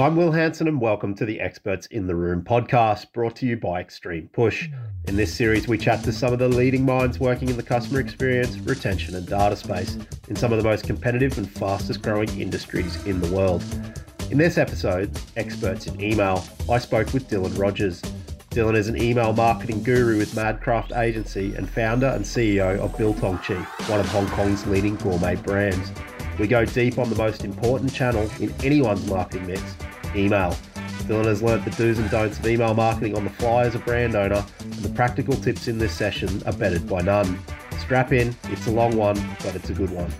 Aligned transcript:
I'm 0.00 0.16
Will 0.16 0.32
Hanson, 0.32 0.66
and 0.66 0.80
welcome 0.80 1.14
to 1.16 1.26
the 1.26 1.38
Experts 1.42 1.86
in 1.88 2.06
the 2.06 2.16
Room 2.16 2.42
podcast, 2.42 3.12
brought 3.12 3.36
to 3.36 3.46
you 3.46 3.58
by 3.58 3.82
Extreme 3.82 4.30
Push. 4.32 4.70
In 5.06 5.14
this 5.14 5.34
series, 5.34 5.68
we 5.68 5.76
chat 5.76 6.02
to 6.04 6.12
some 6.12 6.32
of 6.32 6.38
the 6.38 6.48
leading 6.48 6.86
minds 6.86 7.20
working 7.20 7.50
in 7.50 7.58
the 7.58 7.62
customer 7.62 8.00
experience, 8.00 8.56
retention, 8.60 9.14
and 9.14 9.26
data 9.26 9.54
space 9.54 9.98
in 10.28 10.36
some 10.36 10.52
of 10.52 10.56
the 10.56 10.64
most 10.64 10.86
competitive 10.86 11.36
and 11.36 11.50
fastest 11.50 12.00
growing 12.00 12.40
industries 12.40 13.04
in 13.04 13.20
the 13.20 13.30
world. 13.30 13.62
In 14.30 14.38
this 14.38 14.56
episode, 14.56 15.10
Experts 15.36 15.86
in 15.86 16.00
Email, 16.00 16.42
I 16.70 16.78
spoke 16.78 17.12
with 17.12 17.28
Dylan 17.28 17.58
Rogers. 17.58 18.00
Dylan 18.52 18.76
is 18.76 18.88
an 18.88 18.96
email 18.96 19.34
marketing 19.34 19.82
guru 19.82 20.16
with 20.16 20.32
Madcraft 20.32 20.98
Agency 20.98 21.54
and 21.56 21.68
founder 21.68 22.06
and 22.06 22.24
CEO 22.24 22.78
of 22.78 22.96
Biltong 22.96 23.38
Chief, 23.42 23.66
one 23.90 24.00
of 24.00 24.08
Hong 24.08 24.28
Kong's 24.28 24.66
leading 24.66 24.96
gourmet 24.96 25.36
brands. 25.36 25.92
We 26.38 26.46
go 26.46 26.64
deep 26.64 26.96
on 26.96 27.10
the 27.10 27.16
most 27.16 27.44
important 27.44 27.92
channel 27.92 28.30
in 28.40 28.50
anyone's 28.62 29.06
marketing 29.06 29.46
mix 29.46 29.62
email. 30.14 30.56
Dylan 31.04 31.24
has 31.24 31.42
learnt 31.42 31.64
the 31.64 31.70
do's 31.72 31.98
and 31.98 32.10
don'ts 32.10 32.38
of 32.38 32.46
email 32.46 32.74
marketing 32.74 33.16
on 33.16 33.24
the 33.24 33.30
fly 33.30 33.62
as 33.62 33.74
a 33.74 33.78
brand 33.78 34.14
owner, 34.14 34.44
and 34.60 34.72
the 34.74 34.88
practical 34.90 35.34
tips 35.34 35.68
in 35.68 35.78
this 35.78 35.92
session 35.92 36.42
are 36.46 36.52
bettered 36.52 36.88
by 36.88 37.00
none. 37.00 37.38
Strap 37.80 38.12
in, 38.12 38.36
it's 38.44 38.66
a 38.66 38.70
long 38.70 38.96
one, 38.96 39.16
but 39.42 39.54
it's 39.56 39.70
a 39.70 39.74
good 39.74 39.90
one. 39.90 40.12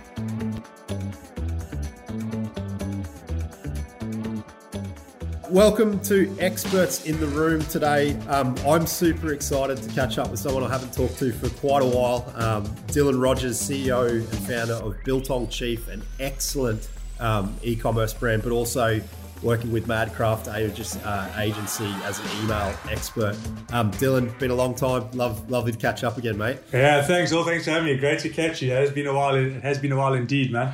Welcome 5.51 5.99
to 6.03 6.33
Experts 6.39 7.05
in 7.05 7.19
the 7.19 7.27
Room 7.27 7.61
today. 7.63 8.13
Um, 8.29 8.55
I'm 8.65 8.87
super 8.87 9.33
excited 9.33 9.83
to 9.83 9.89
catch 9.89 10.17
up 10.17 10.31
with 10.31 10.39
someone 10.39 10.63
I 10.63 10.69
haven't 10.69 10.93
talked 10.93 11.19
to 11.19 11.33
for 11.33 11.49
quite 11.59 11.83
a 11.83 11.85
while. 11.85 12.31
Um, 12.37 12.65
Dylan 12.87 13.21
Rogers, 13.21 13.61
CEO 13.61 14.09
and 14.09 14.47
founder 14.47 14.75
of 14.75 14.95
Biltong 15.03 15.49
Chief, 15.49 15.89
an 15.89 16.03
excellent 16.21 16.87
um, 17.19 17.53
e 17.63 17.75
commerce 17.75 18.13
brand, 18.13 18.43
but 18.43 18.53
also 18.53 19.01
working 19.41 19.71
with 19.71 19.87
Madcraft 19.87 20.47
uh, 20.47 21.39
Agency 21.39 21.91
as 22.03 22.19
an 22.19 22.43
email 22.43 22.73
expert. 22.89 23.35
Um, 23.71 23.91
Dylan, 23.91 24.37
been 24.39 24.51
a 24.51 24.55
long 24.55 24.75
time. 24.75 25.09
Love, 25.13 25.49
lovely 25.49 25.71
to 25.71 25.77
catch 25.77 26.03
up 26.03 26.17
again, 26.17 26.37
mate. 26.37 26.57
Yeah, 26.71 27.01
thanks. 27.01 27.31
All 27.31 27.43
thanks 27.43 27.65
for 27.65 27.71
having 27.71 27.85
me. 27.85 27.97
Great 27.97 28.19
to 28.19 28.29
catch 28.29 28.61
you. 28.61 28.71
It 28.71 28.77
has 28.77 28.91
been 28.91 29.07
a 29.07 29.13
while. 29.13 29.35
It 29.35 29.61
has 29.63 29.79
been 29.79 29.91
a 29.91 29.97
while 29.97 30.13
indeed, 30.13 30.51
man 30.51 30.73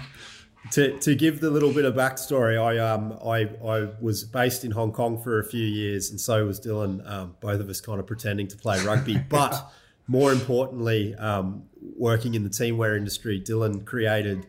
to, 0.72 0.98
to 1.00 1.16
give 1.16 1.40
the 1.40 1.50
little 1.50 1.74
bit 1.74 1.86
of 1.86 1.96
backstory, 1.96 2.62
I 2.62 2.78
um 2.78 3.18
I, 3.26 3.50
I 3.66 3.90
was 4.02 4.24
based 4.24 4.64
in 4.64 4.72
Hong 4.72 4.92
Kong 4.92 5.22
for 5.22 5.40
a 5.40 5.44
few 5.44 5.66
years, 5.66 6.10
and 6.10 6.20
so 6.20 6.46
was 6.46 6.60
Dylan. 6.60 7.08
Um, 7.10 7.36
both 7.40 7.60
of 7.60 7.70
us 7.70 7.82
kind 7.82 8.00
of 8.00 8.08
pretending 8.08 8.48
to 8.48 8.58
play 8.58 8.84
rugby, 8.84 9.18
but 9.30 9.72
more 10.08 10.32
importantly, 10.32 11.16
um, 11.16 11.64
working 11.98 12.34
in 12.34 12.44
the 12.44 12.50
teamwear 12.50 12.98
industry, 12.98 13.42
Dylan 13.42 13.86
created 13.86 14.48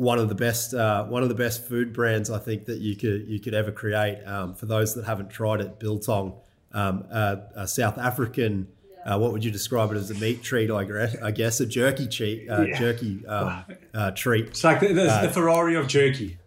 one 0.00 0.18
of 0.18 0.30
the 0.30 0.34
best 0.34 0.72
uh, 0.72 1.04
one 1.04 1.22
of 1.22 1.28
the 1.28 1.34
best 1.34 1.68
food 1.68 1.92
brands 1.92 2.30
I 2.30 2.38
think 2.38 2.64
that 2.64 2.78
you 2.78 2.96
could 2.96 3.28
you 3.28 3.38
could 3.38 3.52
ever 3.52 3.70
create. 3.70 4.24
Um, 4.24 4.54
for 4.54 4.64
those 4.64 4.94
that 4.94 5.04
haven't 5.04 5.28
tried 5.28 5.60
it, 5.60 5.78
Biltong, 5.78 6.40
um, 6.72 7.04
uh, 7.12 7.36
a 7.54 7.68
South 7.68 7.98
African 7.98 8.68
uh, 9.04 9.18
what 9.18 9.32
would 9.32 9.44
you 9.44 9.50
describe 9.50 9.90
it 9.92 9.96
as 9.96 10.10
a 10.10 10.14
meat 10.14 10.42
treat? 10.42 10.70
I 10.70 10.84
guess, 10.84 11.16
I 11.22 11.30
guess 11.30 11.60
a 11.60 11.66
jerky 11.66 12.06
treat. 12.06 12.50
Uh, 12.50 12.62
yeah. 12.62 12.78
Jerky 12.78 13.26
um, 13.26 13.64
uh, 13.94 14.10
treat. 14.10 14.48
It's 14.48 14.64
like 14.64 14.80
the, 14.80 14.88
the, 14.88 14.94
the 14.94 15.10
uh, 15.10 15.32
Ferrari 15.32 15.74
of 15.74 15.86
jerky. 15.86 16.38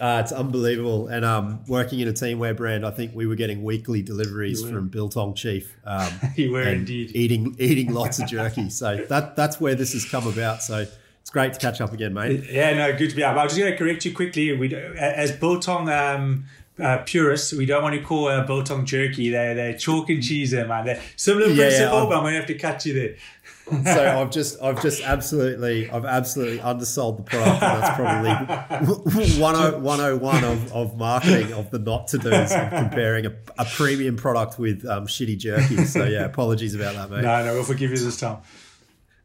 Uh, 0.00 0.20
it's 0.22 0.32
unbelievable. 0.32 1.06
And 1.06 1.24
um, 1.24 1.64
working 1.68 2.00
in 2.00 2.08
a 2.08 2.12
teamwear 2.12 2.56
brand, 2.56 2.84
I 2.84 2.90
think 2.90 3.14
we 3.14 3.26
were 3.26 3.36
getting 3.36 3.62
weekly 3.62 4.02
deliveries 4.02 4.68
from 4.68 4.88
Biltong 4.88 5.34
Chief. 5.34 5.72
Um, 5.84 6.12
you 6.36 6.50
were 6.50 6.62
indeed 6.62 7.12
eating 7.14 7.54
eating 7.58 7.92
lots 7.92 8.18
of 8.18 8.28
jerky. 8.28 8.70
So 8.70 9.04
that 9.08 9.36
that's 9.36 9.60
where 9.60 9.76
this 9.76 9.92
has 9.94 10.04
come 10.04 10.26
about. 10.26 10.62
So 10.62 10.86
it's 11.24 11.30
great 11.30 11.54
to 11.54 11.58
catch 11.58 11.80
up 11.80 11.90
again, 11.94 12.12
mate. 12.12 12.44
Yeah, 12.50 12.74
no, 12.74 12.94
good 12.94 13.08
to 13.08 13.16
be 13.16 13.24
up. 13.24 13.34
I 13.34 13.44
was 13.44 13.52
just 13.52 13.58
going 13.58 13.72
to 13.72 13.78
correct 13.78 14.04
you 14.04 14.12
quickly. 14.14 14.54
We 14.54 14.74
as 14.74 15.32
Biltong 15.32 15.88
um, 15.88 16.44
uh, 16.78 16.98
purists, 17.06 17.54
we 17.54 17.64
don't 17.64 17.82
want 17.82 17.94
to 17.94 18.02
call 18.02 18.28
uh, 18.28 18.46
biltong 18.46 18.84
jerky. 18.84 19.30
They're, 19.30 19.54
they're 19.54 19.78
chalk 19.78 20.10
and 20.10 20.22
cheese 20.22 20.50
there, 20.50 20.68
man. 20.68 20.84
They're 20.84 21.00
similar 21.16 21.46
yeah, 21.46 21.68
principle, 21.68 21.98
yeah, 22.00 22.04
but 22.04 22.16
I'm 22.16 22.22
going 22.24 22.34
to 22.34 22.38
have 22.40 22.46
to 22.48 22.58
cut 22.58 22.84
you 22.84 22.92
there. 22.92 23.16
so 23.94 24.20
I've 24.20 24.30
just, 24.30 24.60
I've 24.60 24.82
just 24.82 25.02
absolutely, 25.02 25.88
I've 25.88 26.04
absolutely 26.04 26.60
undersold 26.60 27.16
the 27.16 27.22
product. 27.22 27.60
that's 27.60 27.96
probably 27.96 29.40
101 29.40 30.44
of, 30.44 30.72
of 30.74 30.98
marketing 30.98 31.54
of 31.54 31.70
the 31.70 31.78
not 31.78 32.08
to 32.08 32.18
dos 32.18 32.52
of 32.52 32.68
comparing 32.68 33.24
a, 33.24 33.34
a 33.56 33.64
premium 33.64 34.18
product 34.18 34.58
with 34.58 34.84
um, 34.84 35.06
shitty 35.06 35.38
jerky. 35.38 35.86
So 35.86 36.04
yeah, 36.04 36.26
apologies 36.26 36.74
about 36.74 36.96
that, 36.96 37.10
mate. 37.10 37.22
No, 37.22 37.46
no, 37.46 37.54
we'll 37.54 37.64
forgive 37.64 37.92
you 37.92 37.96
this 37.96 38.20
time. 38.20 38.42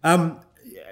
Um, 0.01 0.39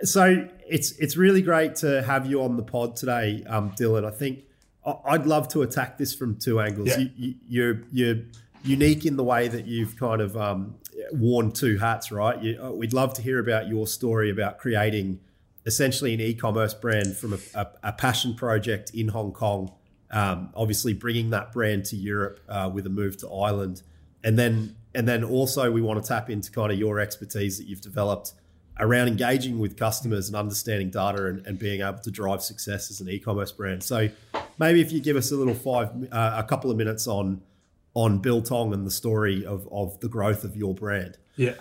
so 0.03 0.47
it's 0.68 0.91
it's 0.94 1.18
really 1.18 1.41
great 1.41 1.75
to 1.78 2.03
have 2.03 2.25
you 2.25 2.44
on 2.44 2.58
the 2.58 2.63
pod 2.63 2.96
today, 2.96 3.44
um, 3.47 3.72
Dylan. 3.72 4.06
I 4.06 4.12
think 4.12 4.44
I'd 5.06 5.25
love 5.25 5.47
to 5.50 5.62
attack 5.63 5.97
this 5.97 6.13
from 6.13 6.38
two 6.38 6.59
angles. 6.59 6.90
Yeah. 6.90 6.97
You, 6.97 7.09
you, 7.16 7.35
you're 7.47 7.81
you're 7.91 8.24
unique 8.63 9.06
in 9.06 9.18
the 9.18 9.24
way 9.24 9.47
that 9.47 9.66
you've 9.66 9.97
kind 9.97 10.22
of 10.22 10.35
um, 10.38 10.75
worn 11.12 11.52
two 11.52 11.78
hats, 11.78 12.12
right? 12.12 12.41
You, 12.41 12.62
uh, 12.62 12.72
we'd 12.72 12.94
love 12.94 13.13
to 13.16 13.22
hear 13.22 13.40
about 13.40 13.68
your 13.68 13.88
story 13.88 14.30
about 14.30 14.58
creating 14.58 15.19
essentially 15.66 16.14
an 16.14 16.22
e-commerce 16.22 16.74
brand 16.74 17.16
from 17.18 17.34
a, 17.34 17.38
a, 17.53 17.68
a 17.84 17.94
passion 17.94 18.35
project 18.35 18.91
in 18.94 19.09
Hong 19.09 19.31
Kong. 19.31 19.72
Um, 20.09 20.50
obviously, 20.56 20.94
bringing 20.94 21.31
that 21.31 21.52
brand 21.52 21.85
to 21.85 21.97
Europe 21.97 22.40
uh, 22.47 22.69
with 22.74 22.85
a 22.85 22.90
move 22.90 23.18
to 23.18 23.29
Ireland, 23.29 23.81
and 24.24 24.40
then 24.40 24.75
and 24.96 25.08
then 25.08 25.24
also 25.24 25.69
we 25.72 25.81
want 25.81 26.02
to 26.02 26.08
tap 26.08 26.29
into 26.29 26.52
kind 26.52 26.72
of 26.72 26.79
your 26.79 27.00
expertise 27.00 27.58
that 27.58 27.68
you've 27.68 27.81
developed 27.81 28.34
around 28.80 29.08
engaging 29.08 29.60
with 29.60 29.78
customers 29.78 30.28
and 30.28 30.36
understanding 30.36 30.90
data 30.90 31.26
and, 31.28 31.46
and, 31.48 31.58
being 31.58 31.82
able 31.82 32.00
to 32.00 32.12
drive 32.12 32.42
success 32.42 32.92
as 32.92 33.02
an 33.02 33.10
e-commerce 33.10 33.52
brand. 33.52 33.84
So 33.84 34.10
maybe 34.60 34.82
if 34.82 34.92
you 34.92 35.00
give 35.00 35.16
us 35.16 35.32
a 35.32 35.36
little 35.36 35.54
five, 35.54 35.90
uh, 36.12 36.34
a 36.38 36.44
couple 36.44 36.70
of 36.70 36.78
minutes 36.78 37.08
on 37.08 37.42
on 37.94 38.20
Biltong 38.20 38.74
and 38.74 38.86
the 38.86 38.92
story 38.92 39.46
of 39.46 39.68
of 39.72 40.00
the 40.02 40.08
growth 40.08 40.44
of 40.44 40.56
your 40.56 40.74
brand. 40.74 41.18
Yeah. 41.36 41.56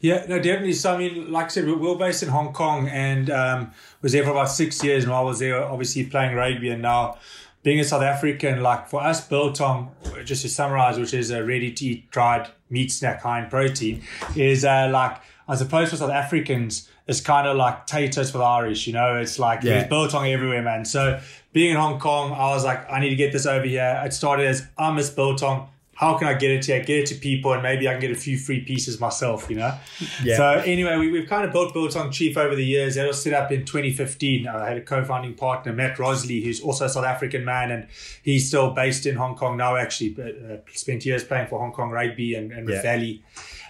Yeah, 0.00 0.26
no, 0.28 0.36
definitely. 0.36 0.74
So, 0.74 0.94
I 0.94 0.98
mean, 0.98 1.32
like 1.32 1.46
I 1.46 1.48
said, 1.48 1.64
we 1.64 1.72
we're 1.72 1.96
based 1.96 2.22
in 2.22 2.28
Hong 2.28 2.52
Kong 2.52 2.88
and 2.88 3.30
um, 3.30 3.72
was 4.00 4.12
there 4.12 4.22
for 4.22 4.30
about 4.30 4.50
six 4.50 4.84
years. 4.84 5.02
And 5.04 5.12
I 5.12 5.20
was 5.22 5.40
there, 5.40 5.64
obviously, 5.64 6.04
playing 6.04 6.36
rugby. 6.36 6.68
And 6.68 6.82
now, 6.82 7.18
being 7.62 7.80
a 7.80 7.84
South 7.84 8.02
African, 8.02 8.62
like 8.62 8.88
for 8.88 9.02
us, 9.02 9.26
Biltong, 9.26 9.90
just 10.24 10.42
to 10.42 10.48
summarize, 10.48 10.98
which 10.98 11.14
is 11.14 11.30
a 11.30 11.44
ready 11.44 11.72
to 11.72 11.84
eat 11.84 12.10
dried 12.10 12.48
meat 12.70 12.92
snack 12.92 13.22
high 13.22 13.42
in 13.42 13.50
protein, 13.50 14.02
is 14.36 14.64
uh, 14.64 14.88
like 14.92 15.20
as 15.48 15.62
opposed 15.62 15.90
to 15.90 15.96
South 15.96 16.10
Africans, 16.10 16.88
it's 17.06 17.20
kind 17.20 17.48
of 17.48 17.56
like 17.56 17.86
taters 17.86 18.30
for 18.30 18.38
the 18.38 18.44
Irish, 18.44 18.86
you 18.86 18.92
know, 18.92 19.16
it's 19.16 19.38
like 19.38 19.62
yeah. 19.62 19.78
there's 19.78 19.88
biltong 19.88 20.28
everywhere, 20.28 20.62
man. 20.62 20.84
So 20.84 21.20
being 21.52 21.70
in 21.70 21.76
Hong 21.76 21.98
Kong, 21.98 22.32
I 22.32 22.50
was 22.54 22.64
like, 22.64 22.90
I 22.90 23.00
need 23.00 23.10
to 23.10 23.16
get 23.16 23.32
this 23.32 23.46
over 23.46 23.64
here. 23.64 24.00
It 24.04 24.12
started 24.12 24.46
as 24.46 24.66
I 24.76 24.92
miss 24.92 25.08
biltong. 25.08 25.70
How 25.94 26.16
can 26.16 26.28
I 26.28 26.34
get 26.34 26.52
it 26.52 26.64
here? 26.64 26.78
Get 26.84 27.00
it 27.00 27.06
to 27.06 27.16
people, 27.16 27.52
and 27.52 27.60
maybe 27.60 27.88
I 27.88 27.92
can 27.92 28.00
get 28.00 28.12
a 28.12 28.14
few 28.14 28.38
free 28.38 28.60
pieces 28.60 29.00
myself, 29.00 29.50
you 29.50 29.56
know. 29.56 29.76
Yeah. 30.22 30.36
So 30.36 30.62
anyway, 30.64 30.96
we, 30.96 31.18
have 31.18 31.28
kind 31.28 31.44
of 31.44 31.50
built 31.50 31.74
Biltong 31.74 32.12
Chief 32.12 32.36
over 32.36 32.54
the 32.54 32.64
years. 32.64 32.96
It 32.96 33.04
was 33.04 33.20
set 33.20 33.32
up 33.32 33.50
in 33.50 33.64
2015. 33.64 34.46
I 34.46 34.68
had 34.68 34.76
a 34.76 34.80
co-founding 34.80 35.34
partner, 35.34 35.72
Matt 35.72 35.98
Rosley, 35.98 36.40
who's 36.40 36.60
also 36.60 36.84
a 36.84 36.88
South 36.88 37.04
African 37.04 37.44
man, 37.44 37.72
and 37.72 37.88
he's 38.22 38.46
still 38.46 38.70
based 38.70 39.06
in 39.06 39.16
Hong 39.16 39.34
Kong 39.34 39.56
now. 39.56 39.74
Actually, 39.74 40.10
but, 40.10 40.36
uh, 40.48 40.58
spent 40.72 41.04
years 41.04 41.24
playing 41.24 41.48
for 41.48 41.58
Hong 41.58 41.72
Kong 41.72 41.90
Rugby 41.90 42.36
and, 42.36 42.52
and 42.52 42.64
with 42.64 42.76
yeah. 42.76 42.82
Valley. 42.82 43.22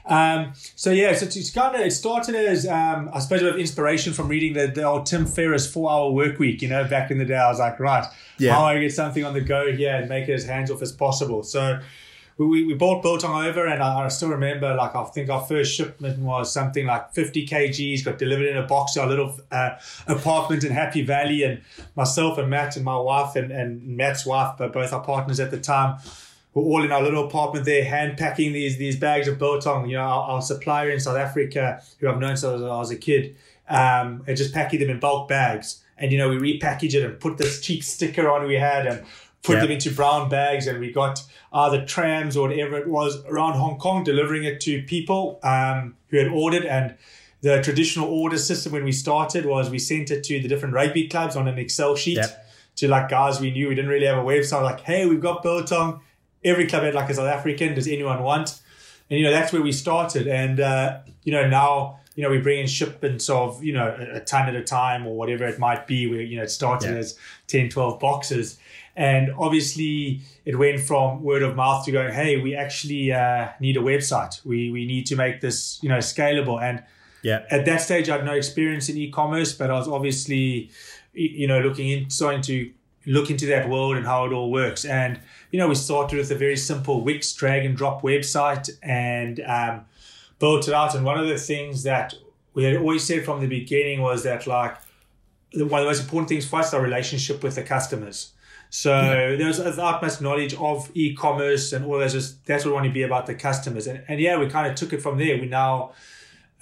Um, 0.09 0.55
so 0.75 0.91
yeah, 0.91 1.15
so 1.15 1.27
it's 1.27 1.51
kind 1.51 1.75
of 1.75 1.83
it 1.83 1.93
started 1.93 2.35
as 2.35 2.67
um, 2.67 3.11
I 3.13 3.21
suppose 3.21 3.43
a 3.43 3.45
bit 3.45 3.55
of 3.55 3.61
inspiration 3.61 4.15
from 4.15 4.29
reading 4.29 4.55
the, 4.55 4.67
the 4.67 4.83
old 4.83 5.07
Tim 5.07 5.27
Ferriss 5.27 5.71
four 5.71 5.91
hour 5.91 6.11
work 6.11 6.39
week. 6.39 6.63
You 6.63 6.69
know, 6.69 6.85
back 6.85 7.11
in 7.11 7.19
the 7.19 7.27
day, 7.27 7.37
I 7.37 7.49
was 7.49 7.59
like, 7.59 7.79
right, 7.79 8.07
yeah. 8.39 8.55
how 8.55 8.61
do 8.61 8.79
I 8.79 8.81
get 8.81 8.93
something 8.93 9.25
on 9.25 9.35
the 9.35 9.43
go 9.43 9.71
here 9.71 9.95
and 9.95 10.09
make 10.09 10.29
it 10.29 10.33
as 10.33 10.45
hands 10.45 10.71
off 10.71 10.81
as 10.81 10.93
possible? 10.93 11.43
So 11.43 11.81
we, 12.39 12.65
we 12.65 12.75
bought 12.75 13.03
Biltong 13.03 13.45
over, 13.47 13.67
and 13.67 13.83
I, 13.83 14.05
I, 14.05 14.09
still 14.09 14.29
remember 14.31 14.75
like 14.75 14.95
I 14.95 15.05
think 15.05 15.29
our 15.29 15.45
first 15.45 15.75
shipment 15.75 16.21
was 16.21 16.53
something 16.53 16.87
like 16.87 17.13
50 17.13 17.47
kgs, 17.47 18.05
got 18.05 18.17
delivered 18.17 18.47
in 18.47 18.57
a 18.57 18.67
box 18.67 18.95
to 18.95 19.03
our 19.03 19.09
little 19.09 19.39
uh, 19.51 19.71
apartment 20.07 20.65
in 20.65 20.73
Happy 20.73 21.03
Valley, 21.03 21.43
and 21.43 21.61
myself 21.97 22.39
and 22.39 22.49
Matt 22.49 22.77
and 22.77 22.85
my 22.85 22.97
wife 22.97 23.37
and, 23.37 23.51
and 23.51 23.83
Matt's 23.83 24.25
wife, 24.25 24.55
but 24.57 24.73
both 24.73 24.93
our 24.93 25.03
partners 25.03 25.41
at 25.41 25.51
the 25.51 25.59
time 25.61 25.99
we're 26.55 26.63
all 26.63 26.85
in 26.85 26.93
our 26.93 27.03
little 27.03 27.27
apartment 27.27 27.65
there, 27.67 27.85
hand 27.85 28.17
packing 28.17 28.53
these 28.53 28.79
these 28.79 28.97
bags 28.97 29.29
of 29.29 29.39
biltong. 29.39 29.89
You 29.89 29.97
know, 29.97 30.03
our, 30.03 30.31
our 30.31 30.43
supplier 30.43 30.91
in 30.91 31.01
South 31.01 31.17
Africa, 31.17 31.83
who 31.99 32.09
I've 32.09 32.19
known 32.19 32.37
since 32.37 32.63
I 32.63 32.67
was 32.67 32.91
a 32.91 32.97
kid, 32.97 33.37
um, 33.69 34.23
and 34.27 34.37
just 34.37 34.55
packing 34.55 34.81
them 34.81 34.91
in 34.91 34.99
bulk 34.99 35.29
bags. 35.29 35.83
And 35.99 36.13
you 36.13 36.19
know, 36.19 36.29
we 36.29 36.37
repackage 36.37 36.95
it 36.95 37.05
and 37.05 37.19
put 37.21 37.39
this 37.39 37.61
cheap 37.61 37.85
sticker 37.85 38.31
on 38.31 38.47
we 38.47 38.55
had 38.55 38.87
and 38.87 39.05
put 39.43 39.61
them 39.61 39.71
into 39.71 39.91
brown 39.93 40.29
bags, 40.29 40.67
and 40.67 40.81
we 40.81 40.93
got 40.93 41.23
either 41.53 41.85
trams 41.85 42.37
or 42.37 42.49
whatever 42.49 42.77
it 42.77 42.89
was 42.89 43.25
around 43.27 43.55
Hong 43.55 43.79
Kong 43.79 44.05
delivering 44.05 44.45
it 44.45 44.61
to 44.63 44.83
people 44.83 45.39
um, 45.43 45.97
who 46.09 46.19
had 46.19 46.29
ordered 46.29 46.65
and. 46.65 46.97
The 47.41 47.63
traditional 47.63 48.09
order 48.09 48.37
system 48.37 48.73
when 48.73 48.83
we 48.83 48.91
started 48.91 49.47
was 49.47 49.71
we 49.71 49.79
sent 49.79 50.11
it 50.11 50.25
to 50.25 50.41
the 50.41 50.49
different 50.49 50.75
rugby 50.75 51.07
clubs 51.07 51.37
on 51.37 51.47
an 51.47 51.57
Excel 51.57 51.95
sheet 51.95 52.17
yep. 52.17 52.45
to 52.75 52.89
like 52.89 53.09
guys 53.09 53.41
we 53.41 53.53
knew. 53.53 53.69
We 53.69 53.77
didn't 53.77 53.93
really 53.93 54.07
have 54.07 54.19
a 54.19 54.27
website. 54.27 54.65
Like, 54.65 54.81
hey, 54.81 55.07
we've 55.07 55.21
got 55.21 55.45
biltong 55.45 56.01
every 56.45 56.67
club 56.67 56.83
had 56.83 56.95
like 56.95 57.11
a 57.11 57.15
South 57.15 57.29
African. 57.29 57.75
Does 57.75 57.89
anyone 57.89 58.23
want? 58.23 58.61
And 59.11 59.19
you 59.19 59.25
know 59.25 59.33
that's 59.33 59.53
where 59.53 59.63
we 59.63 59.73
started. 59.73 60.29
And 60.29 60.61
uh, 60.61 60.99
you 61.25 61.33
know 61.33 61.49
now 61.49 62.01
you 62.15 62.23
know 62.23 62.31
we 62.31 62.39
bring 62.39 62.61
in 62.61 62.67
shipments 62.67 63.29
of 63.29 63.63
you 63.63 63.73
know 63.73 63.95
a, 63.99 64.17
a 64.17 64.21
ton 64.21 64.49
at 64.49 64.55
a 64.55 64.63
time 64.63 65.07
or 65.07 65.17
whatever 65.17 65.45
it 65.45 65.59
might 65.59 65.87
be. 65.87 66.09
Where 66.11 66.21
you 66.21 66.37
know 66.37 66.43
it 66.43 66.51
started 66.51 66.93
yeah. 66.93 66.99
as 66.99 67.19
10, 67.47 67.71
12 67.71 68.01
boxes. 68.01 68.59
And 68.97 69.31
obviously, 69.39 70.23
it 70.45 70.59
went 70.59 70.81
from 70.81 71.23
word 71.23 71.43
of 71.45 71.55
mouth 71.55 71.85
to 71.85 71.93
going, 71.93 72.13
"Hey, 72.13 72.37
we 72.41 72.57
actually 72.57 73.13
uh, 73.13 73.51
need 73.61 73.77
a 73.77 73.81
website. 73.81 74.45
We 74.45 74.73
we 74.73 74.87
need 74.87 75.07
to 75.07 75.17
make 75.17 75.41
this, 75.41 75.79
you 75.83 75.89
know, 75.89 75.99
scalable." 75.99 76.61
And 76.61 76.83
yeah, 77.23 77.45
at 77.49 77.65
that 77.67 77.81
stage, 77.81 78.09
I 78.09 78.17
had 78.17 78.25
no 78.25 78.33
experience 78.33 78.89
in 78.89 78.97
e-commerce, 78.97 79.53
but 79.53 79.71
I 79.71 79.75
was 79.75 79.87
obviously, 79.87 80.71
you 81.13 81.47
know, 81.47 81.61
looking 81.61 81.89
in, 81.89 82.11
starting 82.11 82.43
to 82.43 82.73
look 83.09 83.31
into 83.31 83.47
that 83.47 83.69
world 83.69 83.97
and 83.97 84.07
how 84.07 84.27
it 84.27 84.33
all 84.33 84.51
works. 84.51 84.85
And 84.85 85.19
you 85.51 85.59
know, 85.59 85.69
we 85.69 85.75
started 85.75 86.19
with 86.19 86.31
a 86.31 86.35
very 86.35 86.57
simple 86.57 87.03
Wix 87.03 87.33
drag 87.33 87.65
and 87.65 87.77
drop 87.77 88.03
website 88.03 88.71
and 88.83 89.41
um, 89.41 89.87
built 90.39 90.69
it 90.69 90.75
out. 90.75 90.95
And 90.95 91.05
one 91.05 91.19
of 91.19 91.27
the 91.27 91.39
things 91.39 91.83
that 91.85 92.15
we 92.55 92.65
had 92.65 92.77
always 92.77 93.05
said 93.05 93.25
from 93.25 93.41
the 93.41 93.47
beginning 93.47 94.03
was 94.03 94.23
that 94.25 94.47
like 94.47 94.77
one 95.53 95.81
of 95.81 95.85
the 95.87 95.91
most 95.91 96.03
important 96.03 96.29
things 96.29 96.47
for 96.47 96.61
us 96.61 96.69
is 96.69 96.75
our 96.75 96.83
relationship 96.83 97.43
with 97.43 97.55
the 97.55 97.63
customers. 97.63 98.33
So 98.71 98.91
yeah. 98.91 99.37
there's 99.37 99.57
the 99.57 99.83
utmost 99.83 100.21
knowledge 100.21 100.53
of 100.55 100.91
e-commerce 100.95 101.73
and 101.73 101.87
all 101.87 101.99
that. 101.99 102.11
Just 102.11 102.45
that's 102.45 102.65
what 102.65 102.73
we 102.73 102.75
want 102.75 102.87
to 102.87 102.93
be 102.93 103.03
about 103.03 103.27
the 103.27 103.35
customers. 103.35 103.87
And, 103.87 104.03
and 104.09 104.21
yeah, 104.21 104.39
we 104.39 104.49
kind 104.49 104.69
of 104.69 104.75
took 104.75 104.93
it 104.93 105.01
from 105.01 105.17
there. 105.17 105.39
We 105.39 105.47
now 105.47 105.93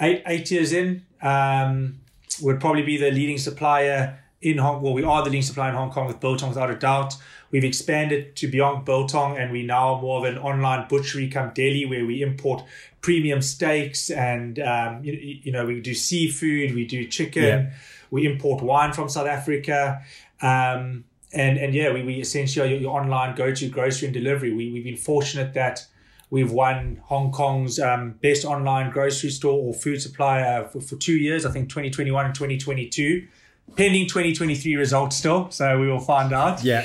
eight 0.00 0.22
eight 0.26 0.48
years 0.50 0.72
in, 0.72 1.04
um, 1.20 1.98
would 2.40 2.60
probably 2.60 2.82
be 2.82 2.96
the 2.96 3.10
leading 3.10 3.38
supplier 3.38 4.20
in 4.46 4.58
Hong. 4.58 4.81
Well, 4.81 4.93
we 4.93 5.02
are 5.02 5.22
the 5.22 5.31
leading 5.31 5.43
supplier 5.43 5.70
in 5.70 5.76
Hong 5.76 5.90
Kong 5.90 6.06
with 6.06 6.20
biltong 6.20 6.50
without 6.50 6.70
a 6.70 6.76
doubt. 6.76 7.14
We've 7.50 7.64
expanded 7.64 8.37
to 8.37 8.48
beyond 8.48 8.84
biltong, 8.84 9.37
and 9.37 9.50
we 9.50 9.64
now 9.64 10.00
more 10.00 10.19
of 10.19 10.32
an 10.32 10.38
online 10.38 10.87
butchery 10.88 11.28
come 11.28 11.50
deli 11.54 11.84
where 11.84 12.06
we 12.06 12.22
import 12.22 12.62
premium 13.00 13.43
steaks 13.43 14.10
and 14.10 14.58
um, 14.58 15.04
you, 15.04 15.12
you, 15.43 15.52
know 15.52 15.64
we 15.64 15.81
do 15.81 15.94
seafood, 15.94 16.75
we 16.75 16.84
do 16.87 17.06
chicken, 17.06 17.43
yeah. 17.43 17.70
we 18.10 18.26
import 18.26 18.62
wine 18.62 18.93
from 18.93 19.08
South 19.08 19.26
Africa. 19.26 20.02
Um, 20.40 21.04
and 21.32 21.58
and 21.58 21.75
yeah, 21.75 21.93
we, 21.93 22.02
we 22.02 22.20
essentially 22.20 22.66
are 22.66 22.70
your, 22.70 22.81
your 22.81 23.00
online 23.00 23.34
go 23.34 23.52
to 23.52 23.69
grocery 23.69 24.06
and 24.06 24.14
delivery. 24.14 24.52
We 24.54 24.72
we've 24.72 24.84
been 24.84 24.96
fortunate 24.96 25.54
that 25.54 25.87
we've 26.31 26.52
won 26.52 27.00
Hong 27.04 27.32
Kong's 27.32 27.78
um, 27.81 28.12
best 28.22 28.44
online 28.44 28.90
grocery 28.90 29.31
store 29.31 29.58
or 29.58 29.75
food 29.75 30.00
supplier 30.00 30.69
for, 30.69 30.81
for 30.81 30.96
two 30.96 31.16
years. 31.16 31.44
I 31.44 31.50
think 31.50 31.69
2021 31.69 32.26
and 32.26 32.34
2022. 32.34 33.26
Pending 33.75 34.07
2023 34.07 34.77
results 34.77 35.17
still, 35.17 35.51
so 35.51 35.79
we 35.79 35.89
will 35.89 36.01
find 36.01 36.33
out. 36.33 36.63
Yeah. 36.63 36.81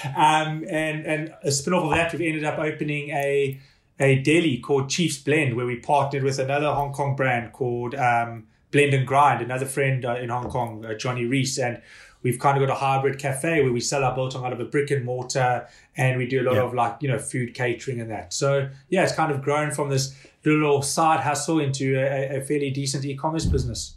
um, 0.16 0.64
and 0.70 1.04
and 1.04 1.34
a 1.42 1.50
spin 1.50 1.74
off 1.74 1.84
of 1.84 1.90
that, 1.90 2.12
we've 2.12 2.28
ended 2.28 2.44
up 2.44 2.58
opening 2.58 3.10
a 3.10 3.60
a 4.00 4.18
deli 4.20 4.58
called 4.58 4.88
Chief's 4.88 5.18
Blend, 5.18 5.56
where 5.56 5.66
we 5.66 5.76
partnered 5.76 6.22
with 6.22 6.38
another 6.38 6.72
Hong 6.72 6.92
Kong 6.92 7.16
brand 7.16 7.52
called 7.52 7.94
um, 7.94 8.46
Blend 8.70 8.94
and 8.94 9.06
Grind, 9.06 9.42
another 9.42 9.66
friend 9.66 10.04
uh, 10.04 10.14
in 10.14 10.28
Hong 10.28 10.48
Kong, 10.48 10.84
uh, 10.84 10.94
Johnny 10.94 11.24
Reese, 11.24 11.58
and 11.58 11.82
we've 12.22 12.38
kind 12.38 12.60
of 12.60 12.66
got 12.66 12.74
a 12.74 12.78
hybrid 12.78 13.18
cafe 13.18 13.62
where 13.62 13.72
we 13.72 13.80
sell 13.80 14.04
our 14.04 14.14
biltong 14.14 14.44
out 14.44 14.52
of 14.52 14.60
a 14.60 14.64
brick 14.64 14.90
and 14.90 15.04
mortar 15.04 15.66
and 15.96 16.18
we 16.18 16.26
do 16.26 16.40
a 16.40 16.44
lot 16.44 16.54
yeah. 16.54 16.62
of 16.62 16.74
like 16.74 16.96
you 17.00 17.08
know 17.08 17.18
food 17.18 17.54
catering 17.54 18.00
and 18.00 18.10
that 18.10 18.32
so 18.32 18.68
yeah 18.88 19.02
it's 19.02 19.14
kind 19.14 19.30
of 19.30 19.42
grown 19.42 19.70
from 19.70 19.88
this 19.88 20.14
little 20.44 20.82
side 20.82 21.20
hustle 21.20 21.60
into 21.60 21.96
a, 21.98 22.38
a 22.38 22.40
fairly 22.40 22.70
decent 22.70 23.04
e-commerce 23.04 23.46
business 23.46 23.96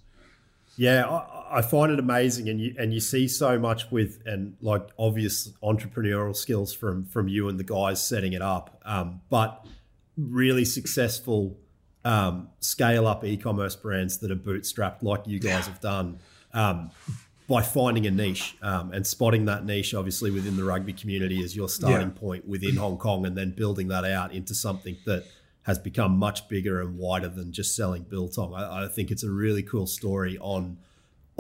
yeah 0.78 1.04
I, 1.52 1.62
find 1.62 1.92
it 1.92 2.00
amazing 2.00 2.50
and 2.50 2.60
you 2.60 2.76
and 2.78 2.94
you 2.94 3.00
see 3.00 3.28
so 3.28 3.60
much 3.60 3.92
with 3.92 4.22
and 4.26 4.56
like 4.62 4.88
obvious 4.98 5.50
entrepreneurial 5.64 6.36
skills 6.36 6.74
from 6.74 7.06
from 7.06 7.28
you 7.28 7.50
and 7.50 7.60
the 7.60 7.64
guys 7.64 8.04
setting 8.04 8.34
it 8.34 8.42
up 8.42 8.82
um, 8.86 9.22
but 9.30 9.66
really 10.18 10.66
successful 10.66 11.58
um, 12.04 12.50
scale 12.60 13.08
up 13.08 13.24
e-commerce 13.24 13.76
brands 13.76 14.18
that 14.20 14.32
are 14.32 14.36
bootstrapped 14.36 15.04
like 15.04 15.28
you 15.28 15.40
guys 15.40 15.68
have 15.68 15.80
done 15.80 16.20
um, 16.54 16.92
by 17.48 17.62
finding 17.62 18.08
a 18.08 18.12
niche 18.12 18.56
um, 18.62 18.94
and 18.94 19.06
spotting 19.06 19.46
that 19.46 19.66
niche, 19.66 19.94
obviously 19.94 20.32
within 20.32 20.56
the 20.56 20.64
rugby 20.64 20.94
community, 20.94 21.44
as 21.44 21.54
your 21.54 21.68
starting 21.68 22.08
yeah. 22.08 22.20
point 22.20 22.48
within 22.48 22.78
Hong 22.78 22.98
Kong, 22.98 23.26
and 23.26 23.38
then 23.38 23.52
building 23.52 23.90
that 23.90 24.06
out 24.06 24.34
into 24.34 24.56
something 24.56 24.96
that 25.06 25.26
has 25.64 25.78
become 25.78 26.18
much 26.18 26.48
bigger 26.48 26.82
and 26.82 26.98
wider 26.98 27.28
than 27.28 27.52
just 27.52 27.76
selling 27.76 28.04
biltong. 28.04 28.54
I, 28.54 28.86
I 28.86 28.88
think 28.88 29.12
it's 29.12 29.24
a 29.24 29.30
really 29.30 29.64
cool 29.64 29.86
story 29.86 30.38
on 30.40 30.78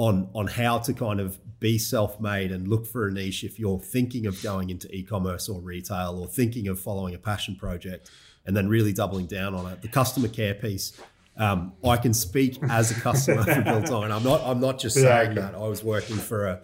on 0.01 0.27
on 0.33 0.47
how 0.47 0.79
to 0.79 0.93
kind 0.93 1.19
of 1.19 1.37
be 1.59 1.77
self-made 1.77 2.51
and 2.51 2.67
look 2.67 2.87
for 2.87 3.07
a 3.07 3.11
niche 3.11 3.43
if 3.43 3.59
you're 3.59 3.79
thinking 3.79 4.25
of 4.25 4.41
going 4.41 4.71
into 4.71 4.93
e-commerce 4.95 5.47
or 5.47 5.61
retail 5.61 6.17
or 6.19 6.27
thinking 6.27 6.67
of 6.67 6.79
following 6.79 7.13
a 7.13 7.19
passion 7.19 7.55
project 7.55 8.09
and 8.47 8.57
then 8.57 8.67
really 8.67 8.91
doubling 8.91 9.27
down 9.27 9.53
on 9.53 9.71
it. 9.71 9.79
The 9.83 9.87
customer 9.87 10.27
care 10.27 10.55
piece 10.55 10.99
um, 11.37 11.73
I 11.83 11.97
can 11.97 12.13
speak 12.13 12.57
as 12.69 12.91
a 12.91 12.99
customer 12.99 13.43
for 13.43 14.03
and 14.03 14.13
I'm 14.13 14.23
not. 14.23 14.41
I'm 14.43 14.59
not 14.59 14.79
just 14.79 14.95
saying 14.95 15.35
that. 15.35 15.55
I 15.55 15.67
was 15.67 15.83
working 15.83 16.17
for 16.17 16.47
a 16.47 16.61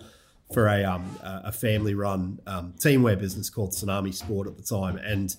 for 0.54 0.68
a 0.68 0.84
um, 0.84 1.18
a 1.24 1.52
family 1.52 1.94
run 1.94 2.40
um, 2.48 2.74
teamwear 2.78 3.18
business 3.18 3.50
called 3.50 3.72
Tsunami 3.72 4.14
Sport 4.14 4.48
at 4.48 4.58
the 4.58 4.64
time, 4.64 4.98
and 4.98 5.36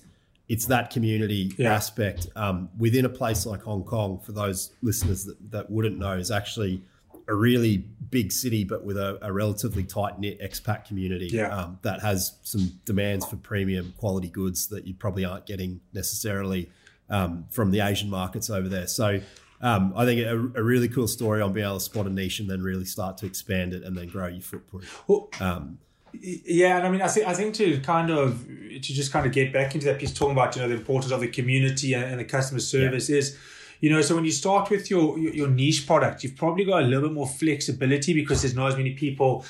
it's 0.47 0.65
that 0.65 0.89
community 0.89 1.53
yeah. 1.57 1.73
aspect 1.73 2.27
um, 2.35 2.69
within 2.77 3.05
a 3.05 3.09
place 3.09 3.45
like 3.45 3.61
Hong 3.61 3.83
Kong. 3.83 4.19
For 4.19 4.31
those 4.31 4.71
listeners 4.81 5.25
that, 5.25 5.51
that 5.51 5.69
wouldn't 5.69 5.99
know, 5.99 6.13
is 6.13 6.31
actually 6.31 6.81
a 7.29 7.35
really 7.35 7.77
big 8.09 8.31
city, 8.31 8.63
but 8.63 8.83
with 8.83 8.97
a, 8.97 9.19
a 9.21 9.31
relatively 9.31 9.83
tight 9.83 10.19
knit 10.19 10.41
expat 10.41 10.85
community 10.85 11.27
yeah. 11.27 11.55
um, 11.55 11.79
that 11.83 12.01
has 12.01 12.37
some 12.43 12.71
demands 12.85 13.25
for 13.25 13.35
premium 13.37 13.93
quality 13.97 14.29
goods 14.29 14.67
that 14.67 14.85
you 14.85 14.93
probably 14.93 15.23
aren't 15.23 15.45
getting 15.45 15.79
necessarily 15.93 16.69
um, 17.09 17.45
from 17.49 17.71
the 17.71 17.81
Asian 17.81 18.09
markets 18.09 18.49
over 18.49 18.67
there. 18.67 18.87
So 18.87 19.21
um, 19.61 19.93
I 19.95 20.05
think 20.05 20.21
a, 20.21 20.59
a, 20.59 20.63
really 20.63 20.87
cool 20.87 21.07
story 21.07 21.41
on 21.41 21.53
being 21.53 21.65
able 21.65 21.77
to 21.77 21.83
spot 21.83 22.05
a 22.05 22.09
niche 22.09 22.39
and 22.39 22.49
then 22.49 22.61
really 22.61 22.85
start 22.85 23.17
to 23.17 23.25
expand 23.25 23.73
it 23.73 23.83
and 23.83 23.97
then 23.97 24.07
grow 24.07 24.27
your 24.27 24.41
footprint. 24.41 24.85
Well, 25.07 25.29
um, 25.39 25.79
yeah, 26.13 26.77
and 26.77 26.87
I 26.87 26.89
mean, 26.89 27.01
I 27.01 27.07
think 27.07 27.27
I 27.27 27.33
think 27.33 27.53
to 27.55 27.79
kind 27.81 28.09
of 28.09 28.47
to 28.47 28.79
just 28.79 29.11
kind 29.11 29.25
of 29.25 29.31
get 29.31 29.53
back 29.53 29.75
into 29.75 29.85
that 29.87 29.99
piece, 29.99 30.13
talking 30.13 30.31
about 30.31 30.55
you 30.55 30.61
know 30.61 30.67
the 30.67 30.75
importance 30.75 31.11
of 31.11 31.19
the 31.19 31.27
community 31.27 31.93
and, 31.93 32.03
and 32.03 32.19
the 32.19 32.25
customer 32.25 32.59
service 32.59 33.09
yeah. 33.09 33.17
is 33.17 33.37
you 33.79 33.89
know 33.89 34.01
so 34.01 34.15
when 34.15 34.25
you 34.25 34.31
start 34.31 34.69
with 34.69 34.89
your, 34.89 35.17
your, 35.17 35.33
your 35.33 35.47
niche 35.47 35.85
product 35.87 36.23
you've 36.23 36.35
probably 36.35 36.65
got 36.65 36.83
a 36.83 36.85
little 36.85 37.09
bit 37.09 37.13
more 37.13 37.27
flexibility 37.27 38.13
because 38.13 38.41
there's 38.41 38.55
not 38.55 38.69
as 38.69 38.77
many 38.77 38.91
people 38.91 39.45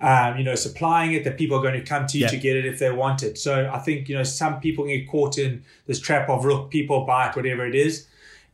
um, 0.00 0.36
you 0.36 0.44
know 0.44 0.54
supplying 0.54 1.12
it 1.12 1.24
that 1.24 1.38
people 1.38 1.56
are 1.56 1.62
going 1.62 1.78
to 1.78 1.84
come 1.84 2.06
to 2.06 2.18
you 2.18 2.24
yeah. 2.24 2.30
to 2.30 2.36
get 2.36 2.56
it 2.56 2.64
if 2.64 2.78
they 2.78 2.90
want 2.90 3.22
it 3.22 3.38
so 3.38 3.70
i 3.72 3.78
think 3.78 4.08
you 4.08 4.16
know 4.16 4.24
some 4.24 4.60
people 4.60 4.84
get 4.86 5.08
caught 5.08 5.38
in 5.38 5.62
this 5.86 6.00
trap 6.00 6.28
of 6.28 6.44
look 6.44 6.70
people 6.70 7.04
buy 7.04 7.28
it 7.28 7.36
whatever 7.36 7.66
it 7.66 7.74
is 7.74 8.06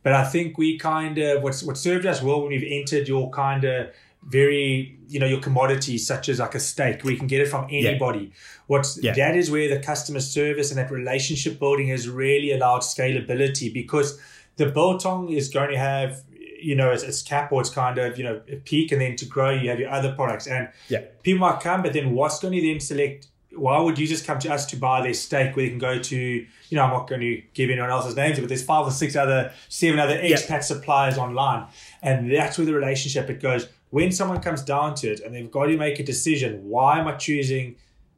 but 0.03 0.13
I 0.13 0.25
think 0.25 0.57
we 0.57 0.77
kind 0.77 1.17
of 1.17 1.43
what's 1.43 1.63
what 1.63 1.77
served 1.77 2.05
us 2.05 2.21
well 2.21 2.41
when 2.41 2.49
we've 2.49 2.67
entered 2.67 3.07
your 3.07 3.29
kind 3.31 3.63
of 3.63 3.93
very 4.23 4.97
you 5.07 5.19
know 5.19 5.25
your 5.25 5.39
commodities 5.39 6.05
such 6.05 6.29
as 6.29 6.39
like 6.39 6.55
a 6.55 6.59
steak 6.59 7.03
where 7.03 7.13
you 7.13 7.19
can 7.19 7.27
get 7.27 7.41
it 7.41 7.47
from 7.47 7.65
anybody. 7.69 8.19
Yeah. 8.19 8.39
What's 8.67 9.01
yeah. 9.01 9.13
that 9.15 9.35
is 9.35 9.51
where 9.51 9.69
the 9.69 9.81
customer 9.81 10.19
service 10.19 10.71
and 10.71 10.77
that 10.77 10.91
relationship 10.91 11.59
building 11.59 11.87
has 11.87 12.07
really 12.07 12.51
allowed 12.51 12.81
scalability 12.81 13.73
because 13.73 14.19
the 14.59 14.67
biltong 14.67 15.29
is 15.29 15.49
going 15.49 15.71
to 15.71 15.77
have 15.77 16.21
you 16.61 16.75
know 16.75 16.91
its, 16.91 17.03
its 17.03 17.21
cap 17.21 17.51
or 17.51 17.61
it's 17.61 17.69
kind 17.69 17.97
of 17.97 18.17
you 18.17 18.23
know 18.23 18.41
a 18.51 18.57
peak 18.57 18.91
and 18.91 19.01
then 19.01 19.15
to 19.15 19.25
grow 19.25 19.49
you 19.49 19.69
have 19.69 19.79
your 19.79 19.89
other 19.89 20.13
products 20.13 20.45
and 20.45 20.67
yeah 20.89 21.01
people 21.23 21.39
might 21.39 21.61
come 21.61 21.81
but 21.81 21.93
then 21.93 22.11
what's 22.11 22.39
going 22.39 22.53
to 22.53 22.61
then 22.61 22.79
select 22.79 23.27
why 23.55 23.79
would 23.79 23.97
you 23.97 24.05
just 24.05 24.25
come 24.25 24.39
to 24.39 24.51
us 24.53 24.65
to 24.67 24.75
buy 24.75 25.01
their 25.01 25.13
steak 25.13 25.55
where 25.55 25.65
they 25.65 25.69
can 25.69 25.79
go 25.79 25.97
to, 25.99 26.15
you 26.17 26.47
know, 26.71 26.83
I'm 26.83 26.91
not 26.91 27.09
going 27.09 27.21
to 27.21 27.41
give 27.53 27.69
anyone 27.69 27.89
else's 27.89 28.15
names, 28.15 28.39
but 28.39 28.47
there's 28.47 28.63
five 28.63 28.85
or 28.85 28.91
six 28.91 29.15
other, 29.15 29.51
seven 29.69 29.99
other 29.99 30.17
expat 30.17 30.49
yep. 30.49 30.63
suppliers 30.63 31.17
online. 31.17 31.67
And 32.01 32.31
that's 32.31 32.57
where 32.57 32.65
the 32.65 32.75
relationship 32.75 33.29
it 33.29 33.41
goes. 33.41 33.67
When 33.89 34.11
someone 34.11 34.39
comes 34.39 34.61
down 34.61 34.93
to 34.95 35.11
it 35.11 35.19
and 35.21 35.33
they've 35.33 35.49
got 35.49 35.65
to 35.65 35.77
make 35.77 35.99
a 35.99 36.03
decision, 36.03 36.69
why 36.69 36.99
am 36.99 37.07
I 37.07 37.13
choosing 37.13 37.75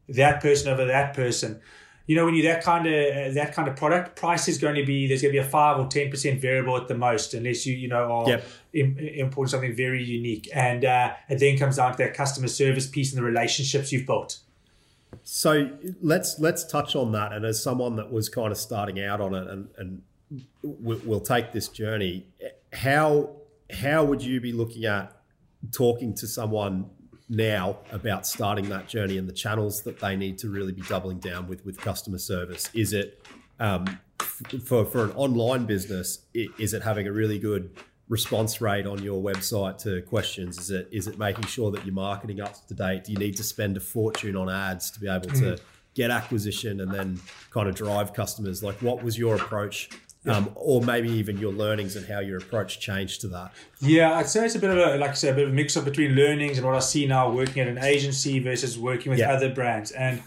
that 0.10 0.42
person 0.42 0.72
over 0.72 0.86
that 0.86 1.14
person? 1.14 1.62
You 2.08 2.16
know, 2.16 2.26
when 2.26 2.36
you're 2.36 2.52
that 2.52 2.64
kind 2.64 2.88
of 2.88 2.94
uh, 2.94 3.34
that 3.34 3.54
kind 3.54 3.68
of 3.68 3.76
product, 3.76 4.16
price 4.16 4.48
is 4.48 4.58
going 4.58 4.76
to 4.76 4.86
be 4.86 5.08
there's 5.08 5.22
going 5.22 5.34
to 5.34 5.40
be 5.40 5.46
a 5.46 5.50
five 5.50 5.80
or 5.80 5.88
ten 5.88 6.10
percent 6.10 6.42
variable 6.42 6.76
at 6.76 6.88
the 6.88 6.96
most, 6.96 7.34
unless 7.34 7.66
you 7.66 7.76
you 7.76 7.88
know 7.88 8.12
are 8.12 8.30
yep. 8.30 8.44
Im- 8.74 8.98
importing 8.98 9.50
something 9.50 9.76
very 9.76 10.04
unique. 10.04 10.50
And 10.54 10.84
uh, 10.84 11.14
it 11.30 11.40
then 11.40 11.58
comes 11.58 11.78
down 11.78 11.92
to 11.92 11.98
that 12.00 12.14
customer 12.14 12.48
service 12.48 12.88
piece 12.88 13.14
and 13.14 13.22
the 13.22 13.26
relationships 13.26 13.92
you've 13.92 14.08
built. 14.08 14.40
So 15.24 15.70
let's 16.02 16.40
let's 16.40 16.66
touch 16.66 16.96
on 16.96 17.12
that. 17.12 17.34
And 17.34 17.46
as 17.46 17.62
someone 17.62 17.96
that 17.98 18.12
was 18.12 18.30
kind 18.30 18.52
of 18.52 18.58
starting 18.58 19.02
out 19.04 19.22
on 19.22 19.36
it, 19.36 19.48
and 19.48 19.70
and 19.78 20.02
we'll 20.64 21.20
take 21.20 21.52
this 21.52 21.68
journey, 21.68 22.26
how 22.74 23.36
how 23.70 24.04
would 24.04 24.22
you 24.24 24.42
be 24.42 24.52
looking 24.54 24.86
at 24.86 25.16
talking 25.72 26.14
to 26.16 26.28
someone 26.28 26.90
now 27.32 27.78
about 27.92 28.28
starting 28.28 28.68
that 28.70 28.88
journey 28.88 29.18
and 29.18 29.28
the 29.28 29.34
channels 29.34 29.82
that 29.84 30.00
they 30.00 30.18
need 30.18 30.38
to 30.40 30.50
really 30.50 30.74
be 30.74 30.82
doubling 30.82 31.18
down 31.18 31.48
with 31.48 31.66
with 31.66 31.80
customer 31.80 32.18
service? 32.18 32.70
Is 32.74 32.94
it 32.94 33.26
um, 33.60 34.00
for 34.66 34.86
for 34.86 35.06
an 35.06 35.12
online 35.12 35.66
business? 35.66 36.26
Is 36.34 36.74
it 36.74 36.84
having 36.84 37.08
a 37.08 37.12
really 37.12 37.40
good 37.40 37.72
response 38.10 38.60
rate 38.60 38.86
on 38.86 39.02
your 39.02 39.24
website 39.24 39.78
to 39.80 40.02
questions? 40.02 40.60
Is 40.60 40.70
it 40.70 40.90
is 40.92 41.08
it 41.08 41.18
making 41.18 41.46
sure 41.46 41.72
that 41.72 41.86
you're 41.86 41.96
marketing 41.96 42.42
up 42.42 42.68
to 42.68 42.74
date? 42.74 43.06
Do 43.06 43.14
you 43.14 43.18
need 43.18 43.38
to 43.38 43.44
spend 43.44 43.78
a 43.78 43.80
fortune 43.80 44.36
on 44.36 44.50
ads 44.50 44.92
to 44.92 45.00
be 45.00 45.08
able 45.08 45.30
to 45.30 45.54
mm. 45.54 45.60
get 45.96 46.12
acquisition 46.12 46.82
and 46.82 46.94
then 46.94 47.20
kind 47.50 47.70
of 47.70 47.76
drive 47.76 48.14
customers? 48.14 48.62
Like, 48.62 48.76
what 48.82 49.02
was 49.02 49.18
your 49.18 49.36
approach 49.36 49.90
Um, 50.28 50.52
or 50.54 50.84
maybe 50.84 51.10
even 51.10 51.40
your 51.40 51.52
learnings 51.52 51.96
and 51.96 52.06
how 52.06 52.20
your 52.20 52.38
approach 52.38 52.80
changed 52.80 53.22
to 53.22 53.28
that. 53.30 53.54
Yeah, 53.80 54.14
I'd 54.14 54.30
say 54.30 54.46
it's 54.46 54.54
a 54.54 54.60
bit 54.60 54.70
of 54.70 54.78
a 54.78 54.98
like 54.98 55.12
I 55.12 55.14
said, 55.14 55.34
a 55.34 55.36
bit 55.36 55.48
of 55.48 55.50
a 55.50 55.54
mix 55.54 55.76
up 55.76 55.84
between 55.84 56.12
learnings 56.12 56.60
and 56.60 56.68
what 56.68 56.76
I 56.76 56.80
see 56.80 57.08
now 57.08 57.32
working 57.32 57.64
at 57.64 57.68
an 57.68 57.80
agency 57.80 58.38
versus 58.38 58.78
working 58.78 59.10
with 59.10 59.18
yeah. 59.18 59.34
other 59.34 59.52
brands. 59.52 59.90
And 59.90 60.22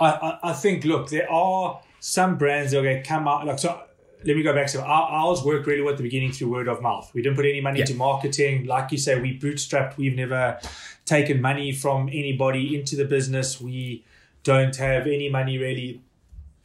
I, 0.00 0.06
I, 0.10 0.50
I, 0.50 0.52
think 0.52 0.84
look, 0.84 1.10
there 1.10 1.30
are 1.30 1.80
some 2.00 2.38
brands 2.38 2.72
that 2.72 2.82
will 2.82 3.02
come 3.04 3.28
out 3.28 3.46
like 3.46 3.60
so. 3.60 3.82
Let 4.24 4.36
me 4.36 4.42
go 4.42 4.52
back 4.52 4.66
to 4.72 4.82
our, 4.82 5.08
ours 5.08 5.42
worked 5.42 5.66
really 5.66 5.80
well 5.80 5.92
at 5.92 5.96
the 5.96 6.02
beginning 6.02 6.32
through 6.32 6.50
word 6.50 6.68
of 6.68 6.82
mouth. 6.82 7.10
We 7.14 7.22
didn't 7.22 7.36
put 7.36 7.46
any 7.46 7.60
money 7.60 7.78
yeah. 7.78 7.84
into 7.84 7.94
marketing. 7.94 8.66
Like 8.66 8.90
you 8.90 8.98
say, 8.98 9.18
we 9.18 9.38
bootstrapped. 9.38 9.96
We've 9.96 10.16
never 10.16 10.58
taken 11.06 11.40
money 11.40 11.72
from 11.72 12.08
anybody 12.08 12.76
into 12.76 12.96
the 12.96 13.04
business. 13.04 13.60
We 13.60 14.04
don't 14.42 14.74
have 14.76 15.06
any 15.06 15.28
money 15.30 15.56
really 15.56 16.02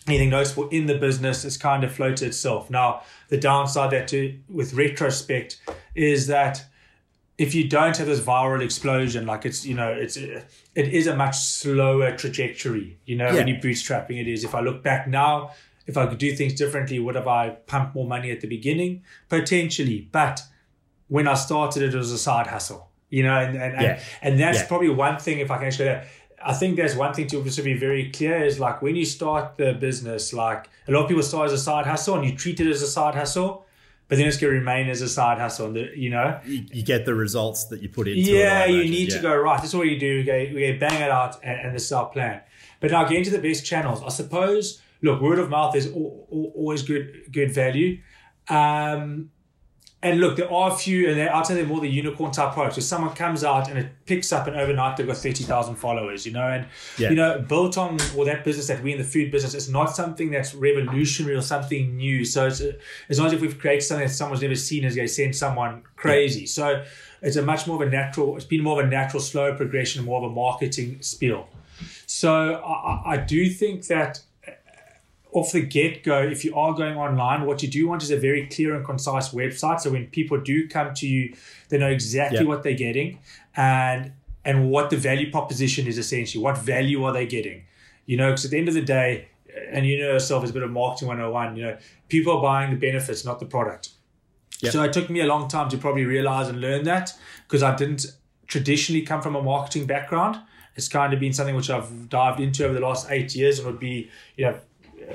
anything 0.07 0.29
noticeable 0.29 0.69
in 0.69 0.85
the 0.85 0.97
business 0.97 1.43
has 1.43 1.57
kind 1.57 1.83
of 1.83 1.91
floated 1.91 2.27
itself. 2.27 2.69
Now, 2.69 3.01
the 3.29 3.37
downside 3.37 3.91
that 3.91 4.07
to, 4.09 4.37
with 4.49 4.73
retrospect 4.73 5.59
is 5.95 6.27
that 6.27 6.65
if 7.37 7.53
you 7.53 7.67
don't 7.67 7.97
have 7.97 8.07
this 8.07 8.21
viral 8.21 8.61
explosion, 8.61 9.25
like 9.25 9.45
it's, 9.45 9.65
you 9.65 9.73
know, 9.73 9.89
it's, 9.89 10.15
it 10.15 10.47
is 10.75 11.07
a 11.07 11.15
much 11.15 11.37
slower 11.37 12.15
trajectory, 12.15 12.97
you 13.05 13.15
know, 13.15 13.27
yeah. 13.27 13.33
when 13.33 13.47
you're 13.47 13.59
bootstrapping 13.59 14.21
it 14.21 14.27
is. 14.27 14.43
If 14.43 14.55
I 14.55 14.61
look 14.61 14.83
back 14.83 15.07
now, 15.07 15.51
if 15.87 15.97
I 15.97 16.05
could 16.07 16.17
do 16.17 16.33
things 16.35 16.53
differently, 16.53 16.99
would 16.99 17.15
have 17.15 17.27
I 17.27 17.49
pumped 17.49 17.95
more 17.95 18.07
money 18.07 18.31
at 18.31 18.41
the 18.41 18.47
beginning? 18.47 19.03
Potentially. 19.27 20.07
But 20.11 20.41
when 21.07 21.27
I 21.27 21.33
started, 21.33 21.83
it 21.83 21.97
was 21.97 22.11
a 22.11 22.17
side 22.17 22.47
hustle, 22.47 22.89
you 23.09 23.23
know, 23.23 23.35
and, 23.37 23.57
and, 23.57 23.81
yeah. 23.81 23.99
and, 24.21 24.33
and, 24.33 24.39
that's 24.39 24.59
yeah. 24.59 24.67
probably 24.67 24.89
one 24.89 25.19
thing, 25.19 25.39
if 25.39 25.51
I 25.51 25.57
can 25.57 25.85
that 25.85 26.07
I 26.47 26.53
think 26.53 26.75
there's 26.75 26.95
one 26.95 27.11
thing 27.13 27.25
to 27.27 27.37
also 27.37 27.63
be 27.63 27.73
very 27.73 28.11
clear 28.11 28.43
is 28.43 28.59
like 28.59 28.81
when 28.83 28.95
you 28.95 29.03
start 29.03 29.57
the 29.57 29.73
business, 29.73 30.31
like 30.31 30.69
a 30.87 30.91
lot 30.91 31.01
of 31.01 31.07
people 31.07 31.23
start 31.23 31.47
as 31.47 31.53
a 31.53 31.57
side 31.57 31.87
hustle 31.87 32.15
and 32.15 32.25
you 32.25 32.35
treat 32.35 32.59
it 32.59 32.67
as 32.67 32.83
a 32.83 32.87
side 32.87 33.15
hustle, 33.15 33.65
but 34.07 34.19
then 34.19 34.27
it's 34.27 34.37
going 34.37 34.53
to 34.53 34.59
remain 34.59 34.87
as 34.87 35.01
a 35.01 35.09
side 35.09 35.39
hustle. 35.39 35.65
And 35.65 35.75
the, 35.75 35.89
you 35.95 36.11
know, 36.11 36.39
you, 36.45 36.63
you, 36.71 36.83
get 36.83 37.05
the 37.05 37.15
results 37.15 37.65
that 37.65 37.81
you 37.81 37.89
put 37.89 38.07
into 38.07 38.21
yeah, 38.21 38.65
it. 38.65 38.71
You 38.71 38.83
need 38.83 39.09
yeah. 39.09 39.15
to 39.17 39.21
go 39.23 39.35
right. 39.35 39.59
That's 39.59 39.73
what 39.73 39.87
you 39.87 39.99
do. 39.99 40.17
We 40.17 40.23
go, 40.23 40.37
we 40.53 40.71
go 40.71 40.79
bang 40.79 41.01
it 41.01 41.09
out, 41.09 41.43
and, 41.43 41.59
and 41.59 41.75
this 41.75 41.85
is 41.85 41.91
our 41.91 42.09
plan. 42.09 42.41
But 42.79 42.91
now 42.91 43.03
get 43.05 43.17
into 43.17 43.31
the 43.31 43.39
best 43.39 43.65
channels. 43.65 44.03
I 44.03 44.09
suppose. 44.09 44.81
Look, 45.01 45.21
word 45.21 45.39
of 45.39 45.49
mouth 45.49 45.75
is 45.75 45.91
always 45.91 46.83
good, 46.83 47.23
good 47.31 47.51
value. 47.53 48.01
Um, 48.47 49.31
and 50.03 50.19
look, 50.19 50.35
there 50.37 50.51
are 50.51 50.71
a 50.71 50.75
few, 50.75 51.09
and 51.09 51.19
I'll 51.29 51.43
tell 51.43 51.55
them 51.55 51.67
more 51.67 51.79
the 51.79 51.89
unicorn 51.89 52.31
type 52.31 52.53
products. 52.53 52.77
If 52.77 52.83
someone 52.83 53.15
comes 53.15 53.43
out 53.43 53.69
and 53.69 53.79
it 53.79 53.89
picks 54.05 54.31
up, 54.31 54.45
and 54.45 54.55
overnight 54.55 54.97
they've 54.97 55.07
got 55.07 55.17
thirty 55.17 55.43
thousand 55.43 55.75
followers, 55.75 56.25
you 56.25 56.31
know, 56.31 56.47
and 56.47 56.67
yeah. 56.99 57.09
you 57.09 57.15
know, 57.15 57.39
built 57.39 57.77
on 57.77 57.97
or 58.15 58.25
that 58.25 58.43
business 58.43 58.67
that 58.67 58.83
we 58.83 58.91
in 58.91 58.99
the 58.99 59.03
food 59.03 59.31
business, 59.31 59.55
it's 59.55 59.69
not 59.69 59.95
something 59.95 60.29
that's 60.29 60.53
revolutionary 60.53 61.35
or 61.35 61.41
something 61.41 61.97
new. 61.97 62.23
So 62.23 62.45
it's, 62.45 62.59
it's 62.59 63.17
not 63.17 63.27
as 63.27 63.33
if 63.33 63.41
we've 63.41 63.57
created 63.57 63.81
something 63.81 64.05
that 64.05 64.13
someone's 64.13 64.43
never 64.43 64.55
seen 64.55 64.85
as 64.85 64.93
they 64.93 65.07
send 65.07 65.35
someone 65.35 65.83
crazy. 65.95 66.41
Yeah. 66.41 66.47
So 66.47 66.83
it's 67.23 67.37
a 67.37 67.41
much 67.41 67.65
more 67.65 67.81
of 67.81 67.87
a 67.87 67.91
natural. 67.91 68.35
It's 68.35 68.45
been 68.45 68.61
more 68.61 68.79
of 68.79 68.85
a 68.85 68.89
natural, 68.89 69.21
slow 69.21 69.55
progression, 69.55 70.05
more 70.05 70.23
of 70.23 70.31
a 70.31 70.35
marketing 70.35 71.01
spiel. 71.01 71.47
So 72.05 72.55
I, 72.55 73.13
I 73.13 73.17
do 73.17 73.49
think 73.49 73.87
that 73.87 74.21
off 75.35 75.51
the 75.51 75.59
get 75.59 76.01
go, 76.01 76.21
if 76.21 76.45
you 76.45 76.55
are 76.55 76.73
going 76.73 76.95
online, 76.95 77.45
what 77.45 77.61
you 77.61 77.67
do 77.69 77.89
want 77.89 78.01
is 78.01 78.09
a 78.09 78.17
very 78.17 78.47
clear 78.47 78.73
and 78.73 78.85
concise 78.85 79.29
website. 79.29 79.81
So 79.81 79.91
when 79.91 80.07
people 80.07 80.39
do 80.39 80.65
come 80.67 80.93
to 80.93 81.07
you, 81.07 81.35
they 81.67 81.77
know 81.77 81.89
exactly 81.89 82.39
yep. 82.39 82.47
what 82.47 82.63
they're 82.63 82.73
getting 82.73 83.19
and 83.55 84.13
and 84.45 84.69
what 84.69 84.91
the 84.91 84.97
value 84.97 85.29
proposition 85.29 85.87
is 85.87 85.97
essentially. 85.97 86.41
What 86.41 86.57
value 86.57 87.03
are 87.03 87.11
they 87.11 87.25
getting? 87.25 87.65
You 88.05 88.15
know, 88.15 88.29
because 88.29 88.45
at 88.45 88.51
the 88.51 88.57
end 88.57 88.69
of 88.69 88.75
the 88.75 88.81
day, 88.81 89.27
and 89.71 89.85
you 89.85 89.99
know 89.99 90.13
yourself 90.13 90.43
as 90.45 90.51
a 90.51 90.53
bit 90.53 90.63
of 90.63 90.71
marketing 90.71 91.09
101, 91.09 91.57
you 91.57 91.63
know, 91.63 91.77
people 92.07 92.37
are 92.37 92.41
buying 92.41 92.71
the 92.71 92.77
benefits, 92.77 93.25
not 93.25 93.41
the 93.41 93.45
product. 93.45 93.89
Yep. 94.61 94.71
So 94.71 94.83
it 94.83 94.93
took 94.93 95.09
me 95.09 95.19
a 95.19 95.25
long 95.25 95.49
time 95.49 95.67
to 95.69 95.77
probably 95.77 96.05
realize 96.05 96.47
and 96.47 96.61
learn 96.61 96.85
that 96.85 97.13
because 97.45 97.61
I 97.61 97.75
didn't 97.75 98.05
traditionally 98.47 99.01
come 99.01 99.21
from 99.21 99.35
a 99.35 99.41
marketing 99.41 99.85
background. 99.85 100.39
It's 100.75 100.87
kind 100.87 101.13
of 101.13 101.19
been 101.19 101.33
something 101.33 101.55
which 101.55 101.69
I've 101.69 102.09
dived 102.09 102.39
into 102.39 102.63
over 102.63 102.73
the 102.73 102.79
last 102.79 103.07
eight 103.09 103.35
years 103.35 103.59
and 103.59 103.67
would 103.67 103.79
be, 103.79 104.09
you 104.37 104.45
know, 104.45 104.59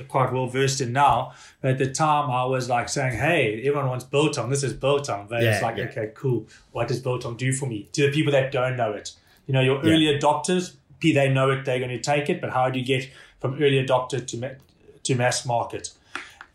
quite 0.08 0.32
well 0.32 0.46
versed 0.46 0.80
in 0.80 0.92
now. 0.92 1.32
But 1.60 1.72
at 1.72 1.78
the 1.78 1.90
time, 1.90 2.30
I 2.30 2.44
was 2.44 2.68
like 2.68 2.88
saying, 2.88 3.18
"Hey, 3.18 3.58
everyone 3.58 3.88
wants 3.88 4.04
biltong. 4.04 4.50
This 4.50 4.62
is 4.62 4.72
biltong." 4.72 5.26
But 5.28 5.42
yeah, 5.42 5.54
it's 5.54 5.62
like, 5.62 5.76
yeah. 5.76 5.84
okay, 5.84 6.10
cool. 6.14 6.46
What 6.72 6.88
does 6.88 7.00
biltong 7.00 7.36
do 7.36 7.52
for 7.52 7.66
me? 7.66 7.88
To 7.92 8.06
the 8.06 8.12
people 8.12 8.32
that 8.32 8.52
don't 8.52 8.76
know 8.76 8.92
it, 8.92 9.12
you 9.46 9.54
know, 9.54 9.60
your 9.60 9.80
early 9.80 10.06
adopters, 10.06 10.74
they 11.00 11.28
know 11.28 11.50
it, 11.50 11.64
they're 11.64 11.78
going 11.78 11.90
to 11.90 12.00
take 12.00 12.28
it. 12.28 12.40
But 12.40 12.50
how 12.50 12.70
do 12.70 12.78
you 12.78 12.84
get 12.84 13.08
from 13.40 13.54
early 13.54 13.84
adopter 13.84 14.26
to 14.26 14.56
to 15.02 15.14
mass 15.14 15.46
market? 15.46 15.92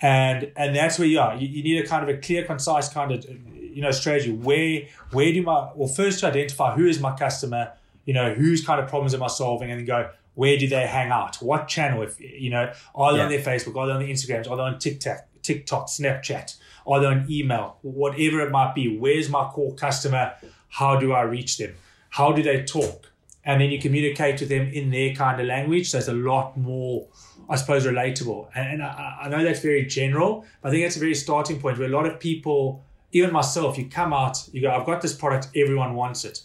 And 0.01 0.51
and 0.55 0.75
that's 0.75 0.99
where 0.99 1.07
you 1.07 1.19
are. 1.19 1.35
You, 1.35 1.47
you 1.47 1.63
need 1.63 1.83
a 1.83 1.87
kind 1.87 2.07
of 2.07 2.15
a 2.15 2.19
clear, 2.19 2.45
concise 2.45 2.89
kind 2.89 3.11
of 3.11 3.25
you 3.25 3.81
know 3.81 3.91
strategy. 3.91 4.31
Where 4.31 4.83
where 5.11 5.31
do 5.31 5.41
my 5.41 5.69
well 5.75 5.87
first 5.87 6.19
to 6.19 6.27
identify 6.27 6.75
who 6.75 6.85
is 6.85 6.99
my 6.99 7.15
customer. 7.15 7.73
You 8.05 8.13
know, 8.13 8.35
whose 8.35 8.63
kind 8.63 8.79
of 8.79 8.87
problems 8.87 9.15
am 9.15 9.23
I 9.23 9.27
solving, 9.27 9.71
and 9.71 9.79
then 9.79 9.85
go, 9.87 10.11
where 10.35 10.57
do 10.57 10.67
they 10.67 10.85
hang 10.85 11.11
out? 11.11 11.37
What 11.37 11.67
channel? 11.67 12.03
If 12.03 12.19
you 12.19 12.49
know, 12.49 12.71
are 12.93 13.11
they 13.13 13.17
yeah. 13.17 13.23
on 13.25 13.29
their 13.31 13.41
Facebook? 13.41 13.75
Are 13.75 13.87
they 13.87 13.93
on 13.93 13.99
their 13.99 14.09
Instagrams? 14.09 14.49
Are 14.49 14.55
they 14.55 14.63
on 14.63 14.79
TikTok? 14.79 15.25
TikTok, 15.41 15.87
Snapchat? 15.87 16.55
Are 16.85 16.99
they 16.99 17.07
on 17.07 17.25
email? 17.29 17.77
Whatever 17.81 18.41
it 18.41 18.51
might 18.51 18.75
be. 18.75 18.97
Where's 18.97 19.29
my 19.29 19.45
core 19.45 19.73
customer? 19.73 20.33
How 20.69 20.97
do 20.99 21.13
I 21.13 21.21
reach 21.21 21.57
them? 21.57 21.73
How 22.09 22.31
do 22.31 22.43
they 22.43 22.63
talk? 22.63 23.11
And 23.43 23.61
then 23.61 23.69
you 23.69 23.79
communicate 23.79 24.39
with 24.39 24.49
them 24.49 24.67
in 24.67 24.89
their 24.89 25.13
kind 25.13 25.39
of 25.39 25.47
language. 25.47 25.89
So 25.89 25.99
it's 25.99 26.07
a 26.07 26.13
lot 26.13 26.57
more, 26.57 27.07
I 27.49 27.55
suppose, 27.55 27.85
relatable. 27.85 28.49
And, 28.55 28.73
and 28.73 28.83
I, 28.83 29.19
I 29.23 29.29
know 29.29 29.43
that's 29.43 29.61
very 29.61 29.85
general, 29.85 30.45
but 30.61 30.69
I 30.69 30.71
think 30.71 30.83
that's 30.83 30.95
a 30.95 30.99
very 30.99 31.15
starting 31.15 31.59
point 31.59 31.77
where 31.77 31.87
a 31.87 31.91
lot 31.91 32.07
of 32.07 32.19
people, 32.19 32.83
even 33.11 33.31
myself, 33.31 33.77
you 33.77 33.87
come 33.87 34.13
out, 34.13 34.49
you 34.51 34.61
go, 34.61 34.71
I've 34.71 34.85
got 34.85 35.01
this 35.01 35.13
product, 35.13 35.49
everyone 35.55 35.93
wants 35.93 36.25
it. 36.25 36.41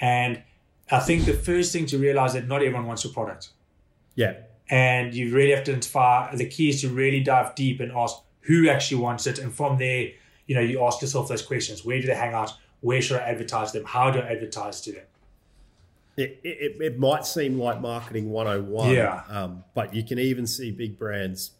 And 0.00 0.42
I 0.90 1.00
think 1.00 1.24
the 1.24 1.32
first 1.32 1.72
thing 1.72 1.86
to 1.86 1.98
realize 1.98 2.34
that 2.34 2.46
not 2.46 2.62
everyone 2.62 2.86
wants 2.86 3.04
your 3.04 3.12
product. 3.12 3.50
Yeah. 4.14 4.34
And 4.68 5.14
you 5.14 5.34
really 5.34 5.52
have 5.52 5.64
to 5.64 5.72
identify 5.72 6.34
the 6.34 6.46
key 6.46 6.68
is 6.68 6.80
to 6.82 6.88
really 6.88 7.20
dive 7.20 7.54
deep 7.54 7.80
and 7.80 7.92
ask 7.92 8.16
who 8.42 8.68
actually 8.68 9.00
wants 9.00 9.26
it. 9.26 9.38
And 9.38 9.52
from 9.52 9.78
there, 9.78 10.10
you 10.46 10.54
know, 10.54 10.60
you 10.60 10.84
ask 10.84 11.02
yourself 11.02 11.28
those 11.28 11.42
questions. 11.42 11.84
Where 11.84 12.00
do 12.00 12.06
they 12.06 12.14
hang 12.14 12.34
out? 12.34 12.52
Where 12.80 13.02
should 13.02 13.18
I 13.18 13.24
advertise 13.24 13.72
them? 13.72 13.84
How 13.84 14.10
do 14.10 14.20
I 14.20 14.32
advertise 14.32 14.80
to 14.82 14.92
them? 14.92 15.04
It, 16.16 16.40
it, 16.42 16.80
it 16.80 16.98
might 16.98 17.26
seem 17.26 17.58
like 17.58 17.80
marketing 17.80 18.30
101. 18.30 18.90
Yeah. 18.90 19.22
Um, 19.28 19.64
but 19.74 19.94
you 19.94 20.02
can 20.02 20.18
even 20.18 20.46
see 20.46 20.70
big 20.70 20.98
brands 20.98 21.50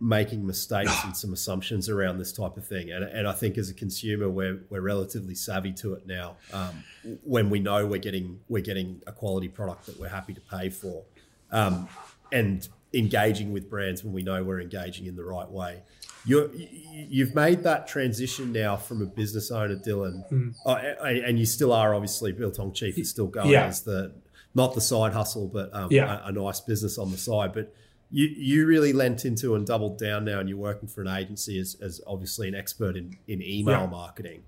making 0.00 0.46
mistakes 0.46 0.92
and 1.04 1.16
some 1.16 1.32
assumptions 1.32 1.88
around 1.88 2.18
this 2.18 2.32
type 2.32 2.56
of 2.56 2.66
thing. 2.66 2.90
And, 2.92 3.04
and 3.04 3.26
I 3.26 3.32
think 3.32 3.58
as 3.58 3.70
a 3.70 3.74
consumer, 3.74 4.28
we're, 4.28 4.60
we're 4.70 4.80
relatively 4.80 5.34
savvy 5.34 5.72
to 5.74 5.94
it 5.94 6.06
now. 6.06 6.36
Um, 6.52 6.84
when 7.22 7.50
we 7.50 7.60
know 7.60 7.86
we're 7.86 7.98
getting 7.98 8.40
we're 8.48 8.62
getting 8.62 9.02
a 9.06 9.12
quality 9.12 9.48
product 9.48 9.86
that 9.86 9.98
we're 10.00 10.08
happy 10.08 10.34
to 10.34 10.40
pay 10.40 10.70
for, 10.70 11.04
um, 11.52 11.88
and 12.32 12.68
engaging 12.94 13.52
with 13.52 13.68
brands 13.68 14.04
when 14.04 14.12
we 14.12 14.22
know 14.22 14.42
we're 14.42 14.60
engaging 14.60 15.06
in 15.06 15.16
the 15.16 15.24
right 15.24 15.50
way. 15.50 15.82
you 16.24 16.50
you've 16.54 17.34
made 17.34 17.62
that 17.64 17.86
transition 17.86 18.52
now 18.52 18.76
from 18.76 19.02
a 19.02 19.06
business 19.06 19.50
owner, 19.50 19.76
Dylan, 19.76 20.30
mm. 20.30 20.54
uh, 20.64 21.04
and 21.04 21.38
you 21.38 21.44
still 21.44 21.72
are 21.72 21.94
obviously 21.94 22.32
Biltong 22.32 22.72
Chief 22.72 22.96
is 22.96 23.10
still 23.10 23.26
going 23.26 23.50
yeah. 23.50 23.66
as 23.66 23.82
the 23.82 24.14
not 24.54 24.74
the 24.74 24.80
side 24.80 25.12
hustle, 25.12 25.48
but 25.48 25.74
um, 25.74 25.88
yeah. 25.90 26.24
a, 26.24 26.28
a 26.28 26.32
nice 26.32 26.60
business 26.60 26.96
on 26.96 27.10
the 27.10 27.18
side, 27.18 27.52
but 27.52 27.74
you 28.14 28.28
you 28.28 28.66
really 28.66 28.92
lent 28.92 29.24
into 29.24 29.56
and 29.56 29.66
doubled 29.66 29.98
down 29.98 30.24
now, 30.24 30.38
and 30.38 30.48
you're 30.48 30.56
working 30.56 30.88
for 30.88 31.00
an 31.00 31.08
agency 31.08 31.58
as, 31.58 31.76
as 31.82 32.00
obviously 32.06 32.46
an 32.46 32.54
expert 32.54 32.96
in 32.96 33.18
in 33.26 33.42
email 33.42 33.80
yeah. 33.80 33.86
marketing. 33.86 34.44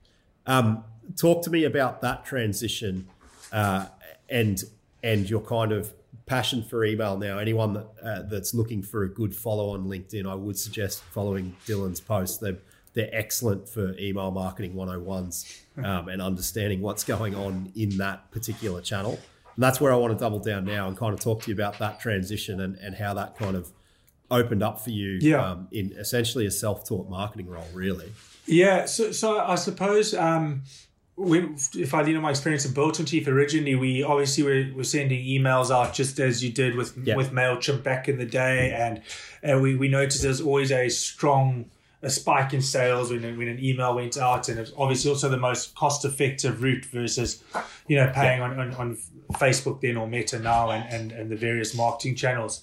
Um, 0.46 0.85
talk 1.16 1.42
to 1.42 1.50
me 1.50 1.64
about 1.64 2.00
that 2.02 2.25
transition 2.25 3.08
uh, 3.52 3.87
and 4.28 4.62
and 5.02 5.28
your 5.28 5.40
kind 5.40 5.73
of 5.73 5.92
passion 6.26 6.62
for 6.62 6.85
email 6.85 7.18
now. 7.18 7.38
Anyone 7.38 7.73
that 7.75 7.87
uh, 8.00 8.23
that's 8.23 8.54
looking 8.54 8.82
for 8.82 9.02
a 9.02 9.08
good 9.08 9.35
follow 9.35 9.70
on 9.70 9.87
LinkedIn, 9.87 10.30
I 10.30 10.37
would 10.37 10.56
suggest 10.56 11.02
following 11.02 11.56
Dylan's 11.66 12.00
posts. 12.00 12.38
They're 12.38 12.58
they're 12.94 13.11
excellent 13.12 13.68
for 13.68 13.99
email 13.99 14.30
marketing 14.30 14.75
101s 14.75 15.61
um, 15.85 16.08
and 16.08 16.23
understanding 16.23 16.80
what's 16.82 17.02
going 17.02 17.35
on 17.35 17.73
in 17.75 17.96
that 17.99 18.30
particular 18.30 18.80
channel. 18.80 19.18
And 19.56 19.62
that's 19.62 19.80
where 19.80 19.92
I 19.92 19.96
want 19.96 20.12
to 20.12 20.18
double 20.18 20.38
down 20.38 20.64
now 20.64 20.86
and 20.86 20.96
kind 20.96 21.12
of 21.12 21.20
talk 21.20 21.42
to 21.42 21.50
you 21.50 21.54
about 21.54 21.78
that 21.78 21.98
transition 21.98 22.60
and, 22.60 22.76
and 22.76 22.94
how 22.94 23.14
that 23.14 23.36
kind 23.36 23.56
of 23.56 23.72
opened 24.30 24.62
up 24.62 24.80
for 24.80 24.90
you 24.90 25.18
yeah. 25.20 25.50
um, 25.50 25.68
in 25.72 25.92
essentially 25.92 26.46
a 26.46 26.50
self-taught 26.50 27.08
marketing 27.08 27.48
role, 27.48 27.66
really. 27.72 28.12
Yeah. 28.46 28.84
So, 28.84 29.12
so 29.12 29.38
I 29.38 29.54
suppose 29.54 30.14
um, 30.14 30.62
when, 31.16 31.56
if 31.75 31.94
I 31.94 32.02
lean 32.02 32.16
on 32.16 32.22
my 32.22 32.30
experience 32.30 32.66
in 32.66 32.75
Biltong 32.75 33.06
Chief, 33.06 33.26
originally 33.26 33.75
we 33.75 34.02
obviously 34.02 34.44
were, 34.44 34.76
were 34.76 34.84
sending 34.84 35.25
emails 35.25 35.70
out 35.70 35.94
just 35.94 36.20
as 36.20 36.44
you 36.44 36.52
did 36.52 36.76
with 36.76 36.96
yeah. 37.02 37.16
with 37.16 37.30
Mailchimp 37.30 37.82
back 37.82 38.08
in 38.08 38.18
the 38.18 38.26
day, 38.26 38.72
and 38.72 39.00
and 39.42 39.62
we 39.62 39.75
we 39.75 39.88
noticed 39.88 40.22
there's 40.22 40.42
always 40.42 40.70
a 40.70 40.90
strong 40.90 41.70
a 42.06 42.10
spike 42.10 42.54
in 42.54 42.62
sales 42.62 43.10
when, 43.10 43.22
when 43.36 43.48
an 43.48 43.58
email 43.62 43.94
went 43.94 44.16
out, 44.16 44.48
and 44.48 44.58
it's 44.60 44.72
obviously 44.78 45.10
also 45.10 45.28
the 45.28 45.36
most 45.36 45.75
cost 45.75 46.04
effective 46.04 46.62
route 46.62 46.84
versus, 46.86 47.42
you 47.88 47.96
know, 47.96 48.10
paying 48.14 48.38
yeah. 48.38 48.44
on, 48.44 48.60
on, 48.60 48.75
on 48.75 48.96
Facebook 49.32 49.80
then 49.80 49.96
or 49.96 50.06
Meta 50.06 50.38
now 50.38 50.70
and, 50.70 50.84
and, 50.94 51.12
and 51.12 51.30
the 51.30 51.36
various 51.36 51.75
marketing 51.75 52.14
channels. 52.14 52.62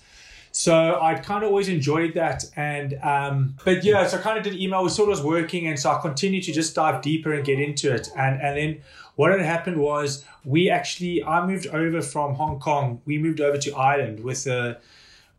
so 0.55 0.99
I'd 1.01 1.23
kind 1.23 1.43
of 1.43 1.49
always 1.49 1.67
enjoyed 1.67 2.13
that. 2.13 2.45
And, 2.55 2.93
um, 3.01 3.55
but 3.65 3.83
yeah, 3.83 4.05
so 4.05 4.19
I 4.19 4.21
kind 4.21 4.37
of 4.37 4.43
did 4.43 4.53
email, 4.53 4.83
was 4.83 4.95
sort 4.95 5.09
of 5.09 5.17
was 5.17 5.25
working. 5.25 5.67
And 5.67 5.79
so 5.79 5.89
I 5.89 5.99
continued 5.99 6.43
to 6.43 6.53
just 6.53 6.75
dive 6.75 7.01
deeper 7.01 7.33
and 7.33 7.43
get 7.43 7.59
into 7.59 7.91
it. 7.91 8.07
And, 8.15 8.39
and 8.39 8.55
then 8.55 8.81
what 9.15 9.31
had 9.31 9.41
happened 9.41 9.77
was 9.77 10.23
we 10.45 10.69
actually, 10.69 11.23
I 11.23 11.43
moved 11.45 11.65
over 11.67 12.03
from 12.03 12.35
Hong 12.35 12.59
Kong. 12.59 13.01
We 13.05 13.17
moved 13.17 13.41
over 13.41 13.57
to 13.57 13.75
Ireland 13.75 14.23
with 14.23 14.45
a, 14.45 14.77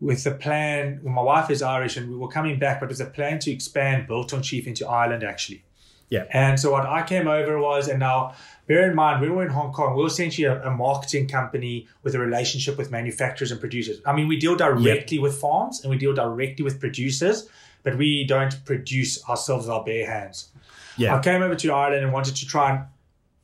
with 0.04 0.26
a 0.26 0.32
plan. 0.32 1.00
Well, 1.02 1.14
my 1.14 1.22
wife 1.22 1.50
is 1.50 1.62
Irish 1.62 1.96
and 1.96 2.10
we 2.10 2.16
were 2.16 2.28
coming 2.28 2.58
back, 2.58 2.78
but 2.80 2.86
it 2.86 2.90
was 2.90 3.00
a 3.00 3.06
plan 3.06 3.38
to 3.40 3.50
expand 3.50 4.06
Biltong 4.06 4.42
Chief 4.42 4.66
into 4.66 4.86
Ireland 4.86 5.24
actually. 5.24 5.64
Yeah. 6.10 6.26
And 6.30 6.60
so 6.60 6.70
what 6.70 6.84
I 6.84 7.02
came 7.02 7.26
over 7.26 7.58
was, 7.58 7.88
and 7.88 7.98
now 7.98 8.34
bear 8.66 8.88
in 8.88 8.94
mind, 8.94 9.22
when 9.22 9.30
we 9.30 9.36
were 9.36 9.44
in 9.44 9.50
Hong 9.50 9.72
Kong, 9.72 9.96
we 9.96 10.04
are 10.04 10.06
essentially 10.06 10.44
a, 10.44 10.62
a, 10.62 10.70
marketing 10.70 11.26
company 11.26 11.88
with 12.02 12.14
a 12.14 12.18
relationship 12.18 12.76
with 12.76 12.90
manufacturers 12.90 13.50
and 13.50 13.58
producers. 13.58 14.00
I 14.04 14.12
mean, 14.14 14.28
we 14.28 14.38
deal 14.38 14.54
directly 14.54 15.18
with 15.18 15.36
farms 15.38 15.82
and 15.82 15.90
we 15.90 15.96
deal 15.96 16.12
directly 16.12 16.62
with 16.62 16.78
producers, 16.78 17.48
but 17.82 17.96
we 17.96 18.26
don't 18.26 18.62
produce 18.66 19.26
ourselves 19.28 19.66
with 19.66 19.72
our 19.74 19.82
bare 19.82 20.06
hands. 20.06 20.50
Yeah. 20.98 21.16
I 21.16 21.22
came 21.22 21.42
over 21.42 21.54
to 21.56 21.72
Ireland 21.72 22.04
and 22.04 22.12
wanted 22.12 22.36
to 22.36 22.46
try 22.46 22.70
and, 22.72 22.84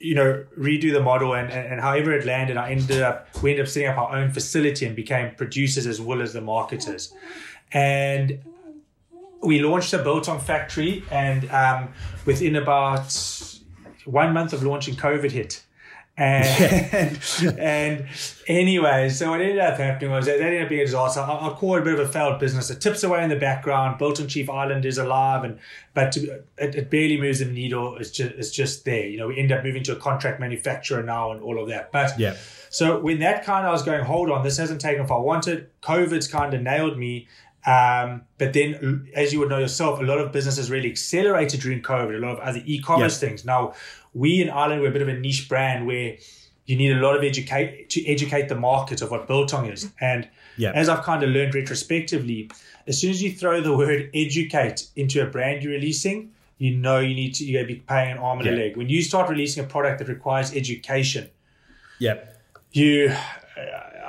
you 0.00 0.14
know, 0.14 0.44
redo 0.58 0.92
the 0.92 1.02
model 1.02 1.34
and, 1.34 1.52
and, 1.52 1.72
and 1.72 1.80
however 1.80 2.12
it 2.12 2.24
landed, 2.24 2.56
I 2.56 2.70
ended 2.70 3.02
up, 3.02 3.28
we 3.42 3.50
ended 3.50 3.66
up 3.66 3.70
setting 3.70 3.88
up 3.88 3.98
our 3.98 4.16
own 4.16 4.30
facility 4.30 4.86
and 4.86 4.96
became 4.96 5.34
producers 5.34 5.86
as 5.86 6.00
well 6.00 6.22
as 6.22 6.32
the 6.32 6.40
marketers. 6.40 7.12
And 7.72 8.40
we 9.42 9.60
launched 9.60 9.92
a 9.92 9.98
Biltong 9.98 10.40
factory 10.40 11.04
and 11.10 11.50
um, 11.50 11.92
within 12.24 12.56
about 12.56 13.14
one 14.06 14.32
month 14.32 14.54
of 14.54 14.62
launching, 14.62 14.94
COVID 14.94 15.30
hit. 15.30 15.64
And, 16.16 17.18
and 17.58 18.06
anyway, 18.46 19.08
so 19.08 19.30
what 19.30 19.40
ended 19.40 19.58
up 19.58 19.78
happening 19.78 20.10
was 20.10 20.26
that, 20.26 20.40
ended 20.40 20.62
up 20.62 20.68
being 20.68 20.82
a 20.82 20.84
disaster. 20.84 21.20
I, 21.20 21.48
I 21.48 21.54
call 21.54 21.76
it 21.76 21.80
a 21.80 21.84
bit 21.84 21.98
of 21.98 22.00
a 22.00 22.12
failed 22.12 22.38
business. 22.38 22.70
It 22.70 22.80
tips 22.80 23.02
away 23.02 23.24
in 23.24 23.30
the 23.30 23.36
background. 23.36 23.98
Biltong 23.98 24.26
Chief 24.26 24.50
Ireland 24.50 24.84
is 24.84 24.98
alive, 24.98 25.44
and 25.44 25.58
but 25.94 26.12
to, 26.12 26.42
it, 26.58 26.74
it, 26.74 26.90
barely 26.90 27.18
moves 27.18 27.38
the 27.38 27.46
needle. 27.46 27.96
It's 27.96 28.10
just 28.10 28.32
it's 28.32 28.50
just 28.50 28.84
there. 28.84 29.06
You 29.06 29.18
know, 29.18 29.28
we 29.28 29.38
end 29.38 29.50
up 29.50 29.64
moving 29.64 29.82
to 29.84 29.92
a 29.92 29.96
contract 29.96 30.40
manufacturer 30.40 31.02
now 31.02 31.32
and 31.32 31.42
all 31.42 31.60
of 31.60 31.68
that. 31.68 31.90
But 31.90 32.18
yeah. 32.18 32.36
So 32.68 33.00
when 33.00 33.18
that 33.20 33.44
kind 33.44 33.64
of 33.64 33.70
I 33.70 33.72
was 33.72 33.82
going, 33.82 34.04
hold 34.04 34.30
on, 34.30 34.44
this 34.44 34.56
hasn't 34.58 34.80
taken 34.80 35.02
off. 35.02 35.10
I 35.10 35.16
wanted. 35.16 35.68
COVID's 35.82 36.28
kind 36.28 36.52
of 36.54 36.60
nailed 36.62 36.98
me. 36.98 37.28
Um, 37.66 38.22
but 38.38 38.52
then, 38.52 39.10
as 39.14 39.32
you 39.32 39.40
would 39.40 39.50
know 39.50 39.58
yourself, 39.58 40.00
a 40.00 40.02
lot 40.02 40.18
of 40.18 40.32
businesses 40.32 40.70
really 40.70 40.90
accelerated 40.90 41.60
during 41.60 41.82
COVID. 41.82 42.16
A 42.16 42.18
lot 42.18 42.32
of 42.32 42.38
other 42.40 42.62
e-commerce 42.64 43.18
things. 43.20 43.44
Now, 43.44 43.74
we 44.14 44.40
in 44.40 44.50
Ireland, 44.50 44.80
we're 44.80 44.88
a 44.88 44.92
bit 44.92 45.02
of 45.02 45.08
a 45.08 45.18
niche 45.18 45.48
brand 45.48 45.86
where 45.86 46.16
you 46.66 46.76
need 46.76 46.92
a 46.92 47.00
lot 47.00 47.16
of 47.16 47.24
educate 47.24 47.90
to 47.90 48.06
educate 48.06 48.48
the 48.48 48.54
market 48.54 49.02
of 49.02 49.10
what 49.10 49.26
biltong 49.26 49.66
is. 49.66 49.90
And 50.00 50.28
as 50.72 50.88
I've 50.88 51.02
kind 51.02 51.22
of 51.22 51.30
learned 51.30 51.54
retrospectively, 51.54 52.50
as 52.86 53.00
soon 53.00 53.10
as 53.10 53.22
you 53.22 53.32
throw 53.32 53.60
the 53.60 53.76
word 53.76 54.10
educate 54.14 54.88
into 54.96 55.22
a 55.22 55.26
brand 55.26 55.62
you're 55.62 55.72
releasing, 55.72 56.32
you 56.58 56.76
know 56.76 56.98
you 56.98 57.14
need 57.14 57.34
to 57.34 57.44
you're 57.44 57.66
be 57.66 57.76
paying 57.76 58.12
an 58.12 58.18
arm 58.18 58.40
and 58.40 58.48
a 58.48 58.52
leg. 58.52 58.76
When 58.76 58.88
you 58.88 59.02
start 59.02 59.28
releasing 59.28 59.64
a 59.64 59.66
product 59.66 59.98
that 59.98 60.08
requires 60.08 60.54
education, 60.54 61.30
yep. 61.98 62.40
you 62.72 63.14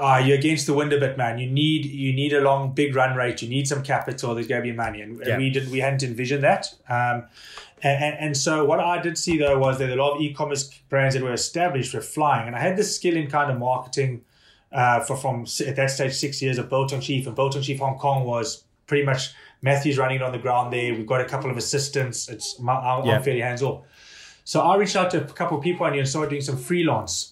uh, 0.01 0.17
you're 0.17 0.37
against 0.37 0.65
the 0.65 0.73
wind 0.73 0.91
a 0.93 0.99
bit, 0.99 1.15
man. 1.15 1.37
You 1.37 1.47
need 1.47 1.85
you 1.85 2.11
need 2.11 2.33
a 2.33 2.41
long 2.41 2.73
big 2.73 2.95
run 2.95 3.15
rate. 3.15 3.41
You 3.41 3.49
need 3.49 3.67
some 3.67 3.83
capital. 3.83 4.33
There's 4.33 4.47
going 4.47 4.63
to 4.63 4.69
be 4.69 4.75
money, 4.75 5.01
and, 5.01 5.21
and 5.21 5.37
we 5.37 5.51
didn't 5.51 5.69
we 5.69 5.79
hadn't 5.79 6.01
envisioned 6.01 6.43
that. 6.43 6.73
Um, 6.89 7.25
and, 7.83 8.15
and, 8.19 8.37
so 8.37 8.63
what 8.63 8.79
I 8.79 9.01
did 9.01 9.17
see 9.17 9.37
though 9.39 9.57
was 9.57 9.79
that 9.79 9.89
a 9.89 9.95
lot 9.95 10.15
of 10.15 10.21
e-commerce 10.21 10.69
brands 10.89 11.15
that 11.15 11.23
were 11.23 11.33
established 11.33 11.93
were 11.93 12.01
flying, 12.01 12.47
and 12.47 12.55
I 12.55 12.59
had 12.59 12.77
this 12.77 12.95
skill 12.95 13.15
in 13.15 13.29
kind 13.29 13.51
of 13.51 13.59
marketing 13.59 14.23
uh, 14.71 15.01
for 15.01 15.15
from 15.15 15.45
at 15.67 15.75
that 15.75 15.91
stage 15.91 16.13
six 16.13 16.41
years 16.41 16.57
of 16.57 16.69
Biltong 16.69 17.01
Chief, 17.01 17.27
and 17.27 17.35
Biltong 17.35 17.61
Chief 17.61 17.79
Hong 17.79 17.97
Kong 17.97 18.25
was 18.25 18.63
pretty 18.87 19.05
much 19.05 19.33
Matthew's 19.61 19.97
running 19.97 20.17
it 20.17 20.23
on 20.23 20.31
the 20.31 20.39
ground 20.39 20.73
there. 20.73 20.93
We've 20.93 21.05
got 21.05 21.21
a 21.21 21.25
couple 21.25 21.51
of 21.51 21.57
assistants. 21.57 22.27
It's 22.27 22.59
I'm, 22.59 22.69
I'm 22.69 23.23
fairly 23.23 23.41
hands 23.41 23.61
off. 23.61 23.83
So 24.43 24.61
I 24.61 24.75
reached 24.77 24.95
out 24.95 25.11
to 25.11 25.21
a 25.21 25.25
couple 25.25 25.57
of 25.57 25.63
people 25.63 25.85
and 25.85 25.95
you 25.95 26.03
started 26.05 26.31
doing 26.31 26.41
some 26.41 26.57
freelance. 26.57 27.30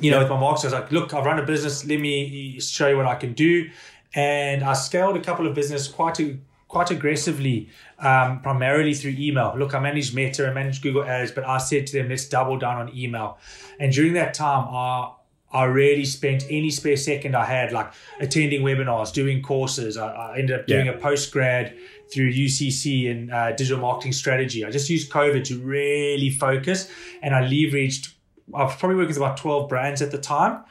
You 0.00 0.10
know, 0.10 0.18
with 0.20 0.28
my 0.28 0.38
marks, 0.38 0.64
I 0.64 0.66
was 0.68 0.74
like, 0.74 0.92
look, 0.92 1.14
I've 1.14 1.24
run 1.24 1.38
a 1.38 1.46
business. 1.46 1.84
Let 1.86 2.00
me 2.00 2.60
show 2.60 2.88
you 2.88 2.96
what 2.96 3.06
I 3.06 3.14
can 3.14 3.32
do. 3.32 3.70
And 4.14 4.62
I 4.62 4.74
scaled 4.74 5.16
a 5.16 5.20
couple 5.20 5.46
of 5.46 5.54
business 5.54 5.88
quite 5.88 6.20
a, 6.20 6.38
quite 6.68 6.90
aggressively, 6.90 7.68
um, 7.98 8.40
primarily 8.40 8.94
through 8.94 9.14
email. 9.18 9.54
Look, 9.56 9.74
I 9.74 9.80
managed 9.80 10.14
Meta, 10.14 10.48
I 10.48 10.52
managed 10.52 10.82
Google 10.82 11.04
Ads, 11.04 11.32
but 11.32 11.44
I 11.44 11.58
said 11.58 11.86
to 11.88 11.98
them, 11.98 12.08
let's 12.10 12.28
double 12.28 12.58
down 12.58 12.76
on 12.76 12.96
email. 12.96 13.38
And 13.80 13.92
during 13.92 14.12
that 14.14 14.34
time, 14.34 14.66
I 14.68 15.12
I 15.50 15.64
really 15.64 16.04
spent 16.04 16.44
any 16.50 16.70
spare 16.70 16.96
second 16.96 17.34
I 17.34 17.44
had, 17.44 17.72
like 17.72 17.92
attending 18.20 18.62
webinars, 18.62 19.12
doing 19.12 19.40
courses. 19.40 19.96
I, 19.96 20.08
I 20.08 20.38
ended 20.38 20.60
up 20.60 20.66
doing 20.66 20.86
yeah. 20.86 20.92
a 20.92 20.98
post 20.98 21.32
grad 21.32 21.74
through 22.12 22.32
UCC 22.32 23.06
in 23.06 23.30
uh, 23.30 23.52
digital 23.52 23.80
marketing 23.80 24.12
strategy. 24.12 24.64
I 24.64 24.70
just 24.70 24.90
used 24.90 25.10
COVID 25.10 25.44
to 25.44 25.58
really 25.58 26.30
focus, 26.30 26.90
and 27.22 27.34
I 27.34 27.42
leveraged. 27.42 28.12
I 28.54 28.64
was 28.64 28.76
probably 28.76 28.96
working 28.96 29.08
with 29.08 29.16
about 29.18 29.36
twelve 29.36 29.68
brands 29.68 30.02
at 30.02 30.10
the 30.10 30.18
time. 30.18 30.64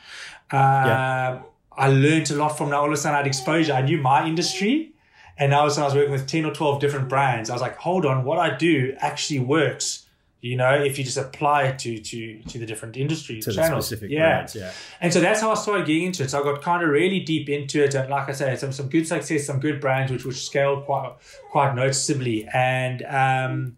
Uh, 0.52 0.58
yeah. 0.58 1.42
I 1.72 1.90
learned 1.90 2.32
a 2.32 2.36
lot 2.36 2.58
from 2.58 2.70
that. 2.72 2.78
All 2.78 2.88
of 2.88 2.92
a 2.92 2.98
sudden, 2.98 3.16
I 3.16 3.18
had 3.20 3.28
exposure. 3.28 3.74
I 3.74 3.82
knew 3.82 4.00
my 4.00 4.26
industry, 4.26 4.94
and 5.40 5.52
now, 5.52 5.62
I 5.62 5.66
was 5.66 5.78
working 5.78 6.12
with 6.12 6.26
10 6.26 6.46
or 6.46 6.54
12 6.54 6.82
different 6.82 7.10
brands, 7.10 7.50
I 7.50 7.54
was 7.54 7.62
like, 7.62 7.78
hold 7.78 8.06
on, 8.06 8.24
what 8.24 8.40
I 8.40 8.56
do 8.56 8.96
actually 9.00 9.40
works. 9.40 10.04
You 10.42 10.56
know, 10.56 10.74
if 10.74 10.98
you 10.98 11.04
just 11.04 11.18
apply 11.18 11.64
it 11.64 11.80
to 11.80 11.98
to 11.98 12.40
to 12.44 12.60
the 12.60 12.66
different 12.68 12.96
industries, 12.96 13.44
to 13.46 13.54
channels, 13.54 13.88
specific 13.88 14.12
yeah. 14.12 14.20
brands, 14.20 14.56
yeah. 14.56 14.72
And 15.02 15.12
so 15.12 15.20
that's 15.20 15.42
how 15.42 15.52
I 15.52 15.56
started 15.56 15.88
getting 15.88 16.04
into 16.04 16.24
it. 16.24 16.30
So 16.30 16.40
I 16.40 16.44
got 16.44 16.62
kind 16.62 16.84
of 16.84 16.90
really 16.90 17.20
deep 17.20 17.50
into 17.50 17.84
it, 17.84 17.96
and 17.96 18.08
like 18.08 18.30
I 18.30 18.34
said, 18.34 18.58
some 18.60 18.72
some 18.72 18.88
good 18.88 19.08
success, 19.08 19.48
some 19.48 19.60
good 19.60 19.82
brands, 19.82 20.12
which 20.12 20.26
which 20.26 20.46
scaled 20.46 20.86
quite 20.86 21.16
quite 21.50 21.74
noticeably. 21.74 22.48
And 22.54 23.02
um, 23.04 23.78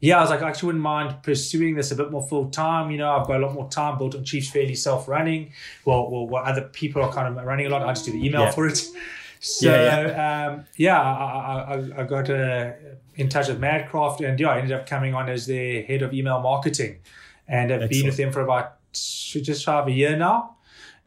yeah, 0.00 0.18
I 0.18 0.20
was 0.20 0.30
like, 0.30 0.42
I 0.42 0.48
actually 0.48 0.68
wouldn't 0.68 0.84
mind 0.84 1.22
pursuing 1.22 1.74
this 1.74 1.90
a 1.90 1.96
bit 1.96 2.10
more 2.10 2.26
full 2.26 2.50
time. 2.50 2.90
You 2.90 2.98
know, 2.98 3.10
I've 3.16 3.26
got 3.26 3.40
a 3.40 3.46
lot 3.46 3.54
more 3.54 3.68
time. 3.68 3.96
Biltong 3.98 4.24
Chiefs 4.24 4.50
fairly 4.50 4.74
self 4.74 5.08
running. 5.08 5.52
Well, 5.84 6.10
well, 6.10 6.26
what 6.26 6.44
other 6.44 6.62
people 6.62 7.02
are 7.02 7.12
kind 7.12 7.28
of 7.28 7.44
running 7.44 7.66
a 7.66 7.70
lot. 7.70 7.82
I 7.82 7.92
just 7.92 8.04
do 8.04 8.12
the 8.12 8.24
email 8.24 8.42
yeah. 8.42 8.50
for 8.50 8.66
it. 8.66 8.84
So 9.38 9.68
yeah, 9.68 10.00
yeah. 10.00 10.46
Um, 10.46 10.64
yeah 10.76 11.00
I, 11.00 11.74
I, 11.74 12.00
I 12.00 12.02
got 12.04 12.30
uh, 12.30 12.72
in 13.16 13.28
touch 13.28 13.48
with 13.48 13.60
Madcraft, 13.60 14.26
and 14.26 14.40
yeah, 14.40 14.48
I 14.48 14.58
ended 14.58 14.72
up 14.72 14.86
coming 14.86 15.14
on 15.14 15.28
as 15.28 15.46
their 15.46 15.82
head 15.82 16.00
of 16.00 16.14
email 16.14 16.40
marketing, 16.40 17.00
and 17.46 17.70
I've 17.70 17.82
Excellent. 17.82 17.90
been 17.90 18.06
with 18.06 18.16
them 18.16 18.32
for 18.32 18.40
about 18.40 18.78
just 18.92 19.62
shy 19.62 19.78
of 19.78 19.88
a 19.88 19.92
year 19.92 20.16
now, 20.16 20.56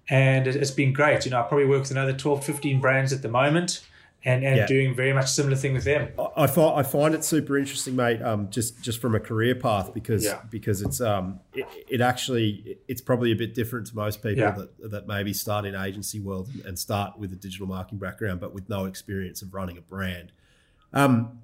and 0.10 0.45
it's 0.45 0.69
been 0.69 0.93
great. 0.93 1.25
You 1.25 1.32
know, 1.32 1.39
I 1.39 1.41
probably 1.41 1.65
work 1.65 1.82
with 1.82 1.91
another 1.91 2.13
12, 2.13 2.45
15 2.45 2.80
brands 2.80 3.12
at 3.12 3.23
the 3.23 3.30
moment 3.30 3.82
and, 4.25 4.43
and 4.43 4.58
yeah. 4.58 4.65
doing 4.65 4.93
very 4.93 5.13
much 5.13 5.29
similar 5.29 5.55
thing 5.55 5.73
with 5.73 5.86
them. 5.86 6.12
I, 6.36 6.47
find 6.47 6.79
I 6.79 6.84
find 6.84 7.15
it 7.15 7.23
super 7.23 7.58
interesting, 7.58 7.95
mate. 7.95 8.21
Um, 8.21 8.49
just 8.49 8.82
just 8.82 8.99
from 8.99 9.15
a 9.15 9.19
career 9.19 9.55
path 9.55 9.93
because 9.93 10.25
yeah. 10.25 10.41
because 10.49 10.82
it's 10.82 10.99
um 10.99 11.39
it, 11.53 11.65
it, 11.88 12.01
actually 12.01 12.77
it's 12.88 13.01
probably 13.01 13.32
a 13.32 13.36
bit 13.36 13.53
different 13.53 13.88
to 13.88 13.95
most 13.95 14.21
people 14.21 14.43
yeah. 14.43 14.51
that 14.51 14.91
that 14.91 15.08
maybe 15.08 15.32
start 15.32 15.65
in 15.65 15.73
agency 15.73 16.19
world 16.19 16.49
and 16.65 16.77
start 16.77 17.17
with 17.17 17.32
a 17.32 17.36
digital 17.36 17.67
marketing 17.67 17.99
background, 17.99 18.41
but 18.41 18.53
with 18.53 18.67
no 18.67 18.86
experience 18.86 19.41
of 19.41 19.53
running 19.53 19.77
a 19.77 19.82
brand. 19.82 20.34
Um, 20.91 21.39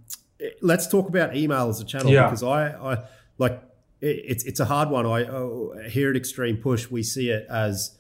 let's 0.62 0.88
talk 0.88 1.08
about 1.08 1.36
email 1.36 1.70
as 1.70 1.80
a 1.80 1.86
channel 1.86 2.12
because 2.12 2.44
I 2.44 2.72
I 2.72 3.04
like 3.38 3.62
it, 4.02 4.22
it's 4.26 4.44
it's 4.44 4.60
a 4.60 4.66
hard 4.66 4.90
one. 4.90 5.06
I 5.06 5.24
oh, 5.26 5.74
here 5.90 6.10
at 6.10 6.18
Extreme 6.18 6.58
Push 6.58 6.92
we 6.92 7.04
see 7.04 7.30
it 7.30 7.48
as 7.50 7.98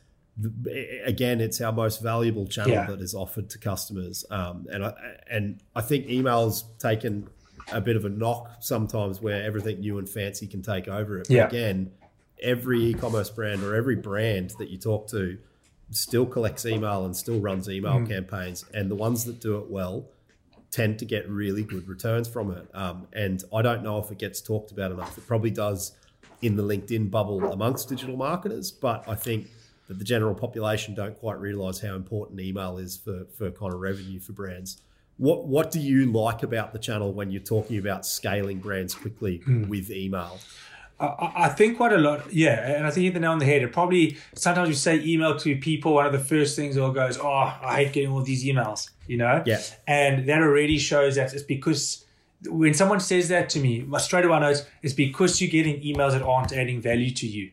again, 1.06 1.40
it's 1.40 1.62
our 1.62 1.72
most 1.72 2.02
valuable 2.02 2.46
channel 2.46 2.74
yeah. 2.74 2.86
that 2.88 3.02
is 3.02 3.14
offered 3.14 3.50
to 3.52 3.58
customers. 3.58 4.26
Um, 4.30 4.68
and 4.72 4.86
I, 4.86 4.94
and 5.30 5.62
I 5.76 5.82
think 5.82 6.10
email's 6.10 6.64
taken 6.80 7.30
a 7.72 7.82
bit 7.82 7.96
of 7.96 8.06
a 8.06 8.10
knock 8.10 8.58
sometimes 8.60 9.22
where 9.22 9.44
everything 9.44 9.80
new 9.80 9.98
and 9.98 10.08
fancy 10.10 10.48
can 10.48 10.62
take 10.62 10.88
over 10.88 11.20
it. 11.20 11.28
But 11.28 11.36
yeah. 11.36 11.48
again, 11.48 11.92
every 12.42 12.84
e-commerce 12.84 13.30
brand 13.30 13.64
or 13.64 13.76
every 13.76 13.96
brand 13.96 14.54
that 14.60 14.70
you 14.70 14.78
talk 14.78 15.08
to 15.10 15.38
still 15.92 16.26
collects 16.26 16.66
email 16.66 17.06
and 17.06 17.16
still 17.16 17.40
runs 17.40 17.70
email 17.70 18.00
mm. 18.00 18.10
campaigns, 18.10 18.66
and 18.74 18.90
the 18.90 18.96
ones 18.96 19.24
that 19.26 19.40
do 19.40 19.58
it 19.58 19.70
well 19.70 20.06
tend 20.72 21.00
to 21.00 21.06
get 21.06 21.30
really 21.30 21.64
good 21.64 21.88
returns 21.88 22.28
from 22.28 22.52
it. 22.52 22.68
Um, 22.74 23.08
and 23.14 23.42
I 23.54 23.62
don't 23.62 23.84
know 23.84 24.00
if 24.00 24.12
it 24.12 24.18
gets 24.18 24.42
talked 24.42 24.72
about 24.72 24.92
enough. 24.92 25.18
It 25.18 25.26
probably 25.26 25.52
does 25.52 25.94
in 26.42 26.58
the 26.58 26.64
LinkedIn 26.64 27.10
bubble 27.10 27.52
amongst 27.54 27.88
digital 27.88 28.18
marketers, 28.18 28.72
but 28.72 29.08
I 29.08 29.16
think 29.16 29.48
that 29.88 30.00
the 30.00 30.06
general 30.06 30.34
population 30.34 30.96
don't 30.96 31.18
quite 31.18 31.40
realize 31.40 31.80
how 31.80 31.96
important 31.96 32.40
email 32.40 32.78
is 32.78 32.98
for, 32.98 33.26
for 33.38 33.52
kind 33.52 33.74
of 33.74 33.80
revenue 33.80 34.20
for 34.20 34.34
brands. 34.34 34.82
What 35.18 35.48
what 35.48 35.72
do 35.72 35.80
you 35.80 36.12
like 36.12 36.44
about 36.44 36.74
the 36.74 36.80
channel 36.80 37.14
when 37.14 37.32
you're 37.32 37.42
talking 37.42 37.78
about 37.78 38.06
scaling 38.06 38.60
brands 38.60 38.94
quickly 38.94 39.42
mm. 39.48 39.68
with 39.70 39.90
email? 39.90 40.40
I, 41.00 41.32
I 41.36 41.50
think 41.50 41.78
quite 41.78 41.94
a 41.94 41.98
lot, 41.98 42.34
yeah, 42.34 42.76
and 42.76 42.86
I 42.86 42.90
think 42.90 43.04
you 43.04 43.12
hit 43.12 43.16
the 43.16 43.20
nail 43.22 43.32
on 43.32 43.40
the 43.40 43.46
head. 43.46 43.62
It 43.62 43.72
probably 43.72 44.18
sometimes 44.34 44.70
you 44.70 44.76
say 44.76 45.02
email 45.06 45.38
to 45.38 45.56
people, 45.58 45.94
one 45.94 46.06
of 46.06 46.12
the 46.12 46.20
first 46.20 46.56
things 46.56 46.78
all 46.78 46.92
goes, 46.92 47.18
"Oh, 47.18 47.28
I 47.28 47.84
hate 47.84 47.94
getting 47.94 48.12
all 48.12 48.24
these 48.24 48.44
emails," 48.44 48.90
you 49.08 49.18
know, 49.18 49.42
yeah, 49.46 49.62
and 49.88 50.28
that 50.28 50.42
already 50.42 50.78
shows 50.78 51.16
that 51.16 51.34
it's 51.34 51.44
because 51.44 52.06
when 52.48 52.74
someone 52.74 53.00
says 53.00 53.30
that 53.30 53.50
to 53.52 53.60
me, 53.60 53.86
straight 54.00 54.26
away 54.26 54.36
I 54.36 54.40
know 54.40 54.50
it's, 54.50 54.66
it's 54.82 54.94
because 54.94 55.40
you're 55.42 55.50
getting 55.50 55.82
emails 55.82 56.12
that 56.12 56.22
aren't 56.22 56.52
adding 56.52 56.82
value 56.82 57.12
to 57.12 57.28
you 57.28 57.52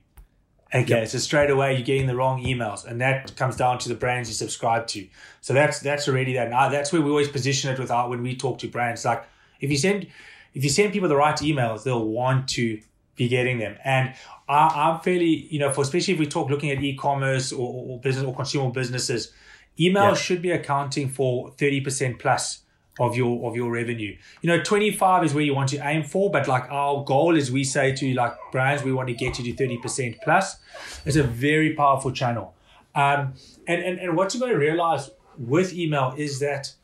Okay, 0.74 1.00
yep. 1.00 1.08
so 1.08 1.18
straight 1.18 1.50
away 1.50 1.74
you're 1.74 1.82
getting 1.82 2.06
the 2.06 2.16
wrong 2.16 2.42
emails, 2.42 2.86
and 2.86 3.00
that 3.00 3.36
comes 3.36 3.56
down 3.56 3.78
to 3.80 3.88
the 3.88 3.94
brands 3.94 4.28
you 4.28 4.34
subscribe 4.34 4.86
to. 4.88 5.06
So 5.40 5.52
that's 5.52 5.80
that's 5.80 6.08
already 6.08 6.32
that. 6.34 6.50
Now 6.50 6.68
that's 6.68 6.92
where 6.92 7.02
we 7.02 7.10
always 7.10 7.28
position 7.28 7.70
it 7.70 7.78
with 7.78 7.90
our 7.90 8.08
when 8.08 8.22
we 8.22 8.36
talk 8.36 8.58
to 8.60 8.68
brands. 8.68 9.04
Like 9.04 9.24
if 9.60 9.70
you 9.70 9.76
send 9.76 10.06
if 10.54 10.64
you 10.64 10.70
send 10.70 10.92
people 10.92 11.08
the 11.08 11.16
right 11.16 11.36
emails, 11.36 11.84
they'll 11.84 12.06
want 12.06 12.48
to 12.50 12.80
be 13.16 13.28
getting 13.28 13.58
them. 13.58 13.76
And 13.84 14.14
I, 14.48 14.90
am 14.90 15.00
fairly, 15.00 15.46
you 15.50 15.58
know, 15.58 15.72
for 15.72 15.82
especially 15.82 16.14
if 16.14 16.20
we 16.20 16.26
talk 16.26 16.50
looking 16.50 16.70
at 16.70 16.82
e-commerce 16.82 17.52
or, 17.52 17.92
or 17.92 18.00
business 18.00 18.24
or 18.24 18.34
consumer 18.34 18.70
businesses, 18.70 19.32
email 19.78 20.08
yep. 20.08 20.16
should 20.16 20.42
be 20.42 20.50
accounting 20.50 21.08
for 21.08 21.50
30% 21.52 22.18
plus 22.18 22.61
of 22.98 23.16
your 23.16 23.48
of 23.48 23.56
your 23.56 23.70
revenue. 23.70 24.16
You 24.42 24.48
know, 24.48 24.62
25 24.62 25.24
is 25.24 25.34
where 25.34 25.42
you 25.42 25.54
want 25.54 25.70
to 25.70 25.78
aim 25.78 26.04
for, 26.04 26.30
but 26.30 26.46
like 26.46 26.70
our 26.70 27.04
goal 27.04 27.36
is 27.36 27.50
we 27.50 27.64
say 27.64 27.94
to 27.94 28.14
like 28.14 28.34
brands, 28.50 28.82
we 28.82 28.92
want 28.92 29.08
to 29.08 29.14
get 29.14 29.38
you 29.38 29.52
to 29.54 29.64
30% 29.64 30.20
plus. 30.22 30.56
It's 31.04 31.16
a 31.16 31.22
very 31.22 31.74
powerful 31.74 32.12
channel. 32.12 32.54
Um, 32.94 33.34
and, 33.66 33.82
and, 33.82 33.98
and 33.98 34.16
what 34.16 34.34
you're 34.34 34.40
going 34.40 34.52
to 34.52 34.58
realize 34.58 35.10
with 35.38 35.72
email 35.72 36.14
is 36.16 36.40
that 36.40 36.74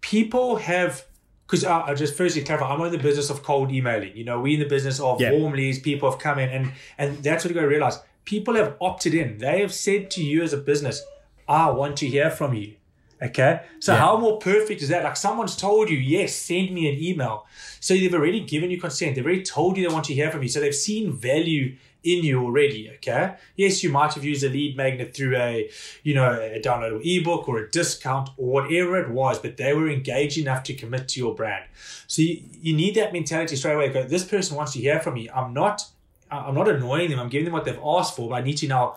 people 0.00 0.56
have 0.56 1.04
because 1.46 1.64
I, 1.64 1.82
I 1.82 1.94
just 1.94 2.16
firstly 2.16 2.42
clarify, 2.42 2.72
I'm 2.72 2.80
in 2.80 2.90
the 2.90 2.98
business 2.98 3.30
of 3.30 3.44
cold 3.44 3.70
emailing. 3.70 4.16
You 4.16 4.24
know, 4.24 4.40
we're 4.40 4.54
in 4.54 4.60
the 4.60 4.68
business 4.68 4.98
of 4.98 5.20
yeah. 5.20 5.30
warm 5.30 5.52
leads. 5.52 5.78
People 5.78 6.10
have 6.10 6.18
come 6.18 6.40
in, 6.40 6.48
and 6.48 6.72
and 6.98 7.22
that's 7.22 7.44
what 7.44 7.50
you're 7.50 7.62
going 7.62 7.70
to 7.70 7.74
realize. 7.74 8.00
People 8.24 8.56
have 8.56 8.76
opted 8.80 9.14
in. 9.14 9.38
They 9.38 9.60
have 9.60 9.72
said 9.72 10.10
to 10.12 10.24
you 10.24 10.42
as 10.42 10.52
a 10.52 10.56
business, 10.56 11.04
"I 11.48 11.70
want 11.70 11.96
to 11.98 12.08
hear 12.08 12.30
from 12.30 12.54
you." 12.54 12.74
Okay, 13.22 13.62
so 13.80 13.94
yeah. 13.94 13.98
how 13.98 14.18
more 14.18 14.38
perfect 14.38 14.82
is 14.82 14.90
that? 14.90 15.02
Like 15.02 15.16
someone's 15.16 15.56
told 15.56 15.88
you, 15.88 15.96
yes, 15.96 16.36
send 16.36 16.70
me 16.72 16.88
an 16.88 17.02
email. 17.02 17.46
So 17.80 17.94
they've 17.94 18.12
already 18.12 18.40
given 18.40 18.70
you 18.70 18.78
consent. 18.78 19.14
They've 19.14 19.24
already 19.24 19.42
told 19.42 19.76
you 19.76 19.88
they 19.88 19.92
want 19.92 20.04
to 20.06 20.14
hear 20.14 20.30
from 20.30 20.42
you. 20.42 20.48
So 20.48 20.60
they've 20.60 20.74
seen 20.74 21.12
value 21.12 21.76
in 22.06 22.24
you 22.24 22.42
already. 22.42 22.90
Okay. 22.96 23.34
Yes, 23.56 23.82
you 23.82 23.90
might 23.90 24.12
have 24.14 24.24
used 24.24 24.44
a 24.44 24.48
lead 24.48 24.76
magnet 24.76 25.14
through 25.14 25.36
a, 25.36 25.68
you 26.02 26.14
know, 26.14 26.32
a 26.32 26.60
downloadable 26.60 27.04
ebook 27.04 27.48
or 27.48 27.58
a 27.58 27.70
discount 27.70 28.30
or 28.36 28.48
whatever 28.48 29.00
it 29.00 29.10
was, 29.10 29.38
but 29.38 29.56
they 29.56 29.74
were 29.74 29.88
engaged 29.88 30.38
enough 30.38 30.62
to 30.64 30.74
commit 30.74 31.08
to 31.08 31.20
your 31.20 31.34
brand. 31.34 31.64
So 32.06 32.22
you, 32.22 32.42
you 32.60 32.76
need 32.76 32.94
that 32.94 33.12
mentality 33.12 33.56
straight 33.56 33.74
away. 33.74 33.88
Go, 33.88 34.04
this 34.04 34.24
person 34.24 34.56
wants 34.56 34.72
to 34.74 34.78
hear 34.78 35.00
from 35.00 35.14
me. 35.14 35.28
I'm 35.34 35.52
not, 35.52 35.82
I'm 36.30 36.54
not 36.54 36.68
annoying 36.68 37.10
them. 37.10 37.18
I'm 37.18 37.28
giving 37.28 37.46
them 37.46 37.54
what 37.54 37.64
they've 37.64 37.80
asked 37.84 38.14
for, 38.14 38.28
but 38.28 38.36
I 38.36 38.40
need 38.42 38.58
to 38.58 38.68
now 38.68 38.96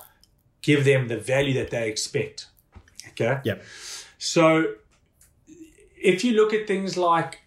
give 0.61 0.85
them 0.85 1.07
the 1.07 1.17
value 1.17 1.53
that 1.55 1.71
they 1.71 1.89
expect. 1.89 2.47
Okay. 3.09 3.39
Yep. 3.43 3.63
So 4.19 4.75
if 5.97 6.23
you 6.23 6.33
look 6.33 6.53
at 6.53 6.67
things 6.67 6.97
like, 6.97 7.39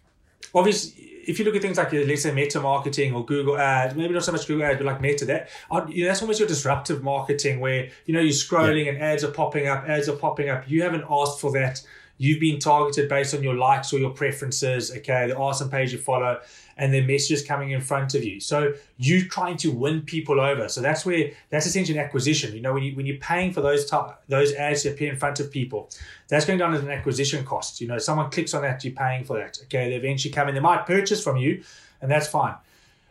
obviously, 0.53 1.01
if 1.25 1.39
you 1.39 1.45
look 1.45 1.55
at 1.55 1.61
things 1.61 1.77
like 1.77 1.93
let's 1.93 2.23
say 2.23 2.33
meta 2.33 2.59
marketing 2.59 3.13
or 3.13 3.25
Google 3.25 3.57
ads, 3.57 3.95
maybe 3.95 4.13
not 4.13 4.25
so 4.25 4.33
much 4.33 4.45
Google 4.45 4.65
ads, 4.65 4.77
but 4.77 4.85
like 4.85 4.99
meta, 4.99 5.23
that 5.25 5.49
uh, 5.71 5.85
you 5.87 6.03
know, 6.03 6.09
that's 6.09 6.21
almost 6.21 6.39
your 6.39 6.49
disruptive 6.49 7.01
marketing 7.01 7.61
where 7.61 7.89
you 8.05 8.13
know 8.13 8.19
you're 8.19 8.33
scrolling 8.33 8.85
yeah. 8.85 8.91
and 8.91 9.01
ads 9.01 9.23
are 9.23 9.31
popping 9.31 9.67
up, 9.67 9.87
ads 9.87 10.09
are 10.09 10.15
popping 10.17 10.49
up. 10.49 10.69
You 10.69 10.81
haven't 10.81 11.05
asked 11.09 11.39
for 11.39 11.51
that. 11.53 11.81
You've 12.23 12.39
been 12.39 12.57
targeted 12.57 13.09
based 13.09 13.35
on 13.35 13.43
your 13.43 13.55
likes 13.55 13.91
or 13.91 13.99
your 13.99 14.11
preferences. 14.11 14.91
Okay, 14.91 15.27
there 15.27 15.37
are 15.37 15.53
some 15.53 15.69
pages 15.69 15.91
you 15.91 15.99
follow, 15.99 16.39
and 16.77 16.93
their 16.93 17.03
messages 17.03 17.45
coming 17.45 17.71
in 17.71 17.81
front 17.81 18.15
of 18.15 18.23
you. 18.23 18.39
So 18.39 18.75
you're 18.95 19.25
trying 19.25 19.57
to 19.57 19.71
win 19.71 20.03
people 20.03 20.39
over. 20.39 20.69
So 20.69 20.79
that's 20.79 21.05
where 21.05 21.31
that's 21.49 21.65
essentially 21.65 21.97
an 21.97 22.05
acquisition. 22.05 22.55
You 22.55 22.61
know, 22.61 22.71
when 22.71 22.83
you 22.83 22.95
when 22.95 23.05
you're 23.05 23.17
paying 23.17 23.51
for 23.51 23.59
those 23.59 23.85
type, 23.85 24.15
those 24.29 24.53
ads 24.53 24.83
to 24.83 24.91
appear 24.91 25.11
in 25.11 25.19
front 25.19 25.41
of 25.41 25.51
people, 25.51 25.89
that's 26.29 26.45
going 26.45 26.59
down 26.59 26.73
as 26.73 26.81
an 26.81 26.91
acquisition 26.91 27.43
cost. 27.43 27.81
You 27.81 27.89
know, 27.89 27.97
someone 27.97 28.31
clicks 28.31 28.53
on 28.53 28.61
that, 28.61 28.85
you're 28.85 28.93
paying 28.93 29.25
for 29.25 29.37
that. 29.37 29.59
Okay, 29.63 29.89
they 29.89 29.95
eventually 29.95 30.31
come 30.31 30.47
in, 30.47 30.55
they 30.55 30.61
might 30.61 30.85
purchase 30.85 31.21
from 31.21 31.35
you, 31.35 31.61
and 32.01 32.09
that's 32.09 32.27
fine. 32.27 32.55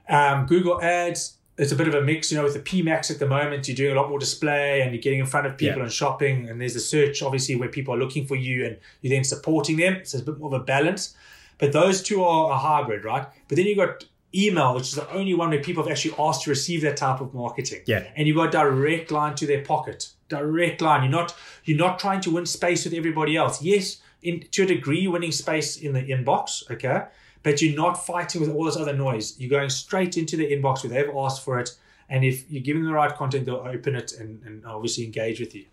Um, 0.09 0.46
Google 0.46 0.83
Ads, 0.83 1.35
it's 1.62 1.70
a 1.70 1.77
bit 1.77 1.87
of 1.87 1.94
a 1.94 2.03
mix, 2.03 2.33
you 2.33 2.37
know, 2.37 2.44
with 2.44 2.55
the 2.55 2.61
PMAX 2.61 3.11
at 3.11 3.20
the 3.20 3.27
moment, 3.27 3.68
you're 3.68 3.77
doing 3.77 3.96
a 3.96 4.01
lot 4.01 4.09
more 4.09 4.18
display 4.18 4.83
and 4.83 4.92
you're 4.92 5.01
getting 5.01 5.20
in 5.20 5.27
front 5.27 5.46
of 5.46 5.57
people 5.57 5.79
yeah. 5.79 5.85
and 5.85 5.92
shopping. 5.92 6.48
And 6.48 6.61
there's 6.61 6.75
a 6.75 6.81
search, 6.81 7.22
obviously, 7.22 7.55
where 7.55 7.68
people 7.68 7.94
are 7.94 7.98
looking 7.98 8.27
for 8.27 8.35
you 8.35 8.66
and 8.66 8.77
you're 9.01 9.14
then 9.14 9.22
supporting 9.22 9.77
them. 9.77 10.01
So 10.05 10.18
it's 10.18 10.27
a 10.27 10.33
bit 10.33 10.40
more 10.40 10.53
of 10.53 10.61
a 10.61 10.64
balance. 10.64 11.14
But 11.59 11.72
those 11.72 12.03
two 12.03 12.25
are 12.25 12.51
a 12.51 12.59
hybrid, 12.59 13.05
right? 13.05 13.29
But 13.46 13.57
then 13.57 13.66
you 13.66 13.77
got 13.77 14.05
email, 14.35 14.75
which 14.75 14.88
is 14.88 14.94
the 14.96 15.09
only 15.12 15.35
one 15.35 15.51
where 15.51 15.61
people 15.61 15.85
have 15.85 15.92
actually 15.92 16.14
asked 16.18 16.42
to 16.42 16.51
receive 16.51 16.83
that 16.83 16.96
type 16.96 17.20
of 17.20 17.33
marketing. 17.33 17.83
Yeah. 17.87 18.09
And 18.16 18.27
you 18.27 18.35
got 18.35 18.51
direct 18.51 19.12
line 19.12 19.37
to 19.37 19.46
their 19.46 19.62
pocket. 19.62 20.09
Direct 20.29 20.81
line. 20.81 21.03
You're 21.03 21.12
not 21.12 21.37
you're 21.64 21.79
not 21.79 22.01
trying 22.01 22.22
to 22.22 22.31
win 22.33 22.46
space 22.46 22.85
with 22.85 22.94
everybody 22.94 23.37
else. 23.37 23.62
Yes, 23.62 24.01
in 24.22 24.40
to 24.51 24.64
a 24.64 24.66
degree, 24.66 25.07
winning 25.07 25.33
space 25.33 25.77
in 25.77 25.92
the 25.92 26.03
inbox, 26.03 26.68
okay? 26.70 27.05
But 27.42 27.61
you're 27.61 27.76
not 27.76 28.07
fighting 28.07 28.40
with 28.40 28.50
all 28.50 28.64
this 28.64 28.76
other 28.76 28.92
noise. 28.92 29.38
You're 29.38 29.50
going 29.50 29.70
straight 29.70 30.16
into 30.16 30.37
the 30.37 30.46
inbox 30.46 30.85
where 30.85 30.92
they've 30.92 31.14
asked 31.16 31.44
for 31.44 31.59
it. 31.59 31.70
And 32.09 32.24
if 32.24 32.50
you're 32.50 32.62
giving 32.62 32.83
them 32.83 32.92
the 32.92 32.96
right 32.96 33.14
content, 33.14 33.46
they'll 33.46 33.57
open 33.57 33.94
it 33.94 34.12
and, 34.12 34.42
and 34.44 34.64
obviously 34.64 35.05
engage 35.05 35.40
with 35.40 35.55
you. 35.55 35.64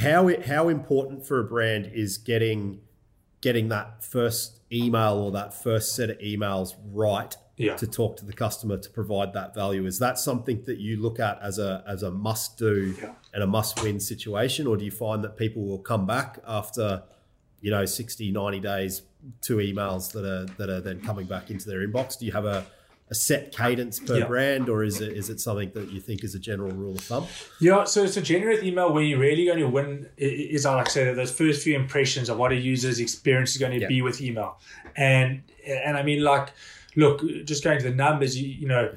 How 0.00 0.30
how 0.42 0.68
important 0.68 1.26
for 1.26 1.38
a 1.38 1.44
brand 1.44 1.90
is 1.92 2.16
getting 2.16 2.80
getting 3.40 3.68
that 3.68 4.02
first 4.04 4.60
email 4.72 5.14
or 5.14 5.30
that 5.32 5.52
first 5.54 5.94
set 5.94 6.10
of 6.10 6.18
emails 6.18 6.74
right 6.92 7.36
yeah. 7.56 7.76
to 7.76 7.86
talk 7.86 8.16
to 8.16 8.24
the 8.24 8.32
customer 8.32 8.78
to 8.78 8.90
provide 8.90 9.32
that 9.32 9.54
value 9.54 9.84
is 9.86 9.98
that 9.98 10.18
something 10.18 10.62
that 10.64 10.78
you 10.78 10.96
look 10.96 11.20
at 11.20 11.40
as 11.42 11.58
a 11.58 11.84
as 11.86 12.02
a 12.02 12.10
must 12.10 12.56
do 12.56 12.94
yeah. 13.00 13.12
and 13.34 13.42
a 13.42 13.46
must 13.46 13.82
win 13.82 14.00
situation 14.00 14.66
or 14.66 14.76
do 14.76 14.84
you 14.84 14.90
find 14.90 15.22
that 15.24 15.36
people 15.36 15.62
will 15.62 15.78
come 15.78 16.06
back 16.06 16.38
after 16.46 17.02
you 17.60 17.70
know 17.70 17.84
60 17.84 18.30
90 18.30 18.60
days 18.60 19.02
two 19.40 19.56
emails 19.56 20.12
that 20.12 20.24
are 20.24 20.46
that 20.56 20.68
are 20.68 20.80
then 20.80 21.00
coming 21.00 21.26
back 21.26 21.50
into 21.50 21.68
their 21.68 21.86
inbox 21.86 22.18
do 22.18 22.26
you 22.26 22.32
have 22.32 22.44
a 22.44 22.64
a 23.10 23.14
set 23.14 23.52
cadence 23.52 23.98
per 23.98 24.18
yeah. 24.18 24.26
brand, 24.26 24.68
or 24.68 24.84
is 24.84 25.00
it 25.00 25.12
is 25.12 25.30
it 25.30 25.40
something 25.40 25.70
that 25.74 25.90
you 25.90 26.00
think 26.00 26.22
is 26.22 26.34
a 26.34 26.38
general 26.38 26.70
rule 26.70 26.94
of 26.94 27.00
thumb? 27.00 27.26
Yeah, 27.60 27.84
so 27.84 28.04
it's 28.04 28.16
a 28.16 28.22
generic 28.22 28.62
email 28.62 28.92
where 28.92 29.02
you're 29.02 29.18
really 29.18 29.46
going 29.46 29.58
to 29.58 29.68
win 29.68 30.08
is 30.16 30.64
like 30.64 30.86
I 30.86 30.90
said, 30.90 31.16
those 31.16 31.32
first 31.32 31.62
few 31.62 31.74
impressions 31.74 32.28
of 32.28 32.38
what 32.38 32.52
a 32.52 32.56
user's 32.56 33.00
experience 33.00 33.50
is 33.50 33.58
going 33.58 33.72
to 33.72 33.80
yeah. 33.80 33.88
be 33.88 34.00
with 34.00 34.20
email, 34.20 34.58
and 34.96 35.42
and 35.66 35.96
I 35.96 36.04
mean 36.04 36.22
like, 36.22 36.52
look, 36.94 37.20
just 37.44 37.64
going 37.64 37.78
to 37.78 37.90
the 37.90 37.94
numbers, 37.94 38.40
you, 38.40 38.48
you 38.48 38.68
know. 38.68 38.92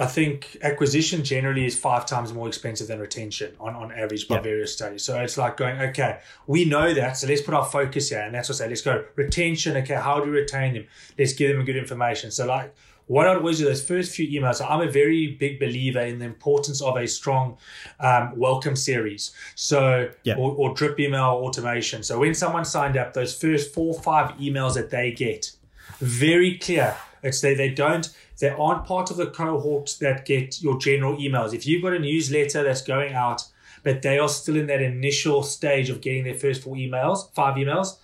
I 0.00 0.06
think 0.06 0.56
acquisition 0.62 1.22
generally 1.24 1.66
is 1.66 1.78
five 1.78 2.06
times 2.06 2.32
more 2.32 2.48
expensive 2.48 2.88
than 2.88 3.00
retention 3.00 3.54
on, 3.60 3.74
on 3.74 3.92
average 3.92 4.28
by 4.28 4.40
various 4.40 4.72
studies. 4.72 5.02
So 5.02 5.20
it's 5.20 5.36
like 5.36 5.58
going, 5.58 5.78
okay, 5.78 6.20
we 6.46 6.64
know 6.64 6.94
that, 6.94 7.18
so 7.18 7.26
let's 7.26 7.42
put 7.42 7.52
our 7.52 7.66
focus 7.66 8.08
here, 8.08 8.20
and 8.20 8.34
that's 8.34 8.48
what 8.48 8.56
I 8.56 8.58
say. 8.58 8.68
Let's 8.68 8.82
go 8.82 9.04
retention. 9.14 9.76
Okay, 9.76 9.94
how 9.94 10.20
do 10.20 10.30
we 10.30 10.38
retain 10.38 10.72
them? 10.72 10.86
Let's 11.18 11.34
give 11.34 11.54
them 11.54 11.66
good 11.66 11.76
information. 11.76 12.30
So 12.30 12.46
like 12.46 12.74
what 13.06 13.28
I 13.28 13.34
always 13.34 13.58
do 13.58 13.66
those 13.66 13.86
first 13.86 14.14
few 14.14 14.40
emails. 14.40 14.64
I'm 14.66 14.80
a 14.80 14.90
very 14.90 15.32
big 15.32 15.60
believer 15.60 16.00
in 16.00 16.18
the 16.18 16.24
importance 16.24 16.80
of 16.80 16.96
a 16.96 17.06
strong 17.06 17.58
um, 18.00 18.32
welcome 18.36 18.76
series. 18.76 19.32
So 19.54 20.10
yeah. 20.22 20.36
or, 20.36 20.52
or, 20.52 20.74
drip 20.74 20.98
email 20.98 21.24
automation. 21.24 22.02
So 22.02 22.18
when 22.18 22.34
someone 22.34 22.64
signed 22.64 22.96
up, 22.96 23.12
those 23.12 23.38
first 23.38 23.74
four 23.74 23.94
or 23.94 24.00
five 24.00 24.30
emails 24.38 24.74
that 24.74 24.90
they 24.90 25.12
get, 25.12 25.52
very 25.98 26.56
clear. 26.58 26.96
It's 27.22 27.40
they 27.40 27.54
they 27.54 27.70
don't 27.70 28.08
they 28.40 28.50
aren't 28.50 28.84
part 28.84 29.10
of 29.10 29.16
the 29.16 29.26
cohort 29.26 29.96
that 30.00 30.26
get 30.26 30.60
your 30.62 30.78
general 30.78 31.16
emails. 31.16 31.54
If 31.54 31.66
you've 31.66 31.82
got 31.82 31.92
a 31.92 31.98
newsletter 31.98 32.62
that's 32.62 32.82
going 32.82 33.14
out, 33.14 33.44
but 33.82 34.02
they 34.02 34.18
are 34.18 34.28
still 34.28 34.56
in 34.56 34.66
that 34.66 34.82
initial 34.82 35.42
stage 35.42 35.90
of 35.90 36.00
getting 36.00 36.24
their 36.24 36.34
first 36.34 36.62
four 36.62 36.74
emails, 36.74 37.32
five 37.34 37.56
emails, 37.56 37.98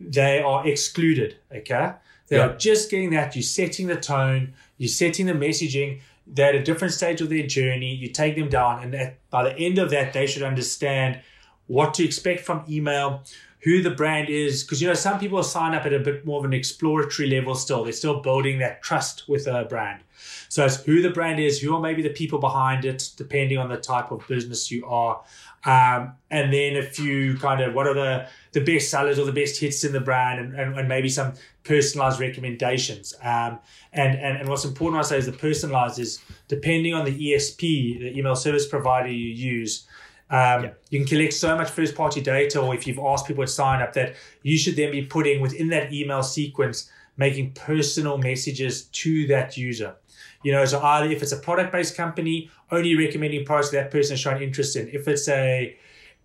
they 0.00 0.40
are 0.40 0.66
excluded. 0.66 1.36
Okay. 1.54 1.92
They 2.28 2.36
yeah. 2.36 2.46
are 2.46 2.56
just 2.56 2.90
getting 2.90 3.10
that. 3.10 3.34
You're 3.34 3.42
setting 3.42 3.86
the 3.86 3.96
tone, 3.96 4.54
you're 4.76 4.88
setting 4.88 5.26
the 5.26 5.32
messaging. 5.32 6.00
They're 6.26 6.50
at 6.50 6.54
a 6.56 6.62
different 6.62 6.92
stage 6.92 7.20
of 7.20 7.30
their 7.30 7.46
journey. 7.46 7.94
You 7.94 8.08
take 8.08 8.36
them 8.36 8.48
down, 8.48 8.82
and 8.82 8.94
at, 8.94 9.30
by 9.30 9.44
the 9.44 9.56
end 9.56 9.78
of 9.78 9.90
that, 9.90 10.12
they 10.12 10.26
should 10.26 10.42
understand 10.42 11.20
what 11.68 11.94
to 11.94 12.04
expect 12.04 12.40
from 12.40 12.64
email, 12.68 13.22
who 13.60 13.82
the 13.82 13.90
brand 13.90 14.28
is. 14.28 14.62
Because, 14.62 14.80
you 14.80 14.88
know, 14.88 14.94
some 14.94 15.18
people 15.18 15.42
sign 15.42 15.74
up 15.74 15.86
at 15.86 15.92
a 15.92 15.98
bit 15.98 16.24
more 16.24 16.38
of 16.38 16.44
an 16.44 16.52
exploratory 16.52 17.28
level 17.28 17.54
still. 17.54 17.84
They're 17.84 17.92
still 17.92 18.20
building 18.20 18.58
that 18.58 18.82
trust 18.82 19.28
with 19.28 19.46
a 19.46 19.64
brand. 19.64 20.02
So 20.48 20.64
it's 20.64 20.82
who 20.82 21.02
the 21.02 21.10
brand 21.10 21.40
is, 21.40 21.60
who 21.60 21.74
are 21.74 21.80
maybe 21.80 22.02
the 22.02 22.10
people 22.10 22.38
behind 22.38 22.84
it, 22.84 23.10
depending 23.16 23.58
on 23.58 23.68
the 23.68 23.76
type 23.76 24.10
of 24.10 24.26
business 24.26 24.70
you 24.70 24.86
are. 24.86 25.22
Um, 25.64 26.14
and 26.30 26.52
then 26.52 26.76
a 26.76 26.82
few 26.82 27.36
kind 27.38 27.60
of 27.60 27.74
what 27.74 27.86
are 27.86 27.94
the 27.94 28.28
the 28.52 28.60
best 28.60 28.90
sellers 28.90 29.18
or 29.18 29.26
the 29.26 29.32
best 29.32 29.60
hits 29.60 29.84
in 29.84 29.92
the 29.92 30.00
brand 30.00 30.40
and, 30.40 30.54
and, 30.58 30.78
and 30.78 30.88
maybe 30.88 31.08
some 31.08 31.34
personalized 31.64 32.20
recommendations. 32.20 33.14
Um, 33.22 33.58
and, 33.92 34.18
and, 34.18 34.38
and 34.38 34.48
what's 34.48 34.64
important 34.64 35.00
I 35.00 35.06
say 35.06 35.18
is 35.18 35.26
the 35.26 35.32
personalized 35.32 35.98
is 35.98 36.20
depending 36.46 36.94
on 36.94 37.04
the 37.04 37.12
ESP, 37.12 37.98
the 37.98 38.18
email 38.18 38.36
service 38.36 38.66
provider 38.66 39.08
you 39.08 39.28
use, 39.28 39.86
um, 40.30 40.64
yeah. 40.64 40.70
You 40.90 41.00
can 41.00 41.08
collect 41.08 41.32
so 41.32 41.56
much 41.56 41.70
first 41.70 41.94
party 41.94 42.20
data, 42.20 42.60
or 42.60 42.74
if 42.74 42.86
you've 42.86 42.98
asked 42.98 43.26
people 43.26 43.44
to 43.44 43.50
sign 43.50 43.80
up, 43.80 43.94
that 43.94 44.14
you 44.42 44.58
should 44.58 44.76
then 44.76 44.90
be 44.90 45.02
putting 45.02 45.40
within 45.40 45.68
that 45.68 45.92
email 45.92 46.22
sequence, 46.22 46.90
making 47.16 47.52
personal 47.52 48.18
messages 48.18 48.84
to 48.84 49.26
that 49.28 49.56
user. 49.56 49.96
You 50.42 50.52
know, 50.52 50.64
so 50.64 50.80
either 50.80 51.10
if 51.10 51.22
it's 51.22 51.32
a 51.32 51.38
product 51.38 51.72
based 51.72 51.96
company, 51.96 52.50
only 52.70 52.94
recommending 52.94 53.44
products 53.44 53.70
that 53.70 53.90
person 53.90 54.14
is 54.14 54.20
showing 54.20 54.42
interest 54.42 54.76
in. 54.76 54.88
If 54.88 55.08
it's 55.08 55.28
a 55.28 55.76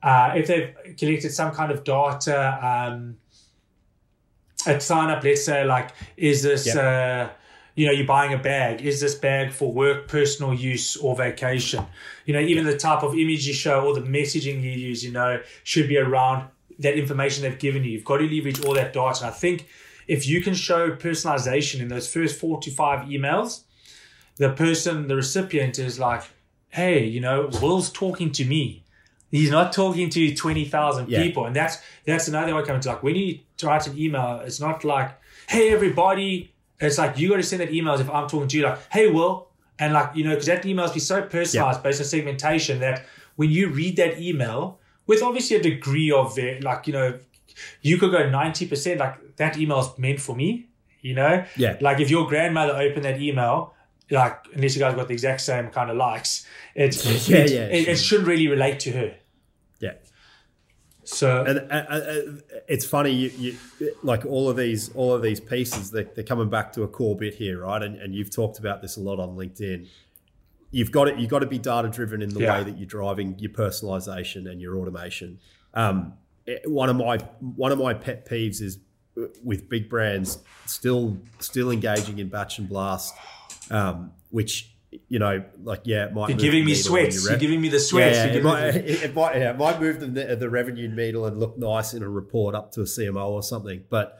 uh, 0.04 0.34
if 0.36 0.48
they've 0.48 0.76
collected 0.98 1.32
some 1.32 1.52
kind 1.52 1.72
of 1.72 1.84
data 1.86 2.60
um, 2.62 3.16
at 4.68 4.84
sign 4.84 5.10
up, 5.10 5.24
let's 5.24 5.46
say 5.46 5.64
like, 5.64 5.92
is 6.18 6.44
this, 6.44 6.76
uh, 6.76 7.30
you 7.76 7.86
know, 7.88 7.92
you're 7.92 8.06
buying 8.08 8.34
a 8.34 8.38
bag. 8.38 8.82
Is 8.82 9.00
this 9.02 9.16
bag 9.16 9.52
for 9.52 9.72
work, 9.72 10.08
personal 10.08 10.54
use, 10.54 10.96
or 10.98 11.16
vacation? 11.16 11.86
You 12.26 12.34
know, 12.34 12.40
even 12.40 12.66
the 12.66 12.78
type 12.78 13.04
of 13.04 13.14
image 13.16 13.48
you 13.48 13.54
show 13.54 13.86
or 13.88 13.94
the 13.96 14.02
messaging 14.02 14.62
you 14.62 14.72
use, 14.72 15.04
you 15.04 15.12
know, 15.12 15.42
should 15.64 15.88
be 15.88 15.98
around 15.98 16.48
that 16.80 16.96
information 16.98 17.44
they've 17.44 17.58
given 17.60 17.84
you. 17.84 17.92
You've 17.92 18.06
got 18.06 18.18
to 18.18 18.24
leverage 18.28 18.64
all 18.66 18.74
that 18.76 18.94
data. 18.94 19.26
And 19.26 19.28
I 19.28 19.32
think 19.32 19.68
if 20.08 20.28
you 20.28 20.42
can 20.42 20.54
show 20.54 20.92
personalization 20.96 21.80
in 21.80 21.88
those 21.88 22.12
first 22.12 22.40
four 22.40 22.60
to 22.62 22.72
five 22.72 23.08
emails, 23.08 23.64
the 24.38 24.52
person, 24.52 25.08
the 25.08 25.16
recipient 25.16 25.80
is 25.80 26.00
like, 26.00 26.24
hey, 26.70 27.06
you 27.06 27.22
know, 27.22 27.50
Will's 27.62 27.92
talking 27.92 28.32
to 28.34 28.46
me. 28.46 28.84
He's 29.32 29.50
not 29.50 29.74
talking 29.74 30.10
to 30.12 30.36
20,000 30.36 31.10
Yeah. 31.10 31.24
people. 31.24 31.46
And 31.46 31.56
that's 31.56 31.78
that's 32.06 32.28
another 32.28 32.54
way 32.56 32.64
coming 32.64 32.82
to 32.82 32.90
like 32.90 33.02
when 33.04 33.16
you 33.16 33.40
write 33.64 33.88
an 33.88 33.98
email, 33.98 34.42
it's 34.46 34.60
not 34.60 34.84
like, 34.84 35.12
hey, 35.50 35.72
everybody. 35.72 36.53
It's 36.84 36.98
like 36.98 37.18
you 37.18 37.30
got 37.30 37.38
to 37.38 37.44
send 37.44 37.62
that 37.62 37.74
email 37.74 37.94
as 37.94 38.02
if 38.02 38.10
I'm 38.10 38.28
talking 38.28 38.48
to 38.48 38.58
you, 38.58 38.64
like, 38.64 38.80
hey, 38.92 39.10
Will. 39.10 39.48
And 39.80 39.94
like, 39.94 40.16
you 40.16 40.24
know, 40.24 40.32
because 40.32 40.46
that 40.46 40.66
email 40.66 40.92
be 40.94 41.00
so 41.00 41.24
personalized 41.24 41.82
based 41.82 42.00
on 42.00 42.06
segmentation 42.06 42.80
that 42.80 43.06
when 43.36 43.50
you 43.50 43.70
read 43.70 43.96
that 43.98 44.20
email, 44.20 44.80
with 45.08 45.22
obviously 45.24 45.58
a 45.58 45.62
degree 45.62 46.12
of 46.12 46.38
like, 46.62 46.88
you 46.88 46.94
know, 46.94 47.20
you 47.82 47.98
could 47.98 48.12
go 48.12 48.24
90%, 48.24 49.00
like 49.00 49.36
that 49.38 49.58
email 49.58 49.80
is 49.80 49.98
meant 49.98 50.20
for 50.20 50.36
me, 50.36 50.68
you 51.02 51.14
know? 51.14 51.44
Yeah. 51.58 51.78
Like 51.82 52.00
if 52.00 52.10
your 52.10 52.28
grandmother 52.28 52.74
opened 52.74 53.06
that 53.06 53.22
email, 53.22 53.74
like 54.12 54.46
unless 54.54 54.76
you 54.76 54.80
guys 54.80 54.96
got 54.96 55.08
the 55.08 55.14
exact 55.14 55.42
same 55.42 55.70
kind 55.70 55.90
of 55.90 55.98
likes, 55.98 56.46
it's 56.76 57.06
Yeah, 57.30 57.38
it, 57.38 57.52
yeah, 57.52 57.60
it, 57.66 57.84
sure. 57.84 57.94
it 57.94 57.98
shouldn't 57.98 58.28
really 58.28 58.48
relate 58.48 58.80
to 58.82 58.92
her. 58.92 59.16
Yeah. 59.80 59.94
So 61.06 61.44
And 61.44 61.60
uh, 61.60 61.64
uh, 61.74 61.94
uh, 61.94 62.22
it's 62.68 62.86
funny, 62.86 63.12
you, 63.12 63.30
you 63.80 63.96
like 64.04 64.26
all 64.26 64.50
of 64.50 64.56
these, 64.58 64.94
all 64.96 65.14
of 65.14 65.22
these 65.22 65.40
pieces. 65.40 65.92
They're, 65.92 66.04
they're 66.16 66.24
coming 66.24 66.50
back 66.50 66.72
to 66.74 66.84
a 66.84 66.88
core 66.88 67.16
bit 67.16 67.36
here, 67.36 67.62
right? 67.62 67.82
And, 67.82 67.98
and 67.98 68.16
you've 68.16 68.30
talked 68.34 68.60
about 68.60 68.82
this 68.82 68.98
a 68.98 69.02
lot 69.02 69.20
on 69.20 69.36
LinkedIn. 69.36 69.88
You've 70.72 70.92
got 70.92 71.08
it. 71.08 71.20
You've 71.20 71.30
got 71.30 71.40
to 71.40 71.46
be 71.46 71.60
data 71.60 71.88
driven 71.90 72.22
in 72.22 72.30
the 72.30 72.40
Yeah. 72.42 72.58
way 72.58 72.64
that 72.64 72.78
you're 72.78 72.88
driving 72.88 73.38
your 73.38 73.52
personalization 73.52 74.50
and 74.50 74.60
your 74.62 74.78
automation. 74.78 75.40
Um, 75.74 76.14
it- 76.46 76.70
one 76.70 76.90
of 76.90 76.96
my 76.96 77.18
one 77.40 77.72
of 77.72 77.78
my 77.80 77.94
pet 77.94 78.28
peeves 78.28 78.62
is 78.62 78.80
with 79.44 79.70
big 79.70 79.90
brands 79.90 80.40
still 80.66 81.18
still 81.40 81.70
engaging 81.70 82.18
in 82.18 82.28
batch 82.30 82.58
and 82.58 82.68
blast, 82.68 83.14
um, 83.70 84.12
which 84.32 84.73
you 85.08 85.20
know, 85.20 85.44
like 85.62 85.82
yeah, 85.86 86.06
it 86.06 86.14
might 86.14 86.30
you're 86.30 86.38
giving 86.38 86.66
me 86.66 86.74
needle 86.74 86.94
on 86.94 87.02
your 87.02 87.12
sweats. 87.12 87.30
You're 87.30 87.40
giving 87.40 87.62
me 87.62 87.70
the 87.70 87.80
sweats. 87.80 88.18
yeah, 88.18 88.26
You're 88.26 88.38
it, 88.38 88.44
might, 88.44 88.76
it 88.76 89.16
might, 89.16 89.36
yeah, 89.38 89.52
it 89.52 89.58
might 89.58 89.80
move 89.80 90.00
the, 90.00 90.36
the 90.36 90.50
revenue 90.50 90.88
needle 90.88 91.26
and 91.26 91.40
look 91.40 91.58
nice 91.58 91.94
in 91.94 92.04
a 92.04 92.10
report 92.10 92.56
up 92.56 92.72
to 92.74 92.82
a 92.82 92.86
CMO 92.86 93.30
or 93.30 93.44
something. 93.44 93.84
But 93.90 94.20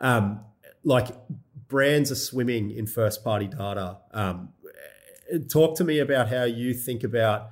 um, 0.00 0.40
like 0.84 1.08
brands 1.68 2.10
are 2.10 2.16
swimming 2.16 2.70
in 2.70 2.86
first 2.86 3.22
party 3.22 3.46
data. 3.46 3.98
Um, 4.12 4.50
talk 5.48 5.76
to 5.76 5.84
me 5.84 5.98
about 5.98 6.28
how 6.28 6.44
you 6.44 6.74
think 6.74 7.04
about 7.04 7.50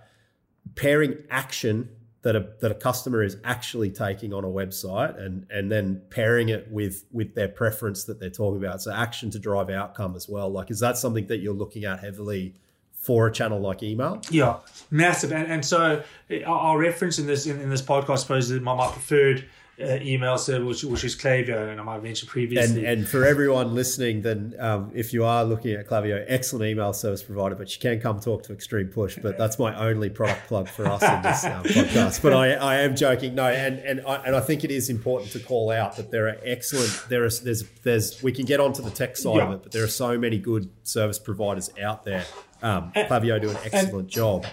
pairing 0.75 1.17
action 1.31 1.91
that 2.27 2.35
a, 2.35 2.45
that 2.59 2.73
a 2.73 2.75
customer 2.75 3.23
is 3.23 3.37
actually 3.45 3.89
taking 3.89 4.35
on 4.35 4.43
a 4.43 4.49
website 4.49 5.17
and, 5.25 5.47
and 5.49 5.71
then 5.71 6.03
pairing 6.11 6.49
it 6.49 6.69
with 6.73 7.05
with 7.13 7.37
their 7.37 7.47
preference 7.47 8.03
that 8.03 8.19
they're 8.19 8.31
talking 8.31 8.59
about. 8.59 8.83
So 8.83 8.93
action 8.93 9.31
to 9.31 9.39
drive 9.39 9.71
outcome 9.71 10.17
as 10.17 10.29
well. 10.29 10.51
Like, 10.51 10.73
is 10.73 10.81
that 10.81 10.99
something 10.99 11.29
that 11.29 11.37
you're 11.37 11.55
looking 11.55 11.85
at 11.85 12.01
heavily 12.01 12.57
for 12.91 13.29
a 13.29 13.33
channel 13.33 13.61
like 13.61 13.85
email? 13.85 14.21
Yeah, 14.29 14.57
massive. 14.91 15.31
And, 15.31 15.47
and 15.47 15.65
so 15.65 16.03
I'll 16.45 16.77
reference 16.77 17.21
in 17.21 17.29
this 17.29 17.47
in, 17.47 17.61
in 17.61 17.71
this 17.71 17.81
podcast, 17.81 18.11
I 18.11 18.17
suppose, 18.17 18.51
my, 18.51 18.75
my 18.75 18.91
preferred 18.91 19.49
uh, 19.81 19.99
email 20.01 20.39
server, 20.39 20.65
which, 20.65 20.83
which 20.85 21.05
is 21.05 21.15
Klaviyo, 21.15 21.71
and 21.71 21.81
I 21.81 21.85
might 21.85 21.95
have 21.95 22.03
mentioned 22.03 22.29
And, 22.29 22.33
previously. 22.33 22.87
and 22.87 23.07
for 23.07 23.25
everyone 23.25 23.75
listening, 23.75 24.23
then 24.23 24.55
um, 24.59 24.91
if 24.95 25.13
you 25.13 25.25
are 25.25 25.45
looking 25.45 25.73
at 25.75 25.87
Klaviyo, 25.87 26.25
excellent 26.27 26.65
email 26.67 26.93
service 26.93 27.23
provider, 27.23 27.55
but 27.55 27.73
you 27.75 27.81
can 27.81 28.01
come 28.01 28.19
talk 28.21 28.43
to 28.45 28.53
Extreme 28.53 28.89
Push. 28.89 29.19
But 29.23 29.37
that's 29.37 29.59
my 29.59 29.75
only 29.77 30.09
product 30.09 30.47
plug 30.47 30.69
for 30.69 30.87
us 30.87 31.03
in 31.03 31.23
this 31.23 31.45
um, 31.45 31.63
podcast. 31.65 32.23
But 32.23 32.33
I, 32.33 32.53
I 32.53 32.77
am 32.77 32.97
joking. 32.97 33.35
No, 33.35 33.47
and 33.47 33.79
and 33.81 34.01
I, 34.07 34.17
and 34.17 34.35
I 34.35 34.41
think 34.41 34.65
it 34.65 34.71
is 34.71 34.89
important 34.89 35.33
to 35.33 35.41
call 35.41 35.71
out 35.71 35.97
that 35.97 36.11
there 36.11 36.29
are 36.29 36.39
excellent. 36.43 37.05
There 37.09 37.25
is 37.25 37.41
there's 37.41 37.65
there's 37.83 38.23
we 38.23 38.33
can 38.33 38.47
get 38.47 38.61
onto 38.61 38.83
the 38.83 38.91
tech 38.91 39.17
side 39.17 39.41
of 39.41 39.53
it, 39.53 39.63
but 39.63 39.73
there 39.73 39.85
are 39.85 39.89
so 39.89 40.17
many 40.19 40.39
good 40.39 40.71
service 40.85 41.19
providers 41.19 41.71
out 41.83 42.05
there. 42.05 42.25
Um, 42.63 42.91
Klaviyo 42.97 43.39
do 43.39 43.51
an 43.51 43.59
excellent 43.71 44.09
job. 44.09 44.47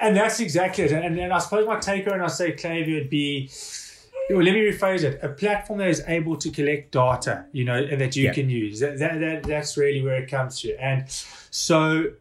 And 0.00 0.16
that's 0.16 0.40
exactly 0.40 0.84
it. 0.84 0.92
And, 0.92 1.16
and 1.18 1.32
I 1.32 1.38
suppose 1.38 1.66
my 1.68 1.78
take 1.78 2.10
on 2.10 2.20
I 2.20 2.26
say 2.26 2.52
Klaviyo 2.52 2.94
would 3.02 3.10
be, 3.10 3.48
let 4.30 4.54
me 4.54 4.60
rephrase 4.70 5.02
it: 5.02 5.20
a 5.22 5.28
platform 5.28 5.78
that 5.80 5.88
is 5.88 6.02
able 6.06 6.36
to 6.36 6.50
collect 6.50 6.92
data, 6.92 7.46
you 7.52 7.64
know, 7.64 7.76
and 7.76 8.00
that 8.00 8.16
you 8.16 8.24
Yeah. 8.24 8.32
can 8.32 8.48
use. 8.50 8.80
That, 8.80 8.98
that, 8.98 9.20
that 9.20 9.42
that's 9.42 9.76
really 9.76 10.02
where 10.02 10.16
it 10.22 10.30
comes 10.30 10.60
to. 10.62 10.74
And 10.82 11.04
so 11.50 12.12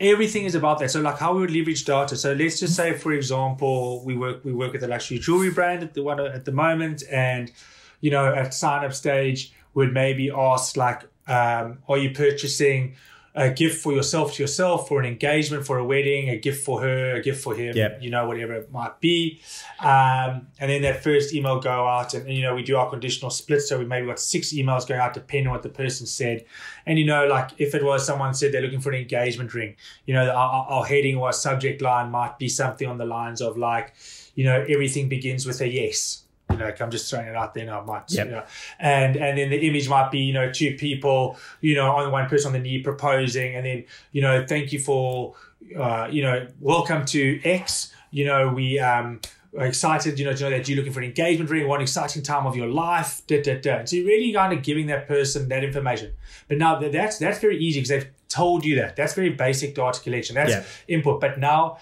everything 0.00 0.44
is 0.44 0.54
about 0.54 0.78
that. 0.80 0.90
So 0.90 1.00
like 1.00 1.18
how 1.18 1.34
we 1.34 1.40
would 1.42 1.50
leverage 1.52 1.84
data. 1.84 2.16
So 2.16 2.32
let's 2.32 2.58
just 2.60 2.74
say, 2.74 2.94
for 2.94 3.12
example, 3.12 4.04
we 4.04 4.16
work 4.16 4.44
we 4.44 4.52
work 4.52 4.72
with 4.72 4.82
a 4.82 4.88
luxury 4.88 5.18
jewelry 5.18 5.50
brand 5.50 5.82
at 5.82 5.94
the 5.94 6.02
one 6.02 6.20
at 6.20 6.44
the 6.44 6.52
moment, 6.52 7.02
and 7.10 7.52
you 8.00 8.10
know, 8.10 8.34
at 8.34 8.52
sign 8.52 8.84
up 8.84 8.92
stage, 8.92 9.52
would 9.74 9.92
maybe 9.92 10.30
ask 10.30 10.76
like, 10.76 11.02
um, 11.28 11.78
are 11.88 11.98
you 11.98 12.10
purchasing? 12.10 12.96
A 13.36 13.50
gift 13.50 13.82
for 13.82 13.92
yourself 13.92 14.34
to 14.34 14.42
yourself, 14.44 14.86
for 14.86 15.00
an 15.00 15.06
engagement, 15.06 15.66
for 15.66 15.76
a 15.78 15.84
wedding, 15.84 16.28
a 16.28 16.36
gift 16.38 16.64
for 16.64 16.80
her, 16.82 17.16
a 17.16 17.20
gift 17.20 17.42
for 17.42 17.52
him, 17.54 17.76
Yep. 17.76 17.98
you 18.00 18.08
know, 18.08 18.28
whatever 18.28 18.52
it 18.54 18.70
might 18.70 19.00
be. 19.00 19.40
Um, 19.80 20.46
and 20.60 20.70
then 20.70 20.82
that 20.82 21.02
first 21.02 21.34
email 21.34 21.58
go 21.58 21.70
out, 21.88 22.14
and, 22.14 22.26
and, 22.28 22.36
you 22.36 22.42
know, 22.42 22.54
we 22.54 22.62
do 22.62 22.76
our 22.76 22.88
conditional 22.88 23.30
split. 23.30 23.62
So 23.62 23.78
we 23.78 23.86
maybe 23.86 24.06
got 24.06 24.20
six 24.20 24.52
emails 24.52 24.86
going 24.86 25.00
out, 25.00 25.14
depending 25.14 25.48
on 25.48 25.54
what 25.54 25.62
the 25.64 25.68
person 25.68 26.06
said. 26.06 26.44
And 26.86 26.96
you 26.98 27.06
know, 27.06 27.26
like 27.26 27.50
if 27.58 27.74
it 27.74 27.82
was 27.84 28.06
someone 28.06 28.34
said 28.34 28.52
they're 28.52 28.62
looking 28.62 28.80
for 28.80 28.90
an 28.92 29.00
engagement 29.00 29.52
ring, 29.52 29.74
you 30.06 30.14
know, 30.14 30.28
our, 30.30 30.36
our- 30.36 30.66
our 30.74 30.84
heading 30.84 31.16
or 31.16 31.26
our 31.26 31.32
subject 31.32 31.82
line 31.82 32.10
might 32.12 32.38
be 32.38 32.48
something 32.48 32.86
on 32.88 32.98
the 32.98 33.04
lines 33.06 33.40
of 33.40 33.56
like, 33.58 33.94
you 34.36 34.44
know, 34.44 34.64
everything 34.68 35.08
begins 35.08 35.44
with 35.46 35.60
a 35.60 35.68
yes. 35.68 36.23
You 36.54 36.60
know, 36.60 36.66
like 36.66 36.80
I'm 36.80 36.90
just 36.90 37.10
throwing 37.10 37.26
it 37.28 37.36
out 37.36 37.54
there 37.54 37.66
now, 37.66 37.80
I 37.80 37.84
might. 37.84 38.04
Yep. 38.08 38.26
You 38.26 38.32
know, 38.32 38.44
and 38.78 39.16
and 39.16 39.38
then 39.38 39.50
the 39.50 39.58
image 39.68 39.88
might 39.88 40.10
be, 40.10 40.20
you 40.20 40.32
know, 40.32 40.50
two 40.52 40.74
people, 40.76 41.36
you 41.60 41.74
know, 41.74 41.90
on 41.90 42.10
one 42.10 42.28
person 42.28 42.48
on 42.48 42.52
the 42.54 42.58
knee 42.58 42.80
proposing, 42.82 43.54
and 43.56 43.66
then, 43.66 43.84
you 44.12 44.22
know, 44.22 44.44
thank 44.46 44.72
you 44.72 44.78
for, 44.78 45.34
uh, 45.78 46.08
you 46.10 46.22
know, 46.22 46.46
welcome 46.60 47.04
to 47.06 47.40
X. 47.44 47.92
You 48.10 48.24
know, 48.26 48.48
we 48.48 48.78
um 48.78 49.20
are 49.56 49.66
excited, 49.66 50.18
you 50.18 50.24
know, 50.24 50.34
to 50.34 50.42
know 50.44 50.50
that 50.50 50.68
you're 50.68 50.76
looking 50.76 50.92
for 50.92 50.98
an 50.98 51.06
engagement 51.06 51.48
ring, 51.48 51.68
one 51.68 51.80
exciting 51.80 52.22
time 52.22 52.44
of 52.44 52.56
your 52.56 52.66
life. 52.66 53.22
Da, 53.28 53.40
da, 53.40 53.60
da. 53.60 53.84
So 53.84 53.96
you're 53.96 54.06
really 54.06 54.32
kind 54.32 54.52
of 54.52 54.62
giving 54.64 54.86
that 54.86 55.06
person 55.06 55.48
that 55.48 55.62
information. 55.62 56.12
But 56.48 56.58
now 56.58 56.78
that's 56.80 57.18
that's 57.18 57.38
very 57.38 57.58
easy 57.58 57.78
because 57.80 57.88
they've 57.90 58.10
told 58.28 58.64
you 58.64 58.74
that. 58.76 58.96
That's 58.96 59.14
very 59.14 59.30
basic 59.30 59.74
data 59.76 60.00
collection. 60.00 60.34
That's 60.34 60.50
Yeah. 60.50 60.64
input. 60.88 61.20
But 61.20 61.38
now 61.38 61.78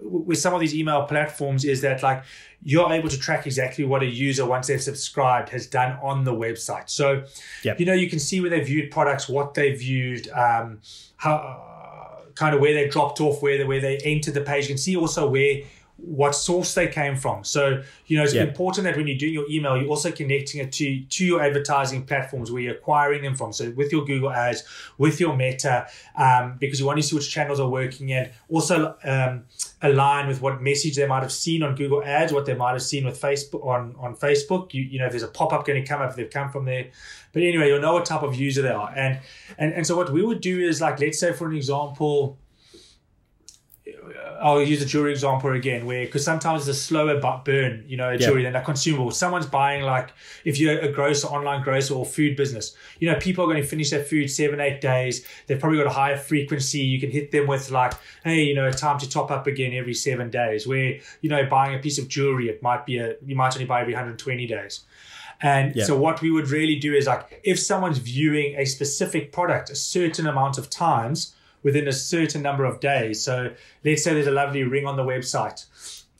with 0.00 0.38
some 0.38 0.54
of 0.54 0.60
these 0.60 0.74
email 0.74 1.02
platforms 1.04 1.64
is 1.64 1.80
that 1.80 2.02
like 2.02 2.22
you're 2.62 2.92
able 2.92 3.08
to 3.08 3.18
track 3.18 3.46
exactly 3.46 3.84
what 3.84 4.02
a 4.02 4.06
user 4.06 4.44
once 4.46 4.66
they've 4.66 4.82
subscribed 4.82 5.50
has 5.50 5.66
done 5.66 5.98
on 6.02 6.24
the 6.24 6.32
website. 6.32 6.88
So 6.90 7.24
Yep. 7.62 7.80
you 7.80 7.86
know 7.86 7.92
you 7.92 8.08
can 8.10 8.18
see 8.18 8.40
where 8.40 8.50
they 8.50 8.60
viewed 8.60 8.90
products, 8.90 9.28
what 9.28 9.54
they 9.54 9.72
viewed, 9.72 10.28
um, 10.30 10.80
how 11.16 11.36
uh, 11.36 12.30
kind 12.34 12.54
of 12.54 12.60
where 12.60 12.74
they 12.74 12.88
dropped 12.88 13.20
off, 13.20 13.42
where 13.42 13.58
they 13.58 13.64
where 13.64 13.80
they 13.80 13.98
entered 13.98 14.34
the 14.34 14.40
page. 14.40 14.64
You 14.64 14.68
can 14.68 14.78
see 14.78 14.96
also 14.96 15.28
where 15.28 15.62
what 15.98 16.34
source 16.34 16.74
they 16.74 16.86
came 16.86 17.16
from. 17.16 17.42
So 17.42 17.82
you 18.06 18.16
know 18.16 18.24
it's 18.24 18.34
Yeah. 18.34 18.42
important 18.42 18.84
that 18.84 18.96
when 18.96 19.06
you're 19.06 19.16
doing 19.16 19.32
your 19.32 19.46
email, 19.50 19.76
you're 19.78 19.88
also 19.88 20.10
connecting 20.12 20.60
it 20.60 20.70
to 20.72 21.00
to 21.00 21.24
your 21.24 21.40
advertising 21.42 22.04
platforms 22.04 22.52
where 22.52 22.62
you're 22.62 22.74
acquiring 22.74 23.22
them 23.22 23.34
from. 23.34 23.52
So 23.52 23.70
with 23.70 23.90
your 23.92 24.04
Google 24.04 24.30
Ads, 24.30 24.62
with 24.98 25.18
your 25.20 25.34
Meta, 25.36 25.86
um, 26.16 26.56
because 26.60 26.78
you 26.80 26.86
want 26.86 26.98
to 26.98 27.02
see 27.02 27.16
which 27.16 27.30
channels 27.30 27.58
are 27.60 27.68
working 27.68 28.12
and 28.12 28.30
also 28.50 28.94
um, 29.04 29.44
align 29.82 30.28
with 30.28 30.42
what 30.42 30.60
message 30.62 30.96
they 30.96 31.06
might 31.06 31.22
have 31.22 31.32
seen 31.32 31.62
on 31.62 31.74
Google 31.74 32.02
Ads, 32.04 32.32
what 32.32 32.44
they 32.46 32.54
might 32.54 32.72
have 32.72 32.82
seen 32.82 33.06
with 33.06 33.20
Facebook 33.20 33.64
on 33.66 33.94
on 33.98 34.14
Facebook. 34.16 34.74
You 34.74 34.82
you 34.82 34.98
know 34.98 35.06
if 35.06 35.12
there's 35.12 35.22
a 35.22 35.28
pop 35.28 35.52
up 35.54 35.66
going 35.66 35.82
to 35.82 35.88
come 35.88 36.02
up, 36.02 36.10
if 36.10 36.16
they've 36.16 36.30
come 36.30 36.50
from 36.50 36.66
there. 36.66 36.86
But 37.32 37.42
anyway, 37.42 37.68
you'll 37.68 37.80
know 37.80 37.94
what 37.94 38.04
type 38.06 38.22
of 38.22 38.34
user 38.34 38.60
they 38.62 38.68
are. 38.70 38.92
And 38.94 39.18
and 39.56 39.72
and 39.72 39.86
so 39.86 39.96
what 39.96 40.12
we 40.12 40.22
would 40.22 40.42
do 40.42 40.60
is 40.60 40.80
like 40.82 41.00
let's 41.00 41.18
say 41.18 41.32
for 41.32 41.48
an 41.48 41.56
example. 41.56 42.38
I'll 44.40 44.62
use 44.62 44.82
a 44.82 44.86
jewelry 44.86 45.12
example 45.12 45.50
again, 45.52 45.86
where 45.86 46.04
because 46.04 46.24
sometimes 46.24 46.68
it's 46.68 46.78
a 46.78 46.80
slower 46.80 47.18
bu- 47.20 47.42
burn, 47.44 47.84
you 47.88 47.96
know, 47.96 48.10
a 48.10 48.12
Yeah. 48.12 48.26
jewelry 48.26 48.42
than 48.42 48.54
a 48.54 48.62
consumable. 48.62 49.10
Someone's 49.10 49.46
buying 49.46 49.82
like 49.82 50.10
if 50.44 50.58
you're 50.60 50.78
a 50.78 50.92
grocer, 50.92 51.26
online 51.28 51.62
grocer, 51.62 51.94
or 51.94 52.04
food 52.04 52.36
business, 52.36 52.76
you 53.00 53.10
know, 53.10 53.18
people 53.18 53.44
are 53.44 53.48
going 53.48 53.62
to 53.62 53.66
finish 53.68 53.90
their 53.90 54.02
food 54.04 54.30
seven, 54.30 54.60
eight 54.60 54.80
days. 54.80 55.24
They've 55.46 55.58
probably 55.58 55.78
got 55.78 55.86
a 55.86 55.90
higher 55.90 56.16
frequency. 56.16 56.80
You 56.80 57.00
can 57.00 57.10
hit 57.10 57.30
them 57.30 57.46
with 57.46 57.70
like, 57.70 57.94
hey, 58.24 58.42
you 58.44 58.54
know, 58.54 58.70
time 58.70 58.98
to 58.98 59.08
top 59.08 59.30
up 59.30 59.46
again 59.46 59.72
every 59.72 59.94
seven 59.94 60.30
days. 60.30 60.66
Where 60.66 60.98
you 61.22 61.30
know, 61.30 61.44
buying 61.46 61.74
a 61.74 61.78
piece 61.78 61.98
of 61.98 62.08
jewelry, 62.08 62.48
it 62.48 62.62
might 62.62 62.84
be 62.86 62.98
a 62.98 63.14
you 63.26 63.34
might 63.36 63.54
only 63.54 63.66
buy 63.66 63.80
every 63.80 63.94
120 63.94 64.46
days. 64.46 64.80
And 65.42 65.74
Yeah. 65.76 65.84
so 65.84 65.96
what 65.98 66.22
we 66.22 66.30
would 66.30 66.48
really 66.50 66.76
do 66.76 66.94
is 66.94 67.06
like 67.06 67.40
if 67.44 67.58
someone's 67.58 67.98
viewing 67.98 68.54
a 68.58 68.64
specific 68.64 69.32
product 69.32 69.68
a 69.70 69.76
certain 69.76 70.26
amount 70.26 70.56
of 70.56 70.70
times 70.70 71.34
within 71.66 71.88
a 71.88 71.92
certain 71.92 72.42
number 72.42 72.64
of 72.64 72.78
days. 72.78 73.20
So 73.20 73.52
let's 73.84 74.04
say 74.04 74.14
there's 74.14 74.28
a 74.28 74.38
lovely 74.42 74.62
ring 74.62 74.86
on 74.86 74.96
the 74.96 75.02
website 75.02 75.66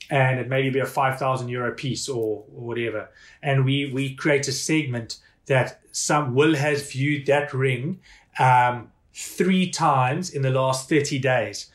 and 0.09 0.41
it 0.41 0.49
maybe 0.49 0.69
be 0.69 0.79
a 0.79 0.85
5,000 0.85 1.47
euro 1.47 1.71
piece 1.73 2.09
or, 2.09 2.43
or 2.53 2.61
whatever. 2.67 3.09
And 3.41 3.63
we, 3.63 3.89
we 3.93 4.13
create 4.13 4.45
a 4.49 4.51
segment 4.51 5.19
that 5.45 5.79
some 5.93 6.35
will 6.35 6.55
has 6.55 6.91
viewed 6.91 7.27
that 7.27 7.53
ring 7.53 8.01
um, 8.39 8.91
three 9.13 9.69
times 9.69 10.29
in 10.31 10.41
the 10.41 10.49
last 10.51 10.89
30 10.89 11.17
days. 11.19 11.67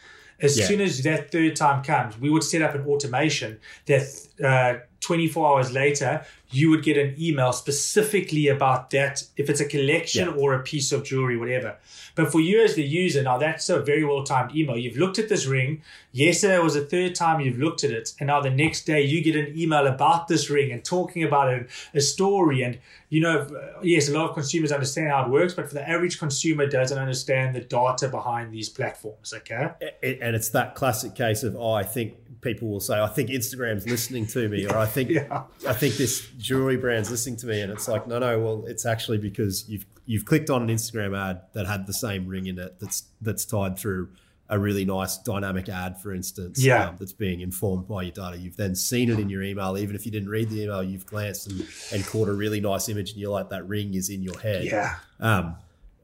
As 0.43 0.59
Yeah. 0.59 0.67
soon 0.67 0.81
as 0.83 1.03
that 1.05 1.33
third 1.33 1.57
time 1.57 1.83
comes, 1.83 2.19
we 2.21 2.29
would 2.29 2.45
set 2.45 2.61
up 2.61 2.75
an 2.75 2.83
automation 2.83 3.59
that 3.87 4.03
uh, 4.45 4.85
24 5.01 5.47
hours 5.49 5.73
later, 5.73 6.27
you 6.53 6.71
would 6.71 6.83
get 6.83 6.97
an 6.97 7.15
email 7.19 7.53
specifically 7.53 8.49
about 8.49 8.91
that, 8.91 9.23
if 9.37 9.49
it's 9.51 9.61
a 9.61 9.65
collection 9.65 10.29
Yeah. 10.29 10.35
or 10.35 10.55
a 10.55 10.63
piece 10.63 10.93
of 10.93 11.03
jewelry, 11.05 11.37
whatever. 11.37 11.77
But 12.15 12.31
for 12.31 12.41
you 12.41 12.63
as 12.63 12.75
the 12.75 12.83
user, 12.85 13.23
now 13.23 13.39
that's 13.39 13.69
a 13.71 13.81
very 13.81 14.05
well 14.05 14.23
timed 14.23 14.55
email. 14.55 14.77
You've 14.77 14.99
looked 14.99 15.19
at 15.19 15.29
this 15.31 15.47
ring. 15.47 15.83
Yesterday 16.13 16.59
was 16.59 16.75
the 16.75 16.83
third 16.85 17.15
time 17.15 17.41
you've 17.41 17.59
looked 17.59 17.85
at 17.85 17.91
it. 17.91 18.13
And 18.21 18.27
now 18.27 18.41
the 18.43 18.51
next 18.51 18.85
day 18.85 19.01
you 19.03 19.23
get 19.25 19.35
an 19.35 19.59
email 19.59 19.87
about 19.87 20.29
this 20.29 20.51
ring 20.51 20.71
and 20.71 20.85
talking 20.85 21.25
about 21.25 21.49
it, 21.55 21.71
a 21.95 22.01
story. 22.03 22.63
And, 22.63 22.79
you 23.09 23.23
know, 23.23 23.39
uh, 23.41 23.81
yes, 23.83 24.11
a 24.11 24.13
lot 24.13 24.29
of 24.29 24.35
consumers 24.35 24.73
understand 24.73 25.09
how 25.11 25.25
it 25.25 25.31
works, 25.31 25.55
but 25.55 25.69
for 25.69 25.75
the 25.75 25.89
average 25.89 26.19
consumer 26.19 26.67
doesn't 26.67 26.99
understand 26.99 27.57
the 27.57 27.61
data 27.61 28.09
behind 28.09 28.53
these 28.53 28.69
platforms. 28.69 29.33
Okay. 29.35 29.71
And 30.03 30.37
it's 30.37 30.51
that 30.51 30.75
classic 30.75 31.15
case 31.15 31.43
of 31.45 31.57
oh, 31.57 31.73
I 31.73 31.83
think 31.83 32.15
people 32.43 32.69
will 32.69 32.81
say, 32.81 33.01
I 33.01 33.07
think 33.07 33.31
Instagram's 33.31 33.89
listening 33.89 34.27
to 34.27 34.49
me, 34.49 34.67
or 34.67 34.77
I 34.77 34.85
think 34.87 35.09
Yeah. 35.11 35.45
I 35.67 35.73
think 35.73 35.95
this 35.95 36.27
jewelry 36.43 36.77
brand's 36.77 37.11
listening 37.11 37.37
to 37.37 37.47
me, 37.47 37.61
and 37.61 37.73
it's 37.73 37.89
like, 37.89 38.07
no, 38.07 38.19
no, 38.19 38.39
well, 38.41 38.65
it's 38.67 38.85
actually 38.85 39.19
because 39.19 39.69
you've 39.69 39.87
you've 40.05 40.25
clicked 40.25 40.51
on 40.51 40.63
an 40.63 40.69
Instagram 40.69 41.17
ad 41.17 41.43
that 41.53 41.67
had 41.67 41.87
the 41.87 41.93
same 41.93 42.27
ring 42.27 42.47
in 42.47 42.59
it 42.59 42.79
that's 42.81 43.05
that's 43.21 43.45
tied 43.45 43.79
through 43.79 44.09
a 44.49 44.59
really 44.59 44.85
nice 44.85 45.17
dynamic 45.19 45.69
ad, 45.71 45.99
for 45.99 46.13
instance, 46.13 46.63
Yeah. 46.63 46.89
um, 46.89 46.97
that's 46.99 47.13
being 47.15 47.41
informed 47.41 47.89
by 47.89 48.03
your 48.03 48.13
data. 48.13 48.37
You've 48.37 48.57
then 48.59 48.75
seen 48.75 49.09
it 49.09 49.19
in 49.19 49.31
your 49.31 49.43
email, 49.43 49.79
even 49.79 49.95
if 49.97 50.05
you 50.05 50.13
didn't 50.13 50.29
read 50.29 50.51
the 50.51 50.65
email, 50.65 50.83
you've 50.83 51.07
glanced 51.07 51.47
and, 51.51 51.67
and 51.93 52.05
caught 52.07 52.29
a 52.29 52.35
really 52.35 52.61
nice 52.61 52.91
image, 52.91 53.13
and 53.13 53.21
you're 53.21 53.31
like, 53.31 53.49
that 53.49 53.67
ring 53.67 53.95
is 53.95 54.11
in 54.11 54.23
your 54.23 54.39
head. 54.41 54.65
Yeah. 54.65 54.97
Um, 55.21 55.57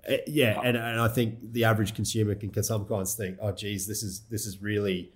eh, 0.05 0.19
yeah, 0.27 0.61
and, 0.65 0.79
and 0.79 0.99
I 0.99 1.09
think 1.09 1.53
the 1.53 1.65
average 1.65 1.95
consumer 1.95 2.35
can, 2.37 2.49
can 2.49 2.63
sometimes 2.63 3.13
think, 3.15 3.37
oh, 3.43 3.53
geez, 3.53 3.87
this 3.87 4.03
is 4.03 4.21
this 4.31 4.47
is 4.47 4.63
really, 4.63 5.13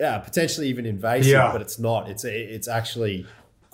yeah, 0.00 0.18
potentially 0.18 0.66
even 0.68 0.86
invasive, 0.86 1.30
Yeah. 1.30 1.52
but 1.52 1.60
it's 1.60 1.78
not. 1.78 2.08
It's 2.10 2.24
it's 2.24 2.66
actually 2.66 3.26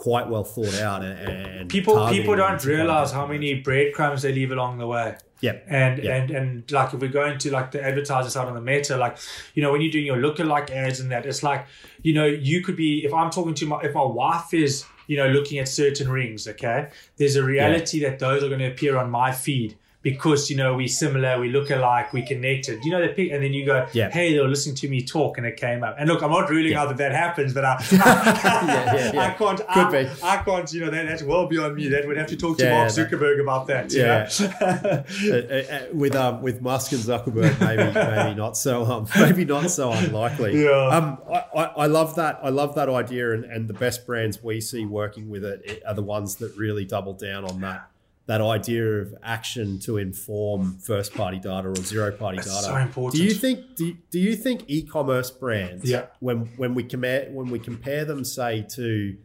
quite 0.02 0.28
well 0.28 0.42
thought 0.42 0.74
out, 0.80 1.04
and, 1.04 1.16
and 1.16 1.70
People 1.70 2.08
people 2.08 2.34
don't 2.34 2.58
to 2.60 2.68
realize 2.68 3.12
how 3.12 3.24
many 3.24 3.54
breadcrumbs 3.54 4.22
they 4.22 4.32
leave 4.32 4.50
along 4.50 4.78
the 4.78 4.86
way. 4.86 5.16
Yeah, 5.40 5.58
And 5.68 6.02
Yeah. 6.02 6.16
and 6.16 6.30
and 6.30 6.72
like 6.72 6.92
if 6.92 7.00
we 7.00 7.06
go 7.06 7.24
into 7.24 7.50
like 7.50 7.70
the 7.70 7.80
advertiser 7.84 8.28
side 8.28 8.48
on 8.48 8.54
the 8.54 8.60
meta, 8.60 8.96
like 8.96 9.16
you 9.54 9.62
know 9.62 9.70
when 9.70 9.80
you're 9.80 9.92
doing 9.92 10.06
your 10.06 10.16
lookalike 10.16 10.70
ads 10.70 10.98
and 10.98 11.12
that, 11.12 11.24
it's 11.24 11.44
like 11.44 11.66
you 12.02 12.14
know 12.14 12.26
you 12.26 12.62
could 12.64 12.76
be 12.76 13.04
if 13.04 13.14
I'm 13.14 13.30
talking 13.30 13.54
to 13.54 13.66
my 13.66 13.80
if 13.82 13.94
my 13.94 14.04
wife 14.04 14.52
is 14.52 14.84
you 15.06 15.16
know 15.16 15.28
looking 15.28 15.60
at 15.60 15.68
certain 15.68 16.08
rings, 16.10 16.48
okay, 16.48 16.88
there's 17.16 17.36
a 17.36 17.44
reality 17.44 18.00
that 18.00 18.18
those 18.18 18.42
are 18.42 18.48
going 18.48 18.64
to 18.66 18.70
appear 18.72 18.96
on 18.96 19.08
my 19.08 19.30
feed 19.30 19.76
because 20.02 20.50
you 20.50 20.56
know 20.56 20.74
we're 20.74 20.88
similar, 20.88 21.40
we 21.40 21.48
look 21.48 21.70
alike, 21.70 22.12
we 22.12 22.22
connected. 22.22 22.84
You 22.84 22.90
know 22.90 23.00
the 23.00 23.12
pic, 23.12 23.30
and 23.32 23.42
then 23.42 23.52
you 23.52 23.64
go, 23.64 23.86
Yeah. 23.92 24.10
hey, 24.10 24.32
they 24.32 24.40
were 24.40 24.48
listening 24.48 24.74
to 24.76 24.88
me 24.88 25.02
talk, 25.02 25.38
and 25.38 25.46
it 25.46 25.56
came 25.56 25.82
up. 25.84 25.96
And 25.98 26.08
look, 26.08 26.22
I'm 26.22 26.30
not 26.30 26.50
ruling 26.50 26.72
Yeah. 26.72 26.82
out 26.82 26.88
that 26.88 26.98
that 26.98 27.12
happens, 27.12 27.54
but 27.54 27.64
I 27.64 27.84
yeah, 27.92 29.10
yeah. 29.12 29.20
I 29.20 29.30
can't 29.30 29.58
Could 29.58 29.66
I, 29.68 30.02
be. 30.04 30.10
I 30.22 30.36
can't 30.38 30.72
you 30.72 30.80
know 30.80 30.90
that, 30.90 31.06
that's 31.06 31.22
well 31.22 31.46
beyond 31.46 31.76
me. 31.76 31.88
That 31.88 32.06
would 32.06 32.16
have 32.16 32.26
to 32.28 32.36
talk 32.36 32.58
to 32.58 32.68
Mark 32.70 32.88
Zuckerberg 32.90 33.40
about 33.40 33.66
that. 33.68 33.92
Yeah. 33.92 34.28
Uh, 34.62 35.02
uh, 35.32 35.34
uh, 35.34 35.86
with 35.92 36.14
um 36.14 36.42
with 36.42 36.60
Musk 36.60 36.92
and 36.92 37.00
Zuckerberg, 37.00 37.58
maybe 37.60 37.92
maybe 37.92 38.34
not 38.34 38.56
so 38.56 38.84
um 38.84 39.06
maybe 39.16 39.44
not 39.44 39.70
so 39.70 39.92
unlikely. 39.92 40.62
Yeah. 40.62 40.70
Um, 40.88 41.18
I, 41.30 41.44
I, 41.60 41.64
I 41.64 41.86
love 41.86 42.14
that. 42.16 42.40
I 42.42 42.48
love 42.50 42.74
that 42.74 42.88
idea, 42.88 43.32
and, 43.32 43.44
and 43.44 43.68
the 43.68 43.74
best 43.74 44.06
brands 44.06 44.42
we 44.42 44.60
see 44.60 44.84
working 44.84 45.28
with 45.28 45.44
it 45.44 45.82
are 45.86 45.94
the 45.94 46.02
ones 46.02 46.36
that 46.36 46.56
really 46.56 46.84
double 46.84 47.14
down 47.14 47.44
on 47.44 47.60
that 47.60 47.88
that 48.26 48.40
idea 48.40 48.85
of 49.00 49.14
action 49.22 49.78
to 49.80 49.98
inform 49.98 50.78
first 50.78 51.12
party 51.12 51.38
data 51.38 51.68
or 51.68 51.74
zero 51.76 52.12
party 52.12 52.38
It's 52.38 52.46
data. 52.46 52.62
so 52.66 52.76
important. 52.76 53.20
Do 53.20 53.26
you 53.26 53.35
think 53.35 53.74
do 53.76 53.96
do 54.11 54.18
you 54.18 54.37
think 54.37 54.64
e-commerce 54.68 55.30
brands 55.30 55.85
Yeah. 55.90 56.06
when 56.20 56.46
when 56.56 56.74
we 56.74 56.85
compare 56.85 57.28
when 57.32 57.50
we 57.50 57.58
compare 57.58 58.04
them 58.04 58.24
say 58.24 58.64
to 58.76 59.16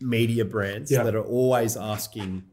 media 0.00 0.44
brands 0.44 0.90
Yeah. 0.90 1.02
that 1.02 1.14
are 1.14 1.24
always 1.24 1.76
asking 1.76 2.44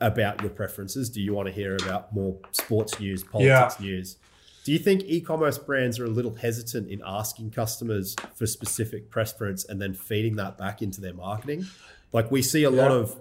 about 0.00 0.40
your 0.42 0.50
preferences. 0.50 1.08
Do 1.08 1.20
you 1.22 1.32
want 1.32 1.46
to 1.48 1.52
hear 1.54 1.74
about 1.76 2.12
more 2.14 2.36
sports 2.52 2.98
news, 3.00 3.22
politics 3.22 3.80
news? 3.80 4.16
Do 4.64 4.72
you 4.72 4.78
think 4.78 5.04
e-commerce 5.04 5.58
brands 5.58 5.98
are 6.00 6.04
a 6.04 6.08
little 6.10 6.34
hesitant 6.34 6.90
in 6.90 7.00
asking 7.06 7.50
customers 7.52 8.16
for 8.34 8.46
specific 8.46 9.10
preference 9.10 9.64
and 9.64 9.80
then 9.80 9.94
feeding 9.94 10.36
that 10.36 10.58
back 10.58 10.82
into 10.82 11.00
their 11.00 11.14
marketing? 11.14 11.66
Like 12.12 12.30
we 12.30 12.42
see 12.42 12.64
a 12.64 12.70
lot 12.70 12.90
of 12.90 13.16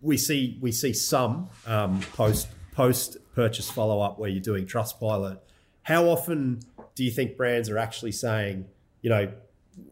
we 0.00 0.16
see 0.16 0.58
we 0.60 0.72
see 0.72 0.92
some 0.92 1.48
um, 1.66 2.00
post 2.14 2.48
post 2.72 3.16
purchase 3.34 3.70
follow 3.70 4.00
up 4.00 4.18
where 4.18 4.28
you're 4.30 4.40
doing 4.40 4.66
Trustpilot. 4.66 5.38
How 5.82 6.04
often 6.06 6.60
do 6.94 7.04
you 7.04 7.10
think 7.10 7.36
brands 7.36 7.68
are 7.70 7.78
actually 7.78 8.12
saying, 8.12 8.66
you 9.02 9.10
know, 9.10 9.32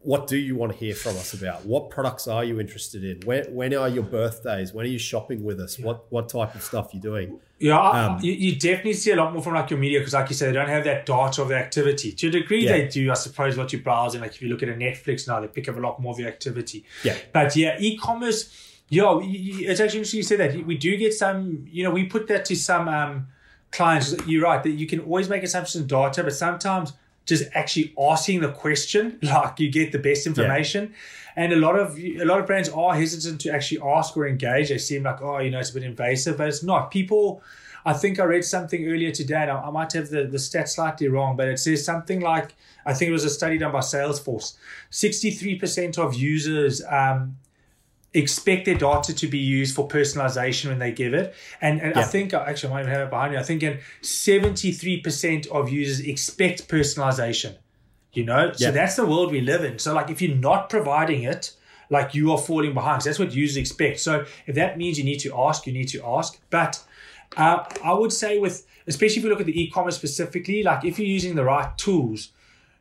what 0.03 0.27
do 0.27 0.37
you 0.37 0.55
want 0.55 0.71
to 0.71 0.77
hear 0.77 0.93
from 0.93 1.15
us 1.17 1.33
about? 1.33 1.65
What 1.65 1.89
products 1.89 2.27
are 2.27 2.43
you 2.43 2.59
interested 2.59 3.03
in? 3.03 3.21
When, 3.25 3.45
when 3.55 3.73
are 3.73 3.89
your 3.89 4.03
birthdays? 4.03 4.71
When 4.73 4.85
are 4.85 4.89
you 4.89 4.99
shopping 4.99 5.43
with 5.43 5.59
us? 5.59 5.79
What 5.79 6.05
what 6.11 6.29
type 6.29 6.53
of 6.55 6.61
stuff 6.61 6.93
you 6.93 6.99
doing? 6.99 7.39
Yeah, 7.59 7.77
Um, 7.79 8.19
you, 8.21 8.31
you 8.31 8.55
definitely 8.57 8.93
see 8.93 9.11
a 9.11 9.17
lot 9.17 9.33
more 9.33 9.41
from 9.43 9.53
like 9.55 9.69
your 9.69 9.79
media 9.79 9.99
because, 9.99 10.13
like 10.13 10.29
you 10.29 10.35
said, 10.35 10.49
they 10.49 10.53
don't 10.53 10.69
have 10.69 10.85
that 10.85 11.05
data 11.05 11.41
of 11.41 11.49
the 11.49 11.55
activity. 11.57 12.13
To 12.13 12.27
a 12.27 12.31
degree, 12.31 12.63
Yeah. 12.63 12.71
they 12.71 12.87
do, 12.87 13.11
I 13.11 13.15
suppose. 13.15 13.57
What 13.57 13.73
you're 13.73 13.81
browsing, 13.81 14.21
like 14.21 14.31
if 14.31 14.41
you 14.41 14.47
look 14.47 14.63
at 14.63 14.69
a 14.69 14.73
Netflix 14.73 15.27
now, 15.27 15.41
they 15.41 15.47
pick 15.47 15.67
up 15.67 15.75
a 15.75 15.79
lot 15.79 15.99
more 16.01 16.13
of 16.13 16.19
your 16.19 16.29
activity. 16.29 16.85
Yeah. 17.03 17.17
But 17.33 17.55
yeah, 17.57 17.75
e-commerce. 17.79 18.68
Yeah, 18.89 19.19
it's 19.21 19.79
actually 19.79 19.99
interesting 19.99 20.17
you 20.17 20.23
say 20.23 20.35
that. 20.37 20.65
We 20.65 20.77
do 20.77 20.97
get 20.97 21.13
some. 21.13 21.67
You 21.69 21.83
know, 21.83 21.91
we 21.91 22.05
put 22.05 22.27
that 22.27 22.45
to 22.45 22.55
some 22.55 22.87
um, 22.87 23.27
clients. 23.71 24.15
You're 24.25 24.43
right 24.43 24.61
that 24.63 24.71
you 24.71 24.87
can 24.87 25.01
always 25.01 25.29
make 25.29 25.43
assumptions 25.43 25.81
on 25.81 25.87
data, 25.87 26.23
but 26.23 26.33
sometimes 26.33 26.93
just 27.25 27.43
actually 27.53 27.93
asking 27.99 28.41
the 28.41 28.51
question, 28.51 29.19
like 29.23 29.59
you 29.59 29.71
get 29.71 29.91
the 29.91 29.99
best 29.99 30.27
information. 30.27 30.93
And 31.35 31.53
a 31.53 31.55
lot 31.55 31.79
of 31.79 31.97
a 31.97 32.25
lot 32.25 32.39
of 32.39 32.47
brands 32.47 32.67
are 32.69 32.95
hesitant 32.95 33.39
to 33.41 33.51
actually 33.51 33.81
ask 33.81 34.17
or 34.17 34.27
engage. 34.27 34.69
They 34.69 34.79
seem 34.79 35.03
like, 35.03 35.21
oh, 35.21 35.37
you 35.37 35.51
know, 35.51 35.59
it's 35.59 35.69
a 35.69 35.75
bit 35.75 35.83
invasive, 35.83 36.37
but 36.37 36.47
it's 36.47 36.63
not. 36.63 36.89
People, 36.91 37.41
I 37.85 37.93
think 37.93 38.19
I 38.19 38.23
read 38.23 38.43
something 38.43 38.85
earlier 38.87 39.11
today, 39.11 39.43
and 39.43 39.51
I, 39.51 39.61
I 39.61 39.69
might 39.69 39.93
have 39.93 40.09
the, 40.09 40.23
the 40.25 40.37
stats 40.37 40.69
slightly 40.69 41.07
wrong, 41.07 41.37
but 41.37 41.47
it 41.47 41.59
says 41.59 41.85
something 41.85 42.19
like, 42.19 42.55
I 42.85 42.93
think 42.93 43.09
it 43.09 43.13
was 43.13 43.23
a 43.23 43.29
study 43.29 43.57
done 43.59 43.71
by 43.71 43.79
Salesforce. 43.79 44.57
63% 44.91 45.97
of 45.99 46.15
users 46.15 46.81
um, 46.89 47.37
expect 48.13 48.65
their 48.65 48.75
data 48.75 49.13
to 49.13 49.27
be 49.27 49.37
used 49.37 49.75
for 49.75 49.87
personalization 49.87 50.69
when 50.69 50.79
they 50.79 50.91
give 50.91 51.13
it. 51.13 51.33
And, 51.61 51.79
and 51.81 51.93
I 51.93 51.99
Yeah. 51.99 52.05
think, 52.05 52.33
actually, 52.33 52.69
I 52.71 52.73
might 52.73 52.81
even 52.81 52.93
have 52.93 53.01
it 53.07 53.09
behind 53.11 53.33
me. 53.33 53.37
I 53.37 53.43
think 53.43 53.61
in 53.63 53.79
73% 54.01 55.47
of 55.47 55.69
users 55.69 55.99
expect 56.05 56.67
personalization. 56.67 57.55
You 58.11 58.25
know, 58.25 58.51
so 58.53 58.71
that's 58.71 58.95
the 58.95 59.05
world 59.05 59.31
we 59.31 59.39
live 59.39 59.63
in. 59.63 59.77
So, 59.77 59.93
like, 59.93 60.09
if 60.09 60.19
you're 60.19 60.35
not 60.35 60.67
providing 60.69 61.21
it, 61.23 61.51
like 61.91 62.15
you 62.15 62.31
are 62.31 62.39
falling 62.39 62.73
behind. 62.73 62.97
'cause 62.97 63.05
that's 63.05 63.19
what 63.19 63.33
users 63.35 63.57
expect. 63.57 63.99
So, 63.99 64.25
if 64.47 64.55
that 64.55 64.79
means 64.79 64.97
you 64.97 65.03
need 65.03 65.19
to 65.19 65.31
ask, 65.37 65.67
you 65.67 65.73
need 65.73 65.89
to 65.89 66.03
ask. 66.03 66.39
But 66.49 66.81
uh, 67.37 67.63
I 67.83 67.93
would 67.93 68.11
say, 68.11 68.39
with 68.39 68.65
especially 68.87 69.17
if 69.17 69.23
you 69.23 69.29
look 69.29 69.39
at 69.39 69.45
the 69.45 69.61
e-commerce 69.61 69.95
specifically, 69.95 70.63
like 70.63 70.83
if 70.83 70.97
you're 70.97 71.07
using 71.07 71.35
the 71.35 71.43
right 71.43 71.77
tools, 71.77 72.29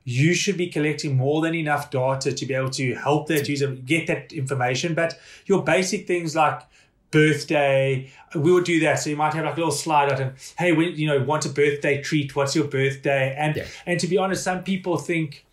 you 0.08 0.32
should 0.32 0.56
be 0.56 0.68
collecting 0.68 1.16
more 1.18 1.42
than 1.42 1.54
enough 1.54 1.90
data 1.90 2.32
to 2.32 2.46
be 2.46 2.54
able 2.54 2.70
to 2.70 2.94
help 2.94 3.28
that 3.28 3.46
user 3.46 3.72
get 3.72 4.06
that 4.06 4.32
information. 4.32 4.94
But 4.94 5.18
your 5.44 5.62
basic 5.62 6.06
things 6.06 6.34
like 6.34 6.62
birthday, 7.10 8.10
we 8.34 8.50
would 8.52 8.64
do 8.64 8.80
that. 8.80 9.00
So 9.00 9.10
you 9.10 9.16
might 9.16 9.34
have 9.34 9.44
like 9.44 9.54
a 9.54 9.60
little 9.60 9.70
slide 9.72 10.10
out 10.10 10.20
and 10.20 10.32
hey, 10.58 10.72
when 10.72 10.94
you 10.96 11.06
know, 11.06 11.22
want 11.22 11.44
a 11.44 11.50
birthday 11.50 12.00
treat? 12.02 12.34
What's 12.34 12.54
your 12.56 12.66
birthday? 12.66 13.34
And 13.38 13.56
Yeah. 13.56 13.66
and 13.84 14.00
to 14.00 14.06
be 14.06 14.16
honest, 14.16 14.42
some 14.42 14.62
people 14.62 14.96
think, 14.96 15.44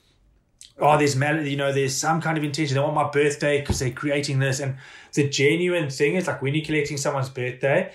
oh, 0.80 0.98
there's 0.98 1.16
mal- 1.18 1.46
you 1.46 1.58
know, 1.58 1.74
there's 1.74 1.96
some 1.96 2.22
kind 2.22 2.38
of 2.38 2.44
intention. 2.44 2.76
They 2.76 2.82
want 2.82 2.96
my 2.96 3.10
birthday 3.10 3.60
because 3.60 3.80
they're 3.80 3.92
creating 3.92 4.40
this. 4.40 4.62
And 4.62 4.76
the 5.14 5.28
genuine 5.30 5.90
thing 5.90 6.16
is 6.16 6.28
like 6.28 6.42
when 6.42 6.56
you're 6.56 6.66
collecting 6.66 6.98
someone's 6.98 7.30
birthday, 7.30 7.92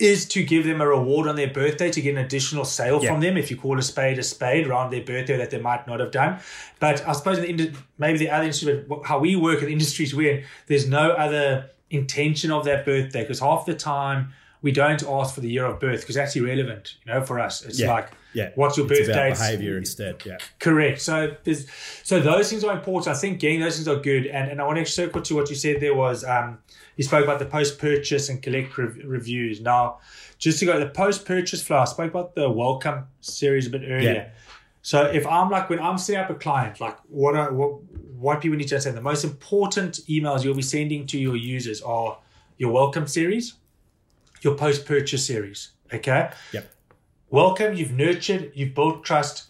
is 0.00 0.26
to 0.26 0.42
give 0.42 0.64
them 0.64 0.80
a 0.80 0.86
reward 0.88 1.28
on 1.28 1.36
their 1.36 1.48
birthday 1.50 1.90
to 1.90 2.00
get 2.00 2.12
an 2.16 2.24
additional 2.24 2.64
sale 2.64 3.00
Yeah. 3.02 3.10
from 3.12 3.20
them 3.20 3.36
if 3.36 3.50
you 3.50 3.56
call 3.56 3.78
a 3.78 3.82
spade 3.82 4.18
a 4.18 4.22
spade 4.22 4.66
around 4.66 4.90
their 4.90 5.02
birthday 5.02 5.36
that 5.36 5.50
they 5.50 5.60
might 5.60 5.86
not 5.86 6.00
have 6.00 6.10
done. 6.10 6.38
But 6.78 7.06
I 7.06 7.12
suppose 7.12 7.38
in 7.38 7.56
the 7.58 7.72
maybe 7.98 8.18
the 8.18 8.30
other 8.30 8.44
industry, 8.44 8.84
but 8.88 9.04
how 9.04 9.18
we 9.18 9.36
work 9.36 9.60
in 9.60 9.66
the 9.66 9.72
industries 9.72 10.14
we're 10.14 10.38
in, 10.38 10.44
there's 10.66 10.88
no 10.88 11.10
other 11.10 11.70
intention 11.90 12.50
of 12.50 12.64
that 12.64 12.84
birthday 12.84 13.20
because 13.22 13.40
half 13.40 13.66
the 13.66 13.74
time 13.74 14.32
we 14.62 14.72
don't 14.72 15.02
ask 15.06 15.34
for 15.34 15.40
the 15.40 15.50
year 15.50 15.64
of 15.66 15.80
birth 15.80 16.00
because 16.00 16.14
that's 16.14 16.34
irrelevant, 16.36 16.96
you 17.04 17.12
know, 17.12 17.22
for 17.22 17.38
us. 17.38 17.64
It's 17.64 17.78
Yeah. 17.80 17.92
like, 17.92 18.10
Yeah. 18.32 18.50
what's 18.54 18.76
your 18.76 18.86
birthday? 18.86 19.28
about 19.28 19.38
behavior 19.38 19.76
instead. 19.78 20.24
Yeah. 20.24 20.38
Correct. 20.58 21.00
So 21.00 21.36
there's 21.44 21.66
so 22.02 22.20
those 22.20 22.50
things 22.50 22.64
are 22.64 22.76
important. 22.76 23.14
I 23.14 23.18
think 23.18 23.40
getting 23.40 23.60
those 23.60 23.76
things 23.76 23.88
are 23.88 24.00
good. 24.00 24.26
And 24.26 24.50
and 24.50 24.60
I 24.60 24.64
want 24.64 24.78
to 24.78 24.86
circle 24.86 25.20
to 25.22 25.34
what 25.34 25.50
you 25.50 25.56
said 25.56 25.80
there 25.80 25.94
was 25.94 26.24
um 26.24 26.58
you 26.96 27.04
spoke 27.04 27.24
about 27.24 27.38
the 27.38 27.46
post 27.46 27.78
purchase 27.78 28.28
and 28.28 28.42
collect 28.42 28.76
rev- 28.76 28.98
reviews. 29.04 29.60
Now, 29.60 30.00
just 30.38 30.58
to 30.60 30.66
go 30.66 30.78
the 30.78 30.86
post 30.88 31.24
purchase 31.24 31.62
flow, 31.62 31.78
I 31.78 31.84
spoke 31.84 32.10
about 32.10 32.34
the 32.34 32.50
welcome 32.50 33.04
series 33.20 33.66
a 33.66 33.70
bit 33.70 33.82
earlier. 33.84 34.12
Yeah. 34.12 34.28
So 34.82 35.04
if 35.04 35.26
I'm 35.26 35.50
like 35.50 35.68
when 35.68 35.78
I'm 35.80 35.98
setting 35.98 36.22
up 36.22 36.30
a 36.30 36.34
client, 36.34 36.80
like 36.80 36.98
what 37.08 37.36
are 37.36 37.52
what 37.52 37.82
what 38.16 38.40
people 38.40 38.56
need 38.56 38.68
to 38.68 38.74
understand, 38.74 38.96
the 38.96 39.02
most 39.02 39.24
important 39.24 40.00
emails 40.08 40.44
you'll 40.44 40.54
be 40.54 40.62
sending 40.62 41.06
to 41.06 41.18
your 41.18 41.36
users 41.36 41.80
are 41.82 42.18
your 42.58 42.70
welcome 42.70 43.06
series, 43.06 43.54
your 44.42 44.54
post 44.54 44.86
purchase 44.86 45.26
series. 45.26 45.70
Okay 45.92 46.30
Yep. 46.52 46.72
Welcome, 47.30 47.74
you've 47.74 47.92
nurtured, 47.92 48.52
you've 48.54 48.74
built 48.74 49.04
trust, 49.04 49.44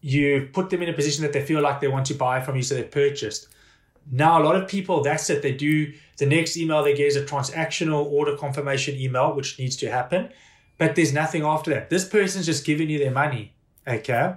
you've 0.00 0.52
put 0.52 0.70
them 0.70 0.82
in 0.82 0.88
a 0.88 0.92
position 0.92 1.22
that 1.22 1.32
they 1.32 1.44
feel 1.44 1.60
like 1.60 1.80
they 1.80 1.88
want 1.88 2.06
to 2.06 2.14
buy 2.14 2.40
from 2.40 2.56
you, 2.56 2.62
so 2.62 2.74
they've 2.74 2.90
purchased. 2.90 3.48
Now, 4.10 4.40
a 4.40 4.44
lot 4.44 4.54
of 4.54 4.68
people, 4.68 5.02
that's 5.02 5.28
it. 5.30 5.42
They 5.42 5.52
do 5.52 5.92
the 6.18 6.26
next 6.26 6.56
email 6.56 6.84
they 6.84 6.94
get 6.94 7.08
is 7.08 7.16
a 7.16 7.24
transactional 7.24 8.04
order 8.04 8.36
confirmation 8.36 8.96
email, 8.96 9.34
which 9.34 9.58
needs 9.58 9.76
to 9.78 9.90
happen, 9.90 10.30
but 10.78 10.94
there's 10.94 11.12
nothing 11.12 11.42
after 11.42 11.70
that. 11.72 11.90
This 11.90 12.08
person's 12.08 12.46
just 12.46 12.64
giving 12.64 12.88
you 12.88 12.98
their 12.98 13.10
money. 13.10 13.54
Okay. 13.86 14.34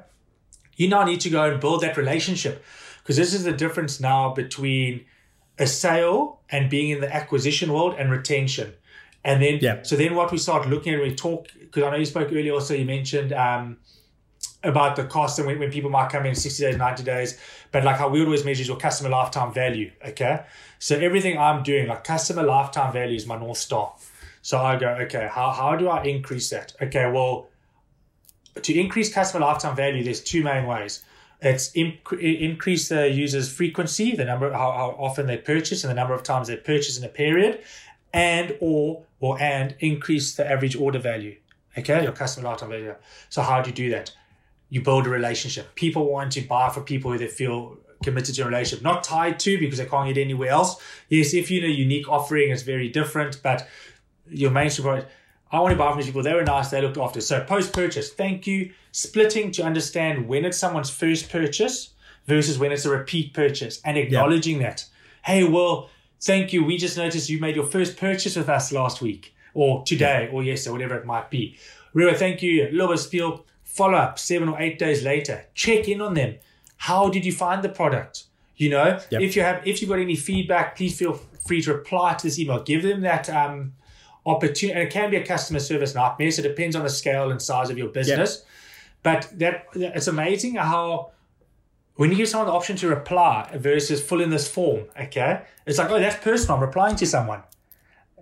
You 0.76 0.88
now 0.88 1.04
need 1.04 1.22
to 1.22 1.30
go 1.30 1.44
and 1.44 1.60
build 1.60 1.82
that 1.82 1.98
relationship 1.98 2.64
because 3.04 3.18
this 3.18 3.34
is 3.34 3.44
the 3.44 3.52
difference 3.52 4.00
now 4.00 4.34
between 4.34 5.06
a 5.58 5.68
sale 5.68 6.40
and 6.50 6.70
being 6.70 6.90
in 6.90 7.02
the 7.02 7.14
acquisition 7.14 7.72
world 7.74 7.96
and 7.98 8.10
retention. 8.10 8.74
And 9.24 9.42
then, 9.42 9.60
yeah. 9.62 9.82
so 9.84 9.96
then 9.96 10.16
what 10.16 10.32
we 10.32 10.38
start 10.38 10.68
looking 10.70 10.94
at, 10.94 11.02
we 11.02 11.14
talk, 11.14 11.50
because 11.60 11.84
I 11.84 11.92
know 11.92 11.98
you 11.98 12.06
spoke 12.06 12.30
earlier 12.32 12.54
also, 12.54 12.74
you 12.74 12.86
mentioned 12.86 13.34
um, 13.34 13.78
about 14.64 14.96
the 14.96 15.04
cost 15.06 15.40
and 15.40 15.48
when, 15.48 15.60
when 15.60 15.72
people 15.72 15.90
might 15.90 16.10
come 16.10 16.26
in 16.26 16.36
60 16.36 16.64
days, 16.64 16.78
90 16.78 17.04
days, 17.04 17.40
but 17.72 17.84
like 17.84 17.98
how 17.98 18.10
we 18.10 18.24
always 18.24 18.46
measure 18.46 18.62
is 18.62 18.68
your 18.68 18.78
customer 18.78 19.10
lifetime 19.10 19.54
value. 19.54 19.92
Okay. 20.06 20.44
So 20.80 20.98
everything 20.98 21.38
I'm 21.38 21.64
doing, 21.64 21.88
like 21.88 22.04
customer 22.04 22.44
lifetime 22.44 22.94
value 22.94 23.16
is 23.16 23.26
my 23.26 23.38
North 23.38 23.58
Star. 23.58 23.94
So 24.42 24.58
I 24.58 24.78
go, 24.78 24.88
okay, 25.02 25.30
how, 25.30 25.52
how 25.52 25.76
do 25.76 25.90
I 25.90 26.04
increase 26.04 26.50
that? 26.52 26.74
Okay, 26.82 27.12
well, 27.12 27.50
to 28.62 28.80
increase 28.80 29.14
customer 29.14 29.46
lifetime 29.46 29.76
value, 29.76 30.04
there's 30.04 30.22
two 30.22 30.44
main 30.44 30.66
ways. 30.66 31.04
It's 31.42 31.72
increase 31.74 32.90
the 32.90 33.10
user's 33.10 33.52
frequency, 33.52 34.16
the 34.16 34.26
number 34.26 34.52
how, 34.52 34.72
how 34.72 34.96
often 35.00 35.26
they 35.26 35.38
purchase 35.38 35.84
and 35.84 35.92
the 35.92 35.96
number 35.96 36.14
of 36.14 36.24
times 36.24 36.48
they 36.48 36.58
purchase 36.58 36.98
in 36.98 37.04
a 37.06 37.10
period, 37.10 37.62
and 38.14 38.58
or 38.60 39.04
or 39.20 39.42
and 39.42 39.76
increase 39.80 40.36
the 40.36 40.50
average 40.50 40.76
order 40.76 41.00
value. 41.00 41.36
Okay, 41.78 42.04
your 42.04 42.12
customer 42.12 42.50
lifetime 42.50 42.70
value. 42.70 42.96
So 43.30 43.42
how 43.42 43.62
do 43.62 43.70
you 43.70 43.76
do 43.76 43.90
that? 43.92 44.12
You 44.70 44.82
build 44.82 45.08
a 45.08 45.10
relationship. 45.10 45.76
People 45.76 46.12
want 46.12 46.32
to 46.34 46.42
buy 46.42 46.70
for 46.70 46.82
people 46.82 47.12
who 47.12 47.18
they 47.18 47.28
feel 47.28 47.78
committed 48.04 48.36
to 48.36 48.42
a 48.42 48.46
relationship, 48.46 48.84
not 48.84 49.04
tied 49.04 49.40
to 49.40 49.58
because 49.60 49.78
they 49.78 49.86
can't 49.86 50.14
get 50.14 50.22
anywhere 50.22 50.50
else. 50.50 50.82
Yes, 51.10 51.34
if 51.34 51.52
you're 51.52 51.64
in 51.64 51.70
a 51.70 51.74
unique 51.74 52.08
offering, 52.10 52.52
it's 52.52 52.64
very 52.64 52.90
different, 52.90 53.42
but 53.44 53.68
your 54.30 54.52
mainstream 54.52 54.84
product 54.84 55.12
I 55.52 55.60
want 55.60 55.72
to 55.72 55.78
buy 55.78 55.90
from 55.90 55.98
these 55.98 56.06
people. 56.06 56.22
They 56.22 56.34
were 56.34 56.44
nice. 56.44 56.70
They 56.70 56.82
looked 56.82 56.98
after. 56.98 57.22
So 57.22 57.44
post 57.44 57.74
purchase, 57.74 58.12
thank 58.12 58.46
you. 58.46 58.72
Splitting 58.92 59.52
to 59.54 59.64
understand 59.64 60.28
when 60.28 60.46
it's 60.46 60.58
someone's 60.58 60.90
first 60.90 61.30
purchase 61.30 61.92
versus 62.26 62.60
when 62.60 62.72
it's 62.72 62.86
a 62.86 62.90
repeat 62.90 63.34
purchase 63.34 63.82
and 63.84 63.98
acknowledging 63.98 64.60
that. 64.60 64.86
Hey, 65.26 65.44
well, 65.44 65.90
thank 66.22 66.54
you. 66.54 66.64
We 66.64 66.78
just 66.78 66.98
noticed 66.98 67.30
you 67.30 67.40
made 67.40 67.56
your 67.56 67.66
first 67.66 67.98
purchase 67.98 68.36
with 68.36 68.50
us 68.50 68.72
last 68.72 69.02
week 69.02 69.34
or 69.54 69.84
today 69.84 70.30
or 70.32 70.44
yesterday, 70.44 70.74
whatever 70.74 70.96
it 70.96 71.06
might 71.06 71.30
be. 71.30 71.58
Really, 71.94 72.16
thank 72.16 72.42
you. 72.42 72.70
Little 72.72 72.98
spiel. 72.98 73.46
Follow 73.64 73.98
up 73.98 74.20
seven 74.20 74.50
or 74.50 74.60
eight 74.60 74.80
days 74.80 75.04
later. 75.04 75.46
Check 75.54 75.88
in 75.88 76.02
on 76.02 76.14
them. 76.14 76.36
How 76.78 77.10
did 77.10 77.26
you 77.26 77.32
find 77.32 77.64
the 77.64 77.70
product? 77.70 78.24
You 78.58 78.70
know, 78.70 79.00
yep. 79.10 79.22
if 79.22 79.36
you 79.36 79.42
have, 79.42 79.66
if 79.66 79.82
you've 79.82 79.90
got 79.90 80.00
any 80.00 80.18
feedback, 80.18 80.76
please 80.76 80.98
feel 80.98 81.14
free 81.48 81.62
to 81.62 81.74
reply 81.74 82.14
to 82.16 82.28
this 82.28 82.38
email. 82.38 82.62
Give 82.62 82.84
them 82.84 83.02
that 83.02 83.30
um, 83.30 83.74
opportunity, 84.26 84.74
and 84.74 84.88
it 84.88 84.92
can 84.92 85.10
be 85.10 85.18
a 85.18 85.26
customer 85.26 85.60
service 85.60 85.96
nightmare. 85.96 86.30
So 86.32 86.42
it 86.42 86.50
depends 86.50 86.76
on 86.76 86.84
the 86.84 86.90
scale 86.90 87.32
and 87.32 87.42
size 87.42 87.70
of 87.70 87.78
your 87.78 87.88
business. 87.88 88.38
Yep. 88.38 88.46
But 89.02 89.40
that 89.40 89.68
it's 89.76 90.08
amazing 90.08 90.56
how 90.56 91.12
when 92.00 92.12
you 92.12 92.16
give 92.16 92.30
someone 92.30 92.48
the 92.48 92.54
option 92.54 92.78
to 92.78 92.88
reply 92.88 93.52
versus 93.56 94.02
fill 94.02 94.22
in 94.22 94.30
this 94.30 94.48
form, 94.48 94.86
okay, 94.98 95.42
it's 95.66 95.78
like, 95.78 95.90
oh, 95.90 96.00
that's 96.00 96.24
personal. 96.24 96.56
I'm 96.56 96.64
replying 96.64 96.96
to 96.96 97.06
someone. 97.06 97.44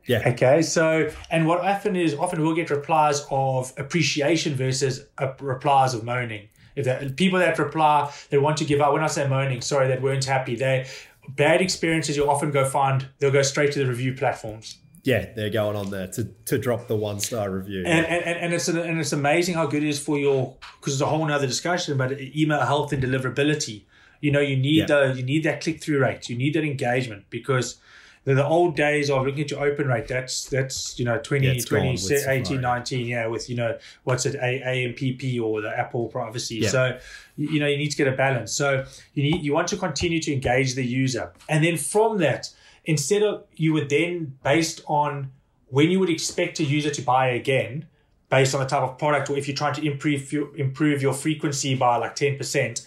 Yeah. 0.08 0.24
Okay. 0.30 0.64
So, 0.64 1.12
and 1.30 1.46
what 1.46 1.60
often 1.60 1.96
is 1.96 2.16
often 2.16 2.42
we'll 2.42 2.56
get 2.56 2.72
replies 2.72 3.28
of 3.30 3.72
appreciation 3.78 4.56
versus 4.56 5.06
replies 5.40 5.94
of 5.94 6.04
moaning. 6.04 6.50
If 6.76 6.86
that 6.86 7.18
people 7.18 7.38
that 7.38 7.60
reply, 7.60 8.12
they 8.32 8.40
want 8.40 8.58
to 8.58 8.66
give 8.66 8.82
up. 8.82 8.94
When 8.94 9.04
I 9.04 9.08
say 9.08 9.28
moaning, 9.28 9.62
sorry, 9.62 9.90
that 9.90 10.02
weren't 10.02 10.26
happy. 10.26 10.56
They 10.56 10.88
bad 11.30 11.62
experiences. 11.62 12.18
You'll 12.18 12.32
often 12.32 12.50
go 12.50 12.68
find. 12.68 13.08
They'll 13.20 13.30
go 13.30 13.44
straight 13.44 13.74
to 13.74 13.80
the 13.80 13.86
review 13.86 14.16
platforms 14.16 14.78
yeah, 15.08 15.26
they're 15.34 15.50
going 15.50 15.78
on 15.78 15.90
there 15.90 16.08
to, 16.08 16.26
to 16.46 16.58
drop 16.58 16.90
the 16.90 16.96
one 16.98 17.22
star 17.22 17.50
review. 17.50 17.84
And, 17.86 18.06
and, 18.06 18.26
and 18.26 18.54
it's 18.54 18.68
an, 18.68 18.78
and 18.78 19.00
it's 19.00 19.14
amazing 19.14 19.56
how 19.56 19.66
good 19.66 19.82
it 19.82 19.88
is 19.88 20.00
for 20.00 20.20
your 20.20 20.58
because 20.82 20.94
it's 20.94 21.02
a 21.02 21.06
whole 21.06 21.32
other 21.32 21.48
discussion, 21.48 21.98
but 21.98 22.20
email 22.20 22.60
health 22.60 22.92
and 22.92 23.02
deliverability. 23.02 23.86
You 24.20 24.32
know, 24.32 24.42
you 24.42 24.58
need 24.58 24.90
yeah. 24.90 25.06
the 25.06 25.14
you 25.16 25.24
need 25.24 25.44
that 25.44 25.62
click 25.62 25.82
through 25.82 26.00
rate, 26.00 26.28
you 26.28 26.38
need 26.38 26.56
that 26.56 26.66
engagement 26.66 27.24
because 27.30 27.80
the, 28.26 28.34
the 28.34 28.46
old 28.46 28.76
days 28.76 29.10
of 29.10 29.26
looking 29.26 29.44
at 29.44 29.52
your 29.52 29.64
open 29.66 29.88
rate, 29.88 30.10
that's 30.10 30.50
that's 30.50 31.00
you 31.00 31.06
know 31.06 31.18
20, 31.20 31.48
yeah, 31.48 31.64
20 31.64 32.14
18, 32.28 32.60
19, 32.60 33.08
yeah, 33.08 33.28
with 33.28 33.50
you 33.50 33.56
know 33.56 33.78
what's 34.04 34.26
it 34.26 34.36
A 34.36 34.62
AMPP 34.62 35.42
or 35.42 35.62
the 35.62 35.70
Apple 35.70 36.08
privacy. 36.08 36.56
Yeah. 36.56 36.70
So 36.70 37.00
you 37.38 37.62
know 37.62 37.68
you 37.68 37.78
need 37.78 37.92
to 37.92 37.98
get 37.98 38.10
a 38.10 38.18
balance. 38.18 38.52
So 38.52 38.84
you 39.14 39.24
need 39.24 39.42
you 39.42 39.54
want 39.54 39.70
to 39.70 39.78
continue 39.78 40.20
to 40.20 40.34
engage 40.34 40.76
the 40.76 40.86
user, 40.86 41.32
and 41.48 41.64
then 41.64 41.78
from 41.78 42.18
that 42.18 42.50
instead 42.88 43.22
of 43.22 43.44
you 43.56 43.74
would 43.74 43.90
then 43.90 44.38
based 44.44 44.82
on 44.88 45.32
when 45.68 45.92
you 45.92 46.00
would 46.00 46.10
expect 46.10 46.60
a 46.60 46.64
user 46.64 46.90
to 46.90 47.02
buy 47.02 47.28
again 47.28 47.86
based 48.30 48.56
on 48.56 48.62
the 48.62 48.66
type 48.66 48.82
of 48.82 48.98
product 48.98 49.30
or 49.30 49.38
if 49.38 49.48
you're 49.48 49.56
trying 49.56 49.76
to 49.76 49.86
improve 49.86 50.32
your, 50.34 50.56
improve 50.58 51.02
your 51.02 51.14
frequency 51.14 51.76
by 51.76 51.98
like 51.98 52.16
10% 52.16 52.86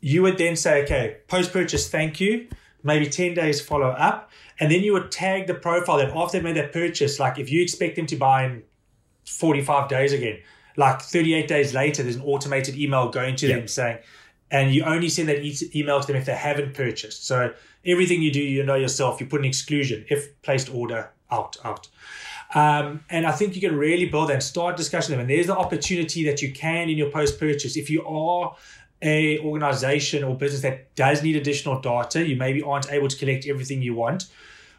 you 0.00 0.20
would 0.20 0.36
then 0.36 0.54
say 0.54 0.82
okay 0.82 1.16
post 1.28 1.52
purchase 1.52 1.88
thank 1.88 2.20
you 2.20 2.46
maybe 2.82 3.08
10 3.08 3.34
days 3.34 3.60
follow 3.60 3.88
up 3.88 4.30
and 4.60 4.70
then 4.70 4.82
you 4.82 4.92
would 4.92 5.10
tag 5.10 5.46
the 5.46 5.54
profile 5.54 5.96
that 5.96 6.14
after 6.14 6.38
they 6.38 6.44
made 6.44 6.56
that 6.56 6.72
purchase 6.72 7.18
like 7.18 7.38
if 7.38 7.50
you 7.50 7.62
expect 7.62 7.96
them 7.96 8.06
to 8.06 8.16
buy 8.16 8.44
in 8.44 8.62
45 9.24 9.88
days 9.88 10.12
again 10.12 10.38
like 10.76 11.00
38 11.00 11.46
days 11.46 11.72
later 11.72 12.02
there's 12.02 12.16
an 12.16 12.22
automated 12.22 12.76
email 12.76 13.08
going 13.08 13.36
to 13.36 13.46
yep. 13.46 13.60
them 13.60 13.68
saying 13.68 13.98
and 14.50 14.74
you 14.74 14.84
only 14.84 15.08
send 15.08 15.28
that 15.28 15.42
e- 15.42 15.70
email 15.74 16.00
to 16.00 16.06
them 16.06 16.16
if 16.16 16.26
they 16.26 16.34
haven't 16.34 16.74
purchased 16.74 17.26
so 17.26 17.52
everything 17.84 18.22
you 18.22 18.32
do, 18.32 18.40
you 18.40 18.62
know 18.62 18.74
yourself. 18.74 19.20
You 19.20 19.26
put 19.26 19.40
an 19.40 19.46
exclusion 19.46 20.04
if 20.08 20.40
placed 20.42 20.72
order 20.72 21.10
out, 21.30 21.56
out. 21.64 21.88
Um, 22.54 23.04
and 23.10 23.26
I 23.26 23.32
think 23.32 23.54
you 23.54 23.60
can 23.60 23.76
really 23.76 24.06
build 24.06 24.30
and 24.30 24.42
start 24.42 24.76
discussing 24.76 25.12
them. 25.12 25.20
And 25.20 25.28
there's 25.28 25.48
the 25.48 25.56
opportunity 25.56 26.24
that 26.24 26.40
you 26.40 26.52
can 26.52 26.88
in 26.88 26.96
your 26.96 27.10
post 27.10 27.38
purchase. 27.40 27.76
If 27.76 27.90
you 27.90 28.06
are 28.06 28.54
a 29.02 29.38
organization 29.40 30.22
or 30.22 30.36
business 30.36 30.62
that 30.62 30.94
does 30.94 31.22
need 31.22 31.36
additional 31.36 31.80
data, 31.80 32.26
you 32.26 32.36
maybe 32.36 32.62
aren't 32.62 32.90
able 32.92 33.08
to 33.08 33.16
collect 33.16 33.46
everything 33.46 33.82
you 33.82 33.94
want. 33.94 34.26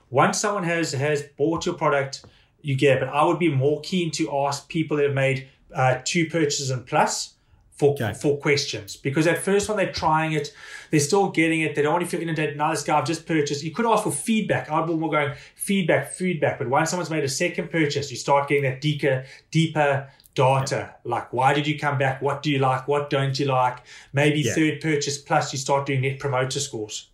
Once 0.10 0.40
someone 0.40 0.64
has 0.64 0.94
has 0.94 1.24
bought 1.38 1.66
your 1.66 1.76
product, 1.76 2.26
you 2.62 2.76
get 2.76 2.98
it. 2.98 3.00
But 3.02 3.10
I 3.10 3.24
would 3.26 3.40
be 3.40 3.50
more 3.50 3.82
keen 3.82 4.10
to 4.12 4.46
ask 4.46 4.68
people 4.70 4.98
that 4.98 5.04
have 5.04 5.14
made 5.14 5.50
uh, 5.74 6.00
two 6.06 6.30
purchases 6.30 6.70
and 6.70 6.86
plus 6.86 7.35
for 7.76 7.92
okay. 7.94 8.14
for 8.14 8.38
questions 8.38 8.96
because 8.96 9.28
at 9.28 9.38
first 9.38 9.68
when 9.68 9.78
they're 9.78 9.92
trying 9.92 10.32
it, 10.32 10.54
they're 10.92 11.00
still 11.00 11.30
getting 11.30 11.62
it. 11.62 11.76
They 11.76 11.82
don't 11.82 11.94
want 11.94 12.06
to 12.06 12.10
feel 12.10 12.22
inundated. 12.22 12.58
Now 12.58 12.72
this 12.72 12.84
guy 12.84 12.98
I've 12.98 13.06
just 13.06 13.26
purchased. 13.26 13.64
You 13.64 13.72
could 13.72 13.86
ask 13.86 14.04
for 14.04 14.12
feedback. 14.12 14.72
I'd 14.72 14.88
be 14.88 14.96
more 14.96 15.12
going 15.12 15.34
feedback, 15.56 16.12
feedback. 16.12 16.58
But 16.58 16.70
once 16.70 16.90
someone's 16.90 17.10
made 17.10 17.24
a 17.24 17.30
second 17.30 17.70
purchase, 17.70 18.10
you 18.10 18.18
start 18.18 18.48
getting 18.48 18.64
that 18.64 18.80
deeper, 18.80 19.26
deeper 19.52 20.10
data. 20.36 20.96
Yeah. 21.04 21.12
Like 21.12 21.34
why 21.34 21.54
did 21.54 21.68
you 21.68 21.78
come 21.78 21.98
back? 21.98 22.22
What 22.22 22.42
do 22.42 22.50
you 22.50 22.60
like? 22.60 22.88
What 22.88 23.10
don't 23.10 23.38
you 23.38 23.46
like? 23.46 23.80
Maybe 24.14 24.40
yeah. 24.40 24.54
third 24.54 24.82
purchase 24.82 25.18
plus 25.18 25.52
you 25.52 25.60
start 25.60 25.86
doing 25.86 26.02
net 26.02 26.20
promoter 26.20 26.60
scores. 26.60 27.10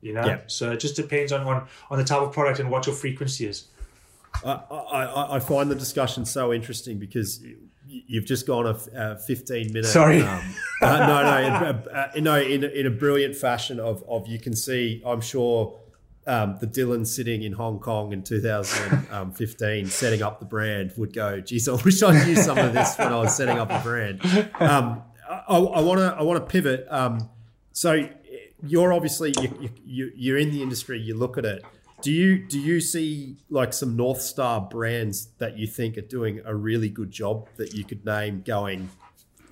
You 0.00 0.14
know, 0.14 0.24
yeah. 0.24 0.40
so 0.46 0.70
it 0.70 0.78
just 0.78 0.94
depends 0.94 1.32
on, 1.32 1.40
on 1.42 1.66
on 1.90 1.98
the 1.98 2.04
type 2.04 2.22
of 2.22 2.32
product 2.32 2.60
and 2.60 2.70
what 2.70 2.86
your 2.86 2.94
frequency 2.94 3.46
is. 3.46 3.66
I, 4.44 4.52
I, 4.52 5.36
I 5.36 5.40
find 5.40 5.68
the 5.68 5.74
discussion 5.74 6.24
so 6.24 6.52
interesting 6.52 6.98
because 6.98 7.42
you've 7.88 8.26
just 8.26 8.46
gone 8.46 8.66
a, 8.66 8.78
a 8.94 9.18
15 9.18 9.72
minute. 9.72 9.86
Sorry. 9.86 10.22
Um, 10.22 10.54
uh, 10.82 10.98
no, 10.98 11.22
no, 11.22 11.38
in, 11.38 11.52
uh, 11.88 12.10
no, 12.18 12.40
in, 12.40 12.64
in 12.64 12.86
a 12.86 12.90
brilliant 12.90 13.34
fashion 13.34 13.80
of, 13.80 14.04
of 14.08 14.28
you 14.28 14.38
can 14.38 14.54
see, 14.54 15.02
I'm 15.04 15.20
sure 15.20 15.78
um, 16.26 16.56
the 16.60 16.66
Dylan 16.66 17.06
sitting 17.06 17.42
in 17.42 17.52
Hong 17.52 17.78
Kong 17.78 18.12
in 18.12 18.22
2015 18.22 19.86
setting 19.86 20.22
up 20.22 20.40
the 20.40 20.46
brand 20.46 20.92
would 20.96 21.12
go, 21.12 21.40
geez, 21.40 21.68
I 21.68 21.72
wish 21.84 22.02
I 22.02 22.24
knew 22.24 22.36
some 22.36 22.58
of 22.58 22.74
this 22.74 22.96
when 22.98 23.08
I 23.08 23.16
was 23.16 23.34
setting 23.34 23.58
up 23.58 23.68
the 23.68 23.80
brand. 23.82 24.20
Um, 24.60 25.02
I 25.28 25.58
want 25.58 25.98
to 25.98 26.16
I 26.18 26.22
want 26.22 26.38
to 26.38 26.50
pivot. 26.50 26.86
Um, 26.88 27.28
so 27.72 28.08
you're 28.62 28.92
obviously 28.92 29.34
you, 29.40 29.70
you, 29.84 30.12
you're 30.16 30.38
in 30.38 30.50
the 30.50 30.62
industry. 30.62 30.98
You 31.00 31.14
look 31.14 31.38
at 31.38 31.44
it. 31.44 31.64
Do 32.00 32.12
you 32.12 32.38
do 32.38 32.60
you 32.60 32.80
see 32.80 33.36
like 33.50 33.72
some 33.72 33.96
North 33.96 34.20
Star 34.20 34.60
brands 34.60 35.28
that 35.38 35.58
you 35.58 35.66
think 35.66 35.98
are 35.98 36.02
doing 36.02 36.40
a 36.44 36.54
really 36.54 36.88
good 36.88 37.10
job 37.10 37.48
that 37.56 37.74
you 37.74 37.84
could 37.84 38.04
name 38.04 38.42
going 38.46 38.88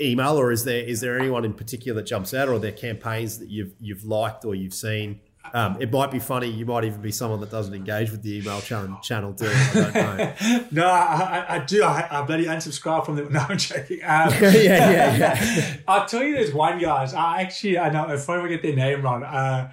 email, 0.01 0.39
or 0.39 0.53
is 0.53 0.65
there 0.65 0.83
is 0.83 1.01
there 1.01 1.19
anyone 1.19 1.45
in 1.45 1.55
particular 1.55 2.01
that 2.01 2.07
jumps 2.07 2.35
out, 2.35 2.49
or 2.49 2.55
are 2.55 2.59
there 2.59 2.73
campaigns 2.73 3.39
that 3.39 3.49
you've 3.49 3.73
you've 3.81 4.05
liked 4.05 4.45
or 4.45 4.55
you've 4.55 4.75
seen? 4.75 5.21
Um, 5.55 5.77
it 5.81 5.93
might 5.93 6.11
be 6.11 6.19
funny. 6.19 6.49
You 6.49 6.67
might 6.67 6.85
even 6.85 7.01
be 7.01 7.13
someone 7.13 7.41
that 7.41 7.51
doesn't 7.51 7.75
engage 7.75 8.11
with 8.11 8.23
the 8.23 8.39
email 8.39 8.61
channel. 8.61 8.99
Channel 9.03 9.35
too. 9.35 9.51
I 9.51 9.75
don't 9.75 9.95
know. 9.95 10.65
no, 10.83 10.87
I, 10.87 11.57
I, 11.57 11.59
do. 11.61 11.83
I, 11.85 12.09
I 12.11 12.23
bloody 12.23 12.47
unsubscribe 12.47 13.07
from 13.07 13.17
them. 13.17 13.33
No, 13.37 13.41
I'm 13.49 13.59
joking. 13.59 14.01
Um, 14.03 14.31
yeah, 14.41 14.51
yeah, 14.53 15.17
yeah. 15.17 15.77
I'll 15.87 16.07
tell 16.07 16.23
you, 16.23 16.35
there's 16.35 16.53
one 16.53 16.79
guys. 16.79 17.13
I 17.13 17.43
actually, 17.43 17.79
I 17.79 17.91
know 17.91 18.11
if 18.13 18.29
I 18.29 18.39
ever 18.39 18.49
get 18.49 18.63
their 18.63 18.75
name 18.75 19.03
wrong. 19.03 19.23
Uh, 19.23 19.71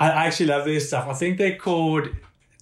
I 0.00 0.26
actually 0.26 0.46
love 0.46 0.64
their 0.64 0.80
stuff. 0.80 1.08
I 1.08 1.14
think 1.14 1.38
they're 1.38 1.56
called 1.56 2.08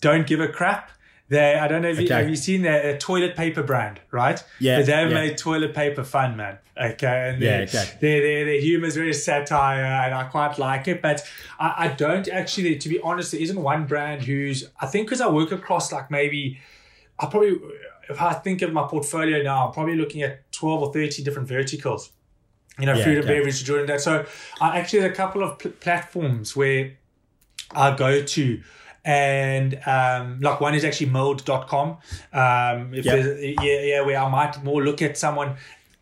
Don't 0.00 0.26
Give 0.26 0.40
a 0.40 0.48
Crap. 0.48 0.90
They, 1.28 1.56
I 1.56 1.66
don't 1.66 1.82
know 1.82 1.88
if 1.88 2.00
you, 2.00 2.08
have 2.08 2.28
you 2.28 2.36
seen 2.36 2.62
their 2.62 2.96
toilet 2.98 3.34
paper 3.34 3.62
brand, 3.64 4.00
right? 4.12 4.42
Yeah. 4.60 4.78
But 4.78 4.86
they've 4.86 5.08
yeah. 5.08 5.14
made 5.14 5.36
toilet 5.38 5.74
paper 5.74 6.04
fun, 6.04 6.36
man. 6.36 6.58
Okay. 6.80 7.30
And 7.30 7.42
Yeah, 7.42 7.64
their, 7.64 7.66
okay. 7.66 7.98
their, 8.00 8.20
their, 8.20 8.44
their 8.44 8.60
humor 8.60 8.86
is 8.86 8.94
very 8.94 9.12
satire 9.12 9.82
and 9.82 10.14
I 10.14 10.24
quite 10.24 10.56
like 10.58 10.86
it. 10.86 11.02
But 11.02 11.28
I, 11.58 11.74
I 11.78 11.88
don't 11.88 12.28
actually, 12.28 12.76
to 12.76 12.88
be 12.88 13.00
honest, 13.00 13.32
there 13.32 13.40
isn't 13.40 13.60
one 13.60 13.86
brand 13.86 14.22
who's, 14.22 14.68
I 14.80 14.86
think 14.86 15.08
because 15.08 15.20
I 15.20 15.28
work 15.28 15.50
across 15.50 15.90
like 15.90 16.12
maybe, 16.12 16.60
I 17.18 17.26
probably, 17.26 17.58
if 18.08 18.22
I 18.22 18.34
think 18.34 18.62
of 18.62 18.72
my 18.72 18.86
portfolio 18.86 19.42
now, 19.42 19.66
I'm 19.66 19.72
probably 19.72 19.96
looking 19.96 20.22
at 20.22 20.52
12 20.52 20.82
or 20.82 20.92
13 20.92 21.24
different 21.24 21.48
verticals. 21.48 22.12
You 22.78 22.86
know, 22.86 22.94
Yeah, 22.94 23.04
food 23.04 23.16
and 23.16 23.24
okay. 23.24 23.38
beverage 23.38 23.64
during 23.64 23.86
that. 23.86 24.00
So 24.00 24.26
I 24.60 24.78
actually 24.78 25.00
have 25.00 25.10
a 25.10 25.14
couple 25.14 25.42
of 25.42 25.58
pl- 25.58 25.72
platforms 25.80 26.54
where 26.54 26.92
I 27.74 27.94
go 27.96 28.22
to. 28.22 28.60
And 29.04 29.78
um, 29.86 30.40
like 30.40 30.60
one 30.60 30.74
is 30.74 30.84
actually 30.84 31.10
milled.com. 31.10 31.98
Um, 32.32 32.92
if 32.94 33.04
Yep. 33.04 33.38
yeah, 33.62 33.80
yeah, 33.82 34.00
where 34.00 34.18
I 34.18 34.28
might 34.28 34.62
more 34.64 34.82
look 34.82 35.00
at 35.00 35.16
someone 35.16 35.56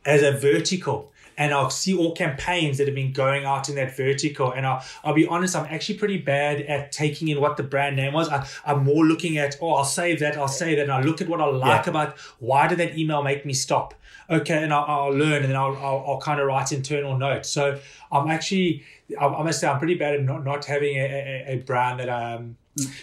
as 0.06 0.22
a 0.22 0.32
vertical 0.32 1.12
and 1.36 1.52
I'll 1.52 1.68
see 1.70 1.96
all 1.96 2.14
campaigns 2.14 2.78
that 2.78 2.86
have 2.86 2.94
been 2.94 3.12
going 3.12 3.44
out 3.44 3.68
in 3.68 3.74
that 3.74 3.96
vertical. 3.96 4.52
And 4.52 4.64
I'll, 4.64 4.82
I'll 5.02 5.14
be 5.14 5.26
honest, 5.26 5.56
I'm 5.56 5.66
actually 5.66 5.98
pretty 5.98 6.18
bad 6.18 6.60
at 6.62 6.92
taking 6.92 7.28
in 7.28 7.40
what 7.40 7.56
the 7.56 7.62
brand 7.64 7.96
name 7.96 8.12
was. 8.12 8.28
I, 8.28 8.46
I'm 8.64 8.84
more 8.84 9.04
looking 9.04 9.36
at, 9.36 9.56
oh, 9.60 9.70
I'll 9.74 9.84
save 9.84 10.20
that, 10.20 10.36
I'll 10.38 10.46
save 10.48 10.76
that. 10.76 10.84
And 10.84 10.92
I 10.92 11.02
look 11.02 11.20
at 11.20 11.28
what 11.28 11.40
I 11.40 11.46
like 11.46 11.86
Yeah. 11.86 11.90
about 11.90 12.18
why 12.38 12.68
did 12.68 12.78
that 12.78 12.96
email 12.96 13.22
make 13.22 13.44
me 13.44 13.52
stop? 13.52 13.94
Okay, 14.30 14.62
and 14.62 14.72
I'll, 14.72 14.84
I'll 14.84 15.10
learn 15.10 15.42
and 15.42 15.46
then 15.46 15.56
I'll, 15.56 15.76
I'll, 15.76 16.04
I'll 16.06 16.20
kind 16.20 16.40
of 16.40 16.46
write 16.46 16.72
internal 16.72 17.18
notes. 17.18 17.50
So 17.50 17.78
I'm 18.10 18.30
actually, 18.30 18.82
I, 19.20 19.26
I 19.26 19.42
must 19.42 19.60
say, 19.60 19.68
I'm 19.68 19.78
pretty 19.78 19.94
bad 19.96 20.14
at 20.14 20.22
not, 20.22 20.44
not 20.44 20.64
having 20.64 20.96
a, 20.96 21.04
a, 21.04 21.54
a 21.54 21.56
brand 21.58 22.00
that 22.00 22.08
um. 22.08 22.56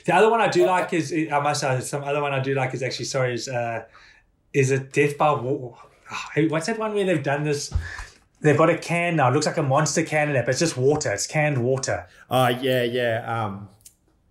The 0.05 0.13
other 0.13 0.29
one 0.29 0.41
I 0.41 0.49
do 0.49 0.65
like 0.65 0.91
is 0.91 1.13
I 1.13 1.39
must 1.39 1.61
say 1.61 1.79
some 1.79 2.03
other 2.03 2.21
one 2.21 2.33
I 2.33 2.41
do 2.41 2.53
like 2.53 2.73
is 2.73 2.83
actually 2.83 3.05
sorry 3.05 3.35
is 3.35 3.47
uh 3.47 3.85
is 4.53 4.71
it 4.71 4.91
Death 4.91 5.17
by 5.17 5.33
War? 5.33 5.77
What's 6.49 6.67
that 6.67 6.77
one 6.77 6.93
where 6.93 7.05
they've 7.05 7.23
done 7.23 7.43
this? 7.43 7.73
They've 8.41 8.57
got 8.57 8.69
a 8.69 8.77
can 8.77 9.15
now. 9.15 9.29
It 9.29 9.33
looks 9.33 9.45
like 9.45 9.57
a 9.57 9.63
monster 9.63 10.03
can 10.03 10.29
in 10.29 10.35
it, 10.35 10.45
but 10.45 10.51
it's 10.51 10.59
just 10.59 10.75
water. 10.75 11.11
It's 11.13 11.27
canned 11.27 11.63
water. 11.63 12.07
Uh, 12.29 12.53
yeah, 12.59 12.83
yeah. 12.83 13.45
Um, 13.45 13.69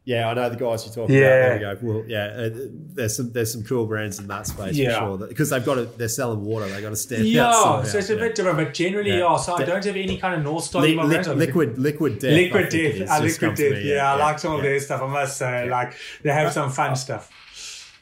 yeah, 0.05 0.29
I 0.29 0.35
know 0.35 0.49
the 0.49 0.57
guys 0.57 0.85
you're 0.87 0.95
talking 0.95 1.15
Yeah. 1.15 1.21
about. 1.21 1.61
There 1.61 1.75
we 1.75 1.93
go. 1.93 1.93
Well, 1.99 2.05
yeah, 2.09 2.25
uh, 2.27 2.51
there's 2.95 3.17
some 3.17 3.33
there's 3.33 3.53
some 3.53 3.63
cool 3.65 3.87
brands 3.87 4.19
in 4.19 4.27
that 4.29 4.47
space 4.47 4.75
Yeah. 4.75 4.99
for 5.01 5.19
sure. 5.19 5.29
Because 5.29 5.51
they've 5.51 5.65
got 5.65 5.75
to, 5.75 5.85
they're 5.85 6.09
selling 6.09 6.43
water. 6.43 6.67
They 6.67 6.73
have 6.73 6.83
got 6.83 6.91
to 6.91 6.97
stand 6.97 7.23
out. 7.23 7.29
Yeah, 7.29 7.53
somehow, 7.53 7.83
so 7.85 7.99
it's 7.99 8.11
a 8.11 8.15
yeah. 8.15 8.21
bit 8.21 8.35
different, 8.35 8.59
but 8.59 8.75
generally, 8.75 9.11
Yeah. 9.11 9.19
yeah. 9.19 9.37
So 9.37 9.55
I 9.55 9.65
don't 9.65 9.85
have 9.85 9.97
any 9.97 10.17
kind 10.17 10.35
of 10.35 10.43
north 10.43 10.65
star. 10.65 10.83
Li- 10.83 10.97
li- 10.97 11.19
liquid, 11.35 11.79
liquid 11.79 12.19
death. 12.19 12.33
Liquid 12.33 12.69
death, 12.71 13.11
uh, 13.11 13.23
liquid 13.23 13.55
death. 13.57 13.73
me, 13.73 13.93
Yeah, 13.93 14.13
I 14.15 14.17
like 14.17 14.39
some 14.39 14.53
of 14.55 14.59
yeah. 14.65 14.71
their 14.71 14.81
stuff. 14.81 15.03
I 15.03 15.07
must 15.07 15.37
say, 15.37 15.69
like 15.69 15.95
they 16.23 16.33
have 16.33 16.53
some 16.53 16.71
fun 16.71 16.97
stuff. 16.97 17.31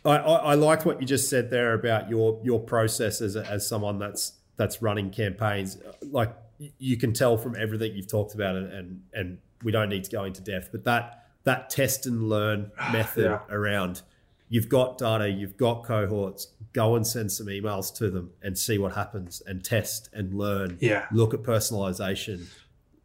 I, 0.04 0.16
I, 0.16 0.34
I 0.36 0.54
liked 0.54 0.86
what 0.86 1.00
you 1.00 1.06
just 1.06 1.28
said 1.28 1.50
there 1.50 1.74
about 1.74 2.08
your 2.08 2.40
your 2.44 2.60
process 2.60 3.20
as, 3.20 3.36
as 3.36 3.68
someone 3.68 3.98
that's 3.98 4.32
that's 4.56 4.80
running 4.80 5.10
campaigns. 5.10 5.76
Like 6.00 6.34
you 6.78 6.96
can 6.96 7.12
tell 7.12 7.36
from 7.36 7.56
everything 7.56 7.94
you've 7.94 8.08
talked 8.08 8.34
about, 8.34 8.54
and 8.56 8.72
and, 8.72 9.02
and 9.12 9.38
we 9.64 9.72
don't 9.72 9.88
need 9.88 10.04
to 10.04 10.10
go 10.10 10.24
into 10.24 10.40
depth, 10.40 10.70
but 10.70 10.84
that 10.84 11.24
that 11.44 11.70
test 11.70 12.06
and 12.06 12.28
learn 12.28 12.70
method 12.92 13.24
Yeah. 13.24 13.40
around 13.50 14.02
you've 14.50 14.68
got 14.70 14.96
data, 14.96 15.28
you've 15.28 15.58
got 15.58 15.84
cohorts, 15.84 16.48
go 16.72 16.96
and 16.96 17.06
send 17.06 17.30
some 17.30 17.48
emails 17.48 17.94
to 17.94 18.10
them 18.10 18.30
and 18.42 18.56
see 18.56 18.78
what 18.78 18.94
happens, 18.94 19.42
and 19.46 19.62
test 19.62 20.08
and 20.14 20.32
learn. 20.32 20.78
Yeah. 20.80 21.04
look 21.12 21.34
at 21.34 21.42
personalization. 21.42 22.46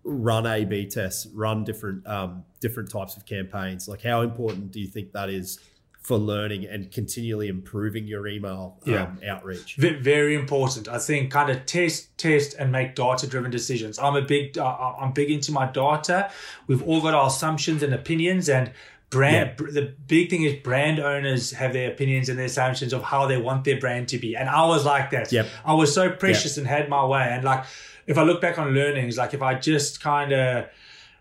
Run 0.06 0.46
A/B 0.46 0.88
tests. 0.88 1.26
Run 1.34 1.64
different 1.66 2.08
um, 2.08 2.44
different 2.62 2.90
types 2.90 3.18
of 3.18 3.26
campaigns. 3.26 3.88
Like, 3.90 4.02
how 4.02 4.22
important 4.22 4.72
do 4.72 4.80
you 4.80 4.88
think 4.88 5.12
that 5.14 5.30
is 5.30 5.60
for 6.04 6.18
learning 6.18 6.66
and 6.66 6.92
continually 6.92 7.48
improving 7.48 8.06
your 8.06 8.28
email 8.28 8.78
um, 8.88 9.20
outreach. 9.26 9.76
V- 9.76 9.96
very 9.96 10.36
important. 10.36 10.88
I 10.88 11.00
think 11.00 11.32
kind 11.32 11.50
of 11.50 11.66
test, 11.66 12.18
test, 12.18 12.56
and 12.60 12.72
make 12.72 12.94
data-driven 12.94 13.52
decisions. 13.52 13.98
I'm 13.98 14.16
a 14.16 14.22
big, 14.22 14.58
uh, 14.58 14.94
I'm 15.00 15.14
big 15.14 15.32
into 15.32 15.52
my 15.52 15.66
data. 15.66 16.30
We've 16.68 16.84
all 16.84 17.02
got 17.02 17.14
our 17.14 17.28
assumptions 17.28 17.84
and 17.84 17.94
opinions, 17.94 18.50
and 18.50 18.72
brand. 19.10 19.56
Yeah. 19.60 19.68
The 19.72 19.94
big 20.08 20.30
thing 20.30 20.44
is 20.44 20.56
brand 20.62 21.00
owners 21.00 21.52
have 21.52 21.72
their 21.72 21.92
opinions 21.92 22.30
and 22.30 22.38
their 22.38 22.48
assumptions 22.48 22.94
of 22.94 23.04
how 23.04 23.28
they 23.28 23.38
want 23.38 23.64
their 23.64 23.80
brand 23.80 24.10
to 24.10 24.18
be. 24.18 24.36
And 24.36 24.50
I 24.50 24.66
was 24.66 24.86
like 24.86 25.12
that. 25.12 25.32
Yep. 25.32 25.48
I 25.64 25.74
was 25.74 25.94
so 25.94 26.10
precious 26.12 26.58
and 26.58 26.68
had 26.68 26.90
my 26.90 27.06
way. 27.06 27.30
And 27.32 27.44
like, 27.44 27.64
if 28.08 28.18
I 28.18 28.24
look 28.24 28.42
back 28.42 28.60
on 28.60 28.74
learnings, 28.74 29.18
like 29.18 29.34
if 29.34 29.42
I 29.42 29.54
just 29.54 30.02
kind 30.02 30.34
of 30.34 30.66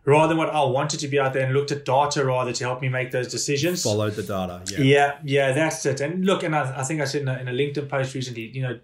rather 0.04 0.28
than 0.28 0.36
what 0.38 0.50
I 0.50 0.64
wanted 0.64 1.00
to 1.00 1.08
be 1.08 1.18
out 1.20 1.32
there 1.32 1.44
and 1.44 1.54
looked 1.54 1.70
at 1.70 1.84
data 1.84 2.24
rather 2.24 2.52
to 2.52 2.64
help 2.64 2.80
me 2.82 2.88
make 2.88 3.10
those 3.12 3.28
decisions. 3.28 3.82
Followed 3.82 4.14
the 4.14 4.22
data. 4.22 4.62
Yeah. 4.70 4.80
Yeah, 4.80 5.18
yeah, 5.24 5.52
that's 5.52 5.84
it. 5.86 6.00
And 6.00 6.24
look, 6.24 6.42
and 6.42 6.54
I, 6.56 6.80
I 6.80 6.84
think 6.84 7.00
I 7.00 7.04
said 7.04 7.22
in 7.22 7.28
a, 7.28 7.38
in 7.38 7.48
a 7.48 7.52
LinkedIn 7.52 7.88
post 7.88 8.14
recently, 8.14 8.46
you 8.48 8.62
know, 8.62 8.78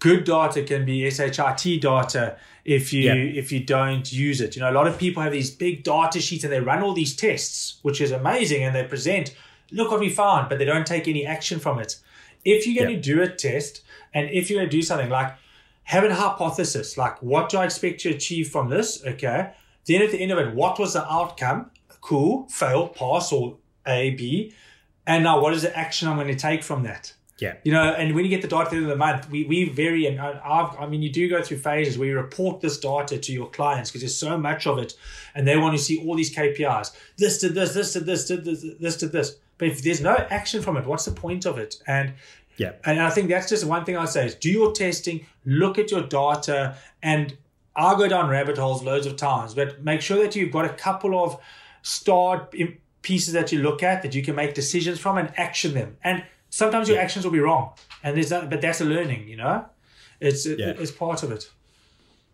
good 0.00 0.24
data 0.24 0.62
can 0.62 0.84
be 0.84 1.00
SHRT 1.04 1.80
data 1.80 2.36
if 2.64 2.92
you 2.92 3.02
Yeah. 3.04 3.14
if 3.14 3.50
you 3.52 3.60
don't 3.60 4.12
use 4.12 4.40
it. 4.42 4.54
You 4.54 4.60
know, 4.62 4.70
a 4.70 4.76
lot 4.80 4.86
of 4.86 4.98
people 4.98 5.22
have 5.22 5.32
these 5.32 5.50
big 5.50 5.82
data 5.82 6.20
sheets 6.20 6.44
and 6.44 6.52
they 6.52 6.60
run 6.60 6.82
all 6.82 6.92
these 6.92 7.16
tests, 7.16 7.78
which 7.82 8.00
is 8.02 8.10
amazing, 8.12 8.62
and 8.64 8.74
they 8.76 8.84
present, 8.84 9.34
look 9.72 9.90
what 9.90 10.00
we 10.00 10.10
found, 10.10 10.48
but 10.50 10.58
they 10.58 10.64
don't 10.66 10.86
take 10.86 11.08
any 11.08 11.24
action 11.24 11.58
from 11.58 11.78
it. 11.78 11.96
If 12.44 12.66
you're 12.66 12.84
going 12.84 12.96
Yeah. 12.96 13.00
to 13.02 13.14
do 13.14 13.22
a 13.22 13.28
test, 13.28 13.80
and 14.12 14.28
if 14.30 14.50
you're 14.50 14.58
going 14.60 14.68
to 14.70 14.76
do 14.76 14.82
something 14.82 15.08
like 15.08 15.32
have 15.84 16.04
a 16.04 16.14
hypothesis, 16.14 16.98
like 16.98 17.22
what 17.22 17.48
do 17.48 17.56
I 17.58 17.64
expect 17.64 18.00
to 18.00 18.10
achieve 18.10 18.48
from 18.50 18.68
this? 18.68 19.02
Okay. 19.06 19.50
Then 19.86 20.02
at 20.02 20.10
the 20.10 20.18
end 20.18 20.32
of 20.32 20.38
it, 20.38 20.54
what 20.54 20.78
was 20.78 20.92
the 20.94 21.04
outcome? 21.10 21.70
Cool, 22.00 22.46
fail, 22.48 22.88
pass, 22.88 23.32
or 23.32 23.56
A, 23.86 24.10
B. 24.10 24.52
And 25.06 25.24
now 25.24 25.40
what 25.40 25.52
is 25.54 25.62
the 25.62 25.76
action 25.76 26.08
I'm 26.08 26.16
going 26.16 26.28
to 26.28 26.34
take 26.34 26.62
from 26.62 26.82
that? 26.84 27.12
Yeah. 27.38 27.54
You 27.64 27.72
know, 27.72 27.82
and 27.92 28.14
when 28.14 28.24
you 28.24 28.30
get 28.30 28.42
the 28.42 28.48
data 28.48 28.64
at 28.64 28.70
the 28.70 28.76
end 28.76 28.84
of 28.84 28.90
the 28.90 28.96
month, 28.96 29.28
we, 29.28 29.44
we 29.44 29.68
vary, 29.68 30.06
and 30.06 30.20
I- 30.20 30.40
I've, 30.44 30.78
I 30.78 30.86
mean, 30.86 31.02
you 31.02 31.10
do 31.10 31.28
go 31.28 31.42
through 31.42 31.58
phases 31.58 31.98
where 31.98 32.08
you 32.08 32.16
report 32.16 32.60
this 32.60 32.78
data 32.78 33.18
to 33.18 33.32
your 33.32 33.50
clients 33.50 33.90
because 33.90 34.02
there's 34.02 34.16
so 34.16 34.38
much 34.38 34.66
of 34.66 34.78
it, 34.78 34.94
and 35.34 35.46
they 35.46 35.56
want 35.56 35.76
to 35.76 35.82
see 35.82 35.98
all 36.06 36.14
these 36.14 36.34
KPIs. 36.34 36.92
This 37.16 37.38
did 37.40 37.54
this, 37.54 37.74
this 37.74 37.92
did 37.92 38.06
this, 38.06 38.26
did 38.26 38.44
this, 38.44 38.64
this 38.80 38.96
did 38.98 39.12
this. 39.12 39.36
But 39.58 39.68
if 39.68 39.82
there's 39.82 40.00
no 40.00 40.14
action 40.30 40.62
from 40.62 40.76
it, 40.76 40.86
what's 40.86 41.04
the 41.06 41.10
point 41.12 41.44
of 41.44 41.58
it? 41.58 41.76
And 41.86 42.14
Yeah. 42.56 42.72
and 42.84 43.00
I 43.02 43.10
think 43.10 43.28
that's 43.28 43.48
just 43.48 43.64
one 43.64 43.84
thing 43.84 43.96
I'd 43.96 44.08
say 44.10 44.26
is 44.26 44.36
do 44.36 44.50
your 44.50 44.72
testing, 44.72 45.26
look 45.44 45.76
at 45.78 45.90
your 45.90 46.02
data, 46.02 46.76
and 47.02 47.36
I'll 47.76 47.96
go 47.96 48.06
down 48.08 48.28
rabbit 48.28 48.56
holes 48.58 48.82
loads 48.82 49.06
of 49.06 49.16
times, 49.16 49.54
but 49.54 49.82
make 49.82 50.00
sure 50.00 50.18
that 50.22 50.36
you've 50.36 50.52
got 50.52 50.64
a 50.64 50.68
couple 50.70 51.22
of 51.22 51.38
star 51.82 52.48
im- 52.54 52.78
pieces 53.02 53.34
that 53.34 53.52
you 53.52 53.60
look 53.62 53.82
at 53.82 54.02
that 54.02 54.14
you 54.14 54.22
can 54.22 54.34
make 54.34 54.54
decisions 54.54 54.98
from 54.98 55.18
and 55.18 55.30
action 55.38 55.74
them. 55.74 55.96
And 56.04 56.24
sometimes 56.50 56.88
your 56.88 56.98
actions 56.98 57.24
will 57.24 57.32
be 57.32 57.40
wrong, 57.40 57.72
and 58.02 58.16
there's 58.16 58.30
that, 58.30 58.48
but 58.50 58.60
that's 58.60 58.80
a 58.80 58.84
learning, 58.84 59.28
you 59.28 59.36
know. 59.36 59.66
It's 60.20 60.46
it, 60.46 60.58
Yeah. 60.58 60.74
it's 60.78 60.92
part 60.92 61.22
of 61.22 61.32
it. 61.32 61.50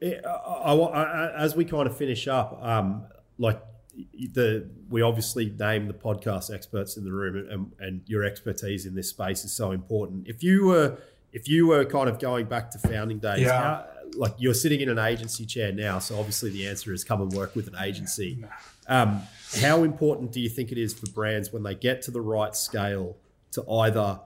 Yeah, 0.01 0.21
I, 0.27 0.73
I, 0.75 1.03
I- 1.03 1.43
as 1.45 1.57
we 1.57 1.65
kind 1.65 1.87
of 1.87 1.97
finish 1.97 2.29
up, 2.29 2.59
um, 2.63 3.05
like 3.39 3.61
the 4.33 4.69
we 4.89 5.03
obviously 5.03 5.51
name 5.59 5.87
the 5.87 5.95
podcast 5.95 6.55
experts 6.55 6.97
in 6.97 7.05
the 7.05 7.13
room, 7.13 7.47
and, 7.51 7.73
and 7.81 8.03
your 8.07 8.25
expertise 8.25 8.87
in 8.87 8.95
this 8.95 9.09
space 9.09 9.45
is 9.45 9.53
so 9.53 9.73
important. 9.73 10.29
If 10.29 10.43
you 10.43 10.67
were 10.67 10.99
if 11.33 11.49
you 11.49 11.67
were 11.67 11.85
kind 11.85 12.09
of 12.09 12.19
going 12.19 12.47
back 12.47 12.71
to 12.73 12.79
founding 12.79 13.19
days, 13.19 13.41
Yeah. 13.41 13.61
how, 13.63 13.87
like 14.15 14.35
you're 14.39 14.55
sitting 14.55 14.81
in 14.81 14.89
an 14.89 14.99
agency 14.99 15.47
chair 15.47 15.73
now, 15.73 15.99
so 15.99 16.19
obviously 16.19 16.51
the 16.51 16.67
answer 16.67 16.93
is 16.93 17.05
come 17.05 17.21
and 17.21 17.33
work 17.33 17.55
with 17.55 17.67
an 17.69 17.77
agency. 17.81 18.45
Um, 18.89 19.23
how 19.61 19.83
important 19.85 20.33
do 20.33 20.41
you 20.41 20.49
think 20.49 20.73
it 20.73 20.79
is 20.79 20.93
for 20.93 21.07
brands 21.11 21.53
when 21.53 21.63
they 21.63 21.75
get 21.75 22.03
to 22.03 22.11
the 22.11 22.21
right 22.21 22.55
scale 22.55 23.17
to 23.53 23.69
either 23.71 24.21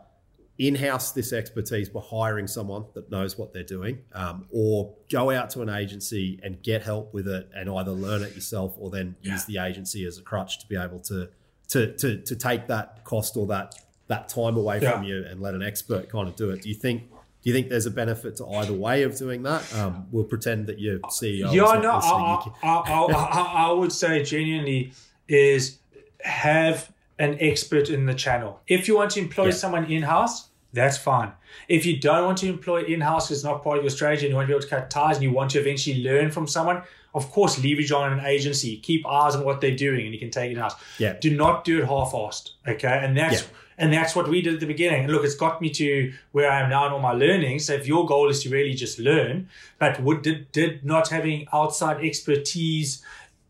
in-house 0.58 1.10
this 1.12 1.32
expertise 1.32 1.88
by 1.88 2.00
hiring 2.00 2.46
someone 2.46 2.84
that 2.94 3.10
knows 3.10 3.36
what 3.36 3.52
they're 3.52 3.64
doing, 3.64 3.98
um, 4.12 4.46
or 4.52 4.94
go 5.10 5.30
out 5.30 5.50
to 5.50 5.62
an 5.62 5.68
agency 5.68 6.38
and 6.42 6.62
get 6.62 6.82
help 6.82 7.12
with 7.12 7.26
it 7.26 7.48
and 7.54 7.68
either 7.68 7.90
learn 7.90 8.22
it 8.22 8.34
yourself 8.34 8.74
or 8.78 8.88
then 8.90 9.16
use 9.20 9.44
the 9.46 9.58
agency 9.58 10.06
as 10.06 10.16
a 10.18 10.22
crutch 10.22 10.60
to 10.60 10.66
be 10.68 10.76
able 10.76 11.00
to 11.00 11.28
to 11.68 11.92
to, 11.96 12.18
to 12.18 12.36
take 12.36 12.68
that 12.68 13.02
cost 13.04 13.36
or 13.36 13.46
that 13.46 13.74
that 14.06 14.28
time 14.28 14.56
away 14.56 14.78
from 14.80 15.02
you 15.02 15.24
and 15.28 15.40
let 15.40 15.54
an 15.54 15.62
expert 15.62 16.08
kind 16.08 16.28
of 16.28 16.36
do 16.36 16.50
it. 16.50 16.62
Do 16.62 16.68
you 16.68 16.74
think? 16.74 17.02
Do 17.44 17.50
you 17.50 17.54
think 17.54 17.68
there's 17.68 17.84
a 17.84 17.90
benefit 17.90 18.36
to 18.36 18.46
either 18.46 18.72
way 18.72 19.02
of 19.02 19.16
doing 19.18 19.42
that? 19.42 19.62
Um, 19.74 20.06
we'll 20.10 20.24
pretend 20.24 20.66
that 20.68 20.78
your 20.80 20.98
CEO. 21.00 21.52
yeah, 21.52 21.78
no, 21.78 21.90
I, 21.92 22.50
I, 22.62 22.68
I, 22.68 23.12
I, 23.12 23.52
I 23.68 23.72
would 23.72 23.92
say 23.92 24.22
genuinely 24.22 24.92
is 25.28 25.78
have 26.20 26.90
an 27.18 27.36
expert 27.40 27.90
in 27.90 28.06
the 28.06 28.14
channel. 28.14 28.60
If 28.66 28.88
you 28.88 28.96
want 28.96 29.10
to 29.12 29.20
employ 29.20 29.46
Yeah. 29.46 29.50
someone 29.52 29.84
in 29.92 30.02
house, 30.02 30.48
that's 30.72 30.96
fine. 30.96 31.32
If 31.68 31.84
you 31.84 31.98
don't 32.00 32.24
want 32.24 32.38
to 32.38 32.48
employ 32.48 32.82
in 32.84 33.02
house, 33.02 33.30
it's 33.30 33.44
not 33.44 33.62
part 33.62 33.76
of 33.78 33.84
your 33.84 33.90
strategy, 33.90 34.24
and 34.26 34.30
you 34.30 34.36
want 34.36 34.46
to 34.46 34.52
be 34.52 34.54
able 34.56 34.62
to 34.62 34.68
cut 34.68 34.90
ties, 34.90 35.16
and 35.16 35.22
you 35.22 35.30
want 35.30 35.50
to 35.50 35.60
eventually 35.60 36.02
learn 36.02 36.30
from 36.30 36.46
someone. 36.46 36.82
Of 37.14 37.30
course, 37.30 37.56
leverage 37.62 37.92
on 37.92 38.12
an 38.12 38.24
agency. 38.26 38.76
Keep 38.78 39.06
eyes 39.06 39.36
on 39.36 39.44
what 39.44 39.60
they're 39.60 39.76
doing, 39.76 40.04
and 40.04 40.12
you 40.12 40.18
can 40.18 40.30
take 40.30 40.50
it 40.50 40.54
in 40.54 40.58
house. 40.58 40.74
Yeah. 40.98 41.14
Do 41.20 41.34
not 41.36 41.64
do 41.64 41.78
it 41.80 41.86
half-assed. 41.86 42.50
Okay, 42.66 42.98
and 43.02 43.16
that's 43.16 43.42
Yeah. 43.42 43.48
and 43.78 43.92
that's 43.92 44.16
what 44.16 44.28
we 44.28 44.42
did 44.42 44.54
at 44.54 44.60
the 44.60 44.66
beginning. 44.66 45.04
And 45.04 45.12
look, 45.12 45.24
it's 45.24 45.34
got 45.36 45.60
me 45.60 45.70
to 45.70 46.12
where 46.32 46.50
I 46.50 46.60
am 46.60 46.70
now 46.70 46.86
in 46.86 46.92
all 46.92 46.98
my 47.00 47.12
learning. 47.12 47.60
So 47.60 47.72
if 47.74 47.86
your 47.86 48.04
goal 48.06 48.28
is 48.30 48.42
to 48.42 48.48
really 48.50 48.74
just 48.74 48.98
learn, 48.98 49.48
but 49.78 50.00
would 50.00 50.22
did, 50.22 50.50
did 50.52 50.84
not 50.84 51.08
having 51.08 51.46
outside 51.52 52.04
expertise 52.04 53.02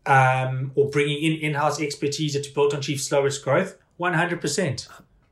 um, 0.05 0.71
or 0.75 0.89
bringing 0.89 1.23
in 1.23 1.33
in-house 1.39 1.81
expertise 1.81 2.39
to 2.39 2.53
Biltong 2.53 2.81
Chief 2.81 3.01
Slowest 3.01 3.43
growth, 3.43 3.77
one 3.97 4.13
hundred 4.13 4.41
percent. 4.41 4.87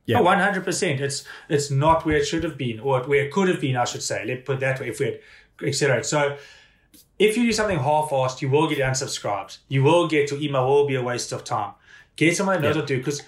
Yeah, 0.06 0.20
one 0.20 0.40
hundred 0.40 0.64
percent. 0.64 1.00
It's 1.00 1.24
it's 1.48 1.70
not 1.70 2.04
where 2.04 2.16
it 2.16 2.26
should 2.26 2.44
have 2.44 2.58
been, 2.58 2.80
or 2.80 3.00
where 3.04 3.24
it 3.24 3.30
could 3.32 3.48
have 3.48 3.60
been. 3.60 3.76
I 3.76 3.84
should 3.84 4.02
say. 4.02 4.24
Let's 4.26 4.44
put 4.44 4.58
that 4.60 4.80
way. 4.80 4.88
If 4.88 4.98
we 5.00 5.06
had 5.06 5.20
accelerate, 5.62 6.04
so 6.04 6.36
if 7.18 7.36
you 7.36 7.44
do 7.44 7.52
something 7.52 7.78
half-assed, 7.78 8.42
you 8.42 8.48
will 8.48 8.68
get 8.68 8.78
unsubscribed. 8.78 9.58
You 9.68 9.82
will 9.82 10.08
get 10.08 10.30
your 10.30 10.40
email 10.40 10.66
will 10.66 10.86
be 10.86 10.96
a 10.96 11.02
waste 11.02 11.32
of 11.32 11.44
time. 11.44 11.74
Get 12.16 12.36
someone 12.36 12.60
that 12.60 12.62
knows 12.62 12.76
what 12.76 12.88
to 12.88 12.96
do 12.96 12.98
because 12.98 13.22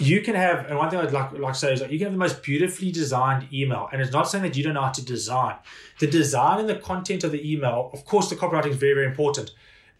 you 0.00 0.20
can 0.22 0.34
have, 0.34 0.66
and 0.66 0.78
one 0.78 0.90
thing 0.90 0.98
I'd 0.98 1.12
like, 1.12 1.32
like 1.32 1.52
to 1.52 1.58
say 1.58 1.72
is 1.72 1.80
that 1.80 1.90
you 1.90 1.98
can 1.98 2.06
have 2.06 2.12
the 2.12 2.18
most 2.18 2.42
beautifully 2.42 2.90
designed 2.90 3.52
email, 3.52 3.88
and 3.92 4.00
it's 4.00 4.12
not 4.12 4.28
saying 4.28 4.44
that 4.44 4.56
you 4.56 4.64
don't 4.64 4.74
know 4.74 4.82
how 4.82 4.90
to 4.90 5.04
design. 5.04 5.56
The 5.98 6.06
design 6.06 6.60
and 6.60 6.68
the 6.68 6.76
content 6.76 7.24
of 7.24 7.32
the 7.32 7.52
email, 7.52 7.90
of 7.92 8.04
course, 8.04 8.30
the 8.30 8.36
copywriting 8.36 8.70
is 8.70 8.76
very, 8.76 8.94
very 8.94 9.06
important, 9.06 9.50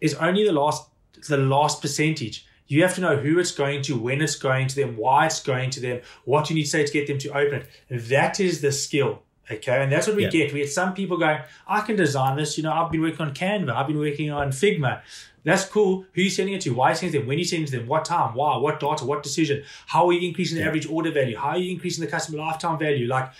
is 0.01 0.15
only 0.15 0.43
the 0.43 0.53
last 0.53 0.89
the 1.27 1.37
last 1.37 1.81
percentage. 1.81 2.45
You 2.67 2.83
have 2.83 2.95
to 2.95 3.01
know 3.01 3.17
who 3.17 3.39
it's 3.39 3.51
going 3.51 3.81
to, 3.83 3.97
when 3.97 4.21
it's 4.21 4.35
going 4.35 4.67
to 4.67 4.75
them, 4.75 4.95
why 4.95 5.25
it's 5.25 5.41
going 5.41 5.71
to 5.71 5.79
them, 5.79 6.01
what 6.25 6.49
you 6.49 6.55
need 6.55 6.63
to 6.63 6.69
say 6.69 6.85
to 6.85 6.93
get 6.93 7.07
them 7.07 7.17
to 7.19 7.29
open 7.29 7.63
it. 7.63 8.09
That 8.09 8.39
is 8.39 8.61
the 8.61 8.71
skill. 8.71 9.23
Okay. 9.51 9.83
And 9.83 9.91
that's 9.91 10.07
what 10.07 10.15
we 10.15 10.23
yeah. 10.23 10.29
get. 10.29 10.53
We 10.53 10.59
get 10.59 10.71
some 10.71 10.93
people 10.93 11.17
going, 11.17 11.39
I 11.67 11.81
can 11.81 11.95
design 11.95 12.37
this. 12.37 12.57
You 12.57 12.63
know, 12.63 12.71
I've 12.71 12.91
been 12.91 13.01
working 13.01 13.21
on 13.21 13.33
Canva. 13.33 13.75
I've 13.75 13.87
been 13.87 13.97
working 13.97 14.31
on 14.31 14.49
Figma. 14.49 15.01
That's 15.43 15.65
cool. 15.65 16.05
Who 16.13 16.21
are 16.21 16.23
you 16.23 16.29
sending 16.29 16.55
it 16.55 16.61
to? 16.61 16.73
Why 16.73 16.87
are 16.87 16.91
you 16.91 16.97
sending 16.97 17.21
them? 17.21 17.27
When 17.27 17.35
are 17.35 17.39
you 17.39 17.45
sending 17.45 17.71
them? 17.71 17.87
What 17.87 18.05
time? 18.05 18.35
Why? 18.35 18.57
What 18.57 18.79
data? 18.79 19.05
What 19.05 19.23
decision? 19.23 19.63
How 19.87 20.07
are 20.07 20.13
you 20.13 20.27
increasing 20.27 20.57
the 20.57 20.63
yeah. 20.63 20.67
average 20.67 20.87
order 20.87 21.11
value? 21.11 21.37
How 21.37 21.49
are 21.49 21.57
you 21.57 21.71
increasing 21.71 22.03
the 22.03 22.11
customer 22.11 22.39
lifetime 22.39 22.77
value? 22.77 23.07
Like, 23.07 23.31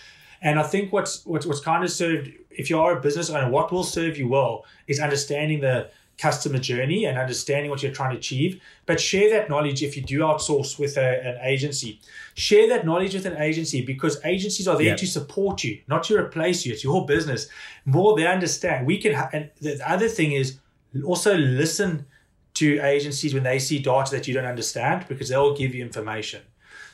and 0.42 0.58
I 0.58 0.62
think 0.62 0.92
what's 0.92 1.24
what's 1.26 1.46
what's 1.46 1.60
kind 1.60 1.84
of 1.84 1.90
served 1.90 2.30
if 2.50 2.70
you 2.70 2.80
are 2.80 2.96
a 2.96 3.00
business 3.00 3.30
owner, 3.30 3.48
what 3.48 3.70
will 3.70 3.84
serve 3.84 4.18
you 4.18 4.28
well 4.28 4.64
is 4.86 4.98
understanding 4.98 5.60
the 5.60 5.90
customer 6.20 6.58
journey 6.58 7.06
and 7.06 7.18
understanding 7.18 7.70
what 7.70 7.82
you're 7.82 7.92
trying 7.92 8.12
to 8.12 8.18
achieve. 8.18 8.60
But 8.86 9.00
share 9.00 9.30
that 9.30 9.48
knowledge 9.48 9.82
if 9.82 9.96
you 9.96 10.02
do 10.02 10.20
outsource 10.20 10.78
with 10.78 10.96
a, 10.96 11.26
an 11.26 11.38
agency. 11.42 12.00
Share 12.34 12.68
that 12.68 12.84
knowledge 12.84 13.14
with 13.14 13.26
an 13.26 13.38
agency 13.38 13.84
because 13.84 14.20
agencies 14.24 14.68
are 14.68 14.76
there 14.76 14.86
yep. 14.86 14.98
to 14.98 15.06
support 15.06 15.64
you, 15.64 15.80
not 15.88 16.04
to 16.04 16.16
replace 16.16 16.66
you. 16.66 16.72
It's 16.72 16.84
your 16.84 17.06
business. 17.06 17.48
More 17.84 18.16
they 18.16 18.26
understand. 18.26 18.86
We 18.86 18.98
can, 18.98 19.14
ha- 19.14 19.30
and 19.32 19.50
the 19.60 19.80
other 19.88 20.08
thing 20.08 20.32
is 20.32 20.58
also 21.04 21.36
listen 21.36 22.06
to 22.54 22.80
agencies 22.80 23.32
when 23.32 23.42
they 23.42 23.58
see 23.58 23.78
data 23.78 24.10
that 24.10 24.28
you 24.28 24.34
don't 24.34 24.44
understand 24.44 25.06
because 25.08 25.30
they'll 25.30 25.56
give 25.56 25.74
you 25.74 25.82
information. 25.82 26.42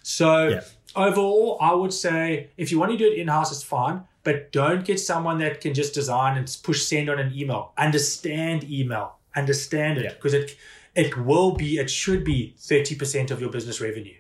So 0.02 0.48
yep. 0.48 0.68
Overall, 0.96 1.58
I 1.60 1.74
would 1.74 1.92
say 1.92 2.50
if 2.56 2.72
you 2.72 2.78
want 2.78 2.92
to 2.92 2.98
do 2.98 3.06
it 3.06 3.18
in 3.18 3.28
house, 3.28 3.52
it's 3.52 3.62
fine 3.62 4.04
but 4.24 4.50
don't 4.50 4.84
get 4.84 4.98
someone 4.98 5.38
that 5.38 5.60
can 5.60 5.72
just 5.72 5.94
design 5.94 6.36
and 6.36 6.56
push 6.64 6.82
send 6.82 7.08
on 7.08 7.20
an 7.20 7.32
email. 7.32 7.72
Understand 7.78 8.64
email 8.64 9.16
understand 9.36 9.98
it 9.98 10.14
because 10.14 10.32
yeah. 10.32 10.40
it 10.40 10.56
it 10.94 11.16
will 11.18 11.52
be 11.52 11.78
it 11.78 11.90
should 11.90 12.24
be 12.24 12.54
30% 12.58 13.30
of 13.30 13.40
your 13.40 13.50
business 13.50 13.80
revenue 13.80 14.16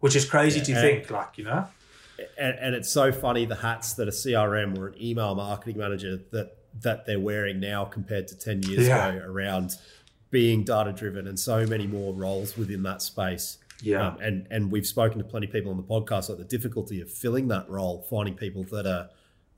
which 0.00 0.14
is 0.14 0.24
crazy 0.24 0.58
yeah, 0.58 0.64
to 0.64 0.74
think 0.74 1.10
like 1.10 1.38
you 1.38 1.44
know 1.44 1.66
and, 2.38 2.58
and, 2.58 2.74
it's 2.74 2.90
so 2.90 3.10
funny 3.10 3.44
the 3.44 3.56
hats 3.56 3.94
that 3.94 4.08
a 4.08 4.10
crm 4.10 4.76
or 4.78 4.88
an 4.88 5.02
email 5.02 5.34
marketing 5.34 5.78
manager 5.78 6.20
that 6.32 6.56
that 6.80 7.06
they're 7.06 7.18
wearing 7.18 7.58
now 7.58 7.84
compared 7.84 8.28
to 8.28 8.36
10 8.36 8.62
years 8.64 8.86
yeah. 8.86 9.08
ago 9.08 9.24
around 9.24 9.76
being 10.30 10.62
data 10.62 10.92
driven 10.92 11.26
and 11.26 11.40
so 11.40 11.66
many 11.66 11.86
more 11.86 12.12
roles 12.12 12.56
within 12.56 12.82
that 12.82 13.00
space 13.00 13.58
yeah 13.82 14.08
um, 14.08 14.18
and 14.20 14.46
and 14.50 14.70
we've 14.70 14.86
spoken 14.86 15.18
to 15.18 15.24
plenty 15.24 15.46
of 15.46 15.52
people 15.52 15.70
on 15.70 15.76
the 15.76 15.82
podcast 15.82 16.28
like 16.28 16.38
the 16.38 16.44
difficulty 16.44 17.00
of 17.00 17.10
filling 17.10 17.48
that 17.48 17.68
role 17.68 18.06
finding 18.08 18.34
people 18.34 18.64
that 18.64 18.86
are 18.86 19.08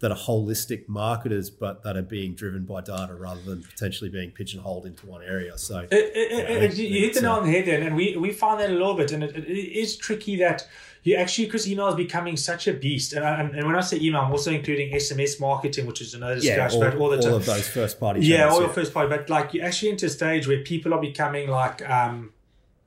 that 0.00 0.10
are 0.10 0.16
holistic 0.16 0.88
marketers, 0.88 1.50
but 1.50 1.82
that 1.82 1.96
are 1.96 2.02
being 2.02 2.34
driven 2.34 2.64
by 2.64 2.80
data 2.80 3.14
rather 3.14 3.40
than 3.42 3.62
potentially 3.62 4.08
being 4.08 4.30
pigeonholed 4.30 4.86
into 4.86 5.06
one 5.06 5.22
area. 5.22 5.56
So 5.58 5.80
it, 5.80 5.88
it, 5.92 6.76
you, 6.76 6.88
you 6.88 7.00
hit 7.00 7.14
the 7.14 7.20
nail 7.20 7.32
on 7.32 7.44
the 7.44 7.52
head 7.52 7.66
there, 7.66 7.80
and 7.80 7.94
we 7.94 8.16
we 8.16 8.32
find 8.32 8.58
that 8.60 8.70
a 8.70 8.72
little 8.72 8.94
bit, 8.94 9.12
and 9.12 9.22
it, 9.22 9.36
it 9.36 9.48
is 9.48 9.96
tricky 9.96 10.36
that 10.36 10.66
you 11.02 11.16
actually 11.16 11.44
because 11.44 11.70
email 11.70 11.88
is 11.88 11.94
becoming 11.94 12.38
such 12.38 12.66
a 12.66 12.72
beast, 12.72 13.12
and, 13.12 13.24
I, 13.24 13.40
and 13.42 13.66
when 13.66 13.76
I 13.76 13.82
say 13.82 13.98
email, 14.00 14.22
I'm 14.22 14.32
also 14.32 14.50
including 14.50 14.92
SMS 14.92 15.38
marketing, 15.38 15.86
which 15.86 16.00
is 16.00 16.14
another 16.14 16.36
discussion. 16.36 16.80
Yeah, 16.80 16.86
all, 16.88 17.02
all, 17.02 17.10
the 17.10 17.28
all 17.28 17.36
of 17.36 17.44
those 17.44 17.68
first 17.68 18.00
party. 18.00 18.20
Yeah, 18.20 18.48
all 18.48 18.54
yeah. 18.54 18.66
your 18.66 18.74
first 18.74 18.94
party, 18.94 19.10
but 19.10 19.28
like 19.28 19.52
you're 19.52 19.66
actually 19.66 19.90
into 19.90 20.06
a 20.06 20.10
stage 20.10 20.48
where 20.48 20.62
people 20.62 20.94
are 20.94 21.00
becoming 21.00 21.48
like. 21.48 21.88
Um, 21.88 22.32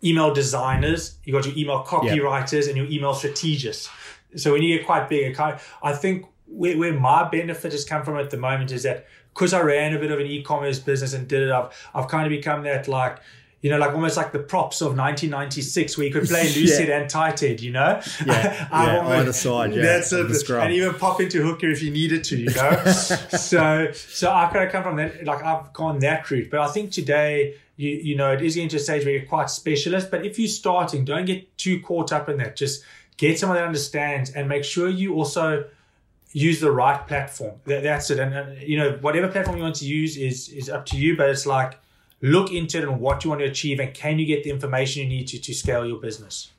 email 0.03 0.33
designers, 0.33 1.17
you 1.23 1.33
got 1.33 1.45
your 1.45 1.57
email 1.57 1.83
copywriters, 1.83 2.67
and 2.67 2.77
your 2.77 2.87
email 2.87 3.13
strategists. 3.13 3.89
So 4.35 4.51
when 4.53 4.63
you 4.63 4.77
get 4.77 4.85
quite 4.85 5.09
big, 5.09 5.39
I 5.39 5.93
think 5.93 6.25
where, 6.47 6.77
where 6.77 6.93
my 6.93 7.29
benefit 7.29 7.71
has 7.71 7.85
come 7.85 8.03
from 8.03 8.17
at 8.17 8.29
the 8.29 8.37
moment 8.37 8.71
is 8.71 8.83
that 8.83 9.07
because 9.33 9.53
I 9.53 9.61
ran 9.61 9.95
a 9.95 9.99
bit 9.99 10.11
of 10.11 10.19
an 10.19 10.27
e-commerce 10.27 10.79
business 10.79 11.13
and 11.13 11.27
did 11.27 11.43
it, 11.43 11.51
I've 11.51 11.69
I've 11.93 12.07
kind 12.07 12.25
of 12.25 12.29
become 12.29 12.63
that 12.63 12.87
like 12.87 13.19
you 13.63 13.69
know, 13.69 13.77
like 13.77 13.93
almost 13.93 14.17
like 14.17 14.33
the 14.33 14.39
props 14.39 14.81
of 14.81 14.97
1996, 14.97 15.97
where 15.97 16.05
you 16.05 16.11
could 16.11 16.27
play 16.27 16.43
loose 16.55 16.77
head 16.77 16.89
and 16.89 17.09
tight 17.09 17.39
head, 17.39 17.61
you 17.61 17.71
know? 17.71 18.01
Yeah, 18.25 18.67
yeah 18.71 19.07
either 19.07 19.31
side, 19.31 19.73
yeah. 19.73 19.83
That's 19.83 20.11
it. 20.11 20.49
And 20.49 20.73
even 20.73 20.93
pop 20.95 21.21
into 21.21 21.41
hooker 21.41 21.69
if 21.69 21.81
you 21.81 21.89
needed 21.89 22.25
to, 22.25 22.37
you 22.37 22.53
know? 22.53 22.83
so 22.91 23.89
so 23.93 24.31
I 24.33 24.49
kind 24.51 24.65
of 24.65 24.71
come 24.73 24.83
from 24.83 24.97
that, 24.97 25.23
like 25.23 25.41
I've 25.45 25.71
gone 25.71 25.99
that 25.99 26.29
route. 26.29 26.51
But 26.51 26.59
I 26.59 26.67
think 26.67 26.91
today, 26.91 27.55
you 27.75 27.89
you 27.91 28.15
know, 28.15 28.31
it 28.33 28.41
is 28.41 28.55
getting 28.55 28.69
to 28.69 28.77
a 28.77 28.79
stage 28.79 29.05
where 29.05 29.13
you're 29.13 29.25
quite 29.25 29.49
specialist. 29.49 30.11
But 30.11 30.25
if 30.25 30.37
you're 30.39 30.47
starting, 30.47 31.05
don't 31.05 31.25
get 31.25 31.57
too 31.57 31.81
caught 31.81 32.11
up 32.11 32.29
in 32.29 32.37
that. 32.37 32.55
Just 32.55 32.83
get 33.17 33.39
someone 33.39 33.57
that 33.57 33.65
understands 33.65 34.31
and 34.31 34.47
make 34.47 34.63
sure 34.63 34.89
you 34.89 35.15
also– 35.15 35.65
use 36.33 36.59
the 36.59 36.71
right 36.71 37.07
platform. 37.07 37.55
That, 37.65 37.83
that's 37.83 38.09
it. 38.09 38.19
And, 38.19 38.33
and, 38.33 38.61
you 38.61 38.77
know, 38.77 38.97
whatever 39.01 39.27
platform 39.27 39.57
you 39.57 39.63
want 39.63 39.75
to 39.75 39.85
use 39.85 40.17
is 40.17 40.49
is 40.49 40.69
up 40.69 40.85
to 40.87 40.97
you. 40.97 41.15
But 41.15 41.29
it's 41.29 41.45
like 41.45 41.79
look 42.21 42.51
into 42.51 42.79
it 42.79 42.83
and 42.83 42.99
what 42.99 43.23
you 43.23 43.29
want 43.29 43.41
to 43.41 43.47
achieve, 43.47 43.79
and 43.79 43.93
can 43.93 44.19
you 44.19 44.25
get 44.25 44.43
the 44.43 44.49
information 44.49 45.03
you 45.03 45.09
need 45.09 45.27
to 45.29 45.39
to 45.39 45.53
scale 45.53 45.85
your 45.85 45.99
business. 45.99 46.51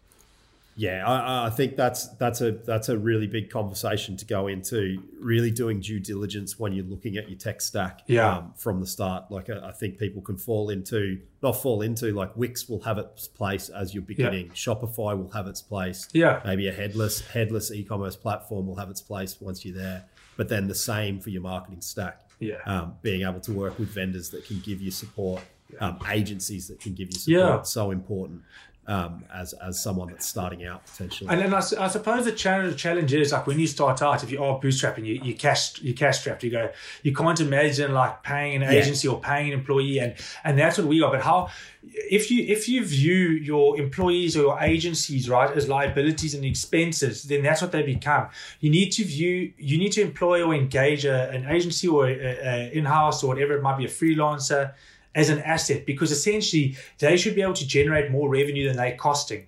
Yeah, 0.76 1.06
I, 1.06 1.46
I, 1.46 1.50
think 1.50 1.76
that's 1.76 2.08
that's 2.16 2.40
a 2.40 2.52
that's 2.52 2.88
a 2.88 2.98
really 2.98 3.28
big 3.28 3.48
conversation 3.48 4.16
to 4.16 4.24
go 4.24 4.48
into. 4.48 5.02
Really 5.20 5.50
doing 5.50 5.80
due 5.80 6.00
diligence 6.00 6.58
when 6.58 6.72
you're 6.72 6.84
looking 6.84 7.16
at 7.16 7.28
your 7.28 7.38
tech 7.38 7.60
stack, 7.60 8.02
yeah. 8.06 8.38
Um, 8.38 8.54
from 8.56 8.80
the 8.80 8.86
start. 8.86 9.30
Like 9.30 9.50
I, 9.50 9.68
I, 9.68 9.72
think 9.72 9.98
people 9.98 10.20
can 10.20 10.36
fall 10.36 10.70
into 10.70 11.20
not 11.42 11.62
fall 11.62 11.82
into 11.82 12.12
like 12.12 12.36
Wix 12.36 12.68
will 12.68 12.80
have 12.82 12.98
its 12.98 13.28
place 13.28 13.68
as 13.68 13.94
you're 13.94 14.02
beginning. 14.02 14.46
Yeah. 14.46 14.52
Shopify 14.52 15.16
will 15.16 15.30
have 15.30 15.46
its 15.46 15.62
place. 15.62 16.08
Yeah, 16.12 16.40
maybe 16.44 16.66
a 16.68 16.72
headless 16.72 17.20
headless 17.20 17.70
e-commerce 17.70 18.16
platform 18.16 18.66
will 18.66 18.76
have 18.76 18.90
its 18.90 19.00
place 19.00 19.40
once 19.40 19.64
you're 19.64 19.76
there. 19.76 20.04
But 20.36 20.48
then 20.48 20.66
the 20.66 20.74
same 20.74 21.20
for 21.20 21.30
your 21.30 21.42
marketing 21.42 21.82
stack. 21.82 22.20
Yeah, 22.40 22.56
um, 22.66 22.94
being 23.00 23.22
able 23.22 23.40
to 23.40 23.52
work 23.52 23.78
with 23.78 23.90
vendors 23.90 24.30
that 24.30 24.44
can 24.44 24.60
give 24.60 24.80
you 24.80 24.90
support. 24.90 25.42
Um, 25.80 25.98
agencies 26.08 26.68
that 26.68 26.78
can 26.78 26.94
give 26.94 27.08
you 27.08 27.18
support 27.18 27.58
yeah. 27.58 27.62
so 27.62 27.90
important 27.90 28.42
um, 28.86 29.24
as 29.32 29.54
as 29.54 29.82
someone 29.82 30.08
that's 30.08 30.26
starting 30.26 30.64
out 30.64 30.84
potentially. 30.86 31.30
And 31.30 31.40
then 31.40 31.54
I, 31.54 31.58
I, 31.58 31.88
suppose 31.88 32.24
the 32.24 32.32
challenge, 32.32 32.76
challenge 32.76 33.14
is 33.14 33.32
like 33.32 33.46
when 33.46 33.58
you 33.58 33.66
start 33.66 34.02
out, 34.02 34.22
if 34.22 34.30
you 34.30 34.42
are 34.42 34.60
bootstrapping, 34.60 35.06
you 35.06 35.20
you 35.22 35.34
cash 35.34 35.80
you 35.80 35.94
cash 35.94 36.20
strapped. 36.20 36.44
You 36.44 36.50
go, 36.50 36.70
you 37.02 37.14
can't 37.14 37.40
imagine 37.40 37.94
like 37.94 38.22
paying 38.22 38.56
an 38.56 38.62
yeah. 38.62 38.80
agency 38.80 39.08
or 39.08 39.20
paying 39.20 39.48
an 39.52 39.58
employee, 39.58 39.98
and 40.00 40.14
and 40.44 40.58
that's 40.58 40.76
what 40.76 40.86
we 40.86 41.02
are. 41.02 41.10
But 41.10 41.22
how 41.22 41.48
if 41.82 42.30
you 42.30 42.44
if 42.44 42.68
you 42.68 42.84
view 42.84 43.28
your 43.30 43.78
employees 43.78 44.36
or 44.36 44.40
your 44.40 44.60
agencies 44.60 45.28
right 45.30 45.50
as 45.56 45.68
liabilities 45.68 46.34
and 46.34 46.44
expenses, 46.44 47.24
then 47.24 47.42
that's 47.42 47.62
what 47.62 47.72
they 47.72 47.82
become. 47.82 48.28
You 48.60 48.70
need 48.70 48.90
to 48.90 49.04
view 49.04 49.52
you 49.56 49.78
need 49.78 49.92
to 49.92 50.02
employ 50.02 50.42
or 50.42 50.54
engage 50.54 51.06
a, 51.06 51.30
an 51.30 51.46
agency 51.46 51.88
or 51.88 52.06
a, 52.06 52.12
a 52.12 52.70
in 52.72 52.84
house 52.84 53.24
or 53.24 53.28
whatever 53.28 53.54
it 53.54 53.62
might 53.62 53.78
be 53.78 53.86
a 53.86 53.88
freelancer 53.88 54.74
as 55.14 55.30
an 55.30 55.40
asset 55.40 55.86
because 55.86 56.10
essentially 56.10 56.76
they 56.98 57.16
should 57.16 57.34
be 57.34 57.42
able 57.42 57.54
to 57.54 57.66
generate 57.66 58.10
more 58.10 58.28
revenue 58.28 58.66
than 58.66 58.76
they're 58.76 58.96
costing. 58.96 59.46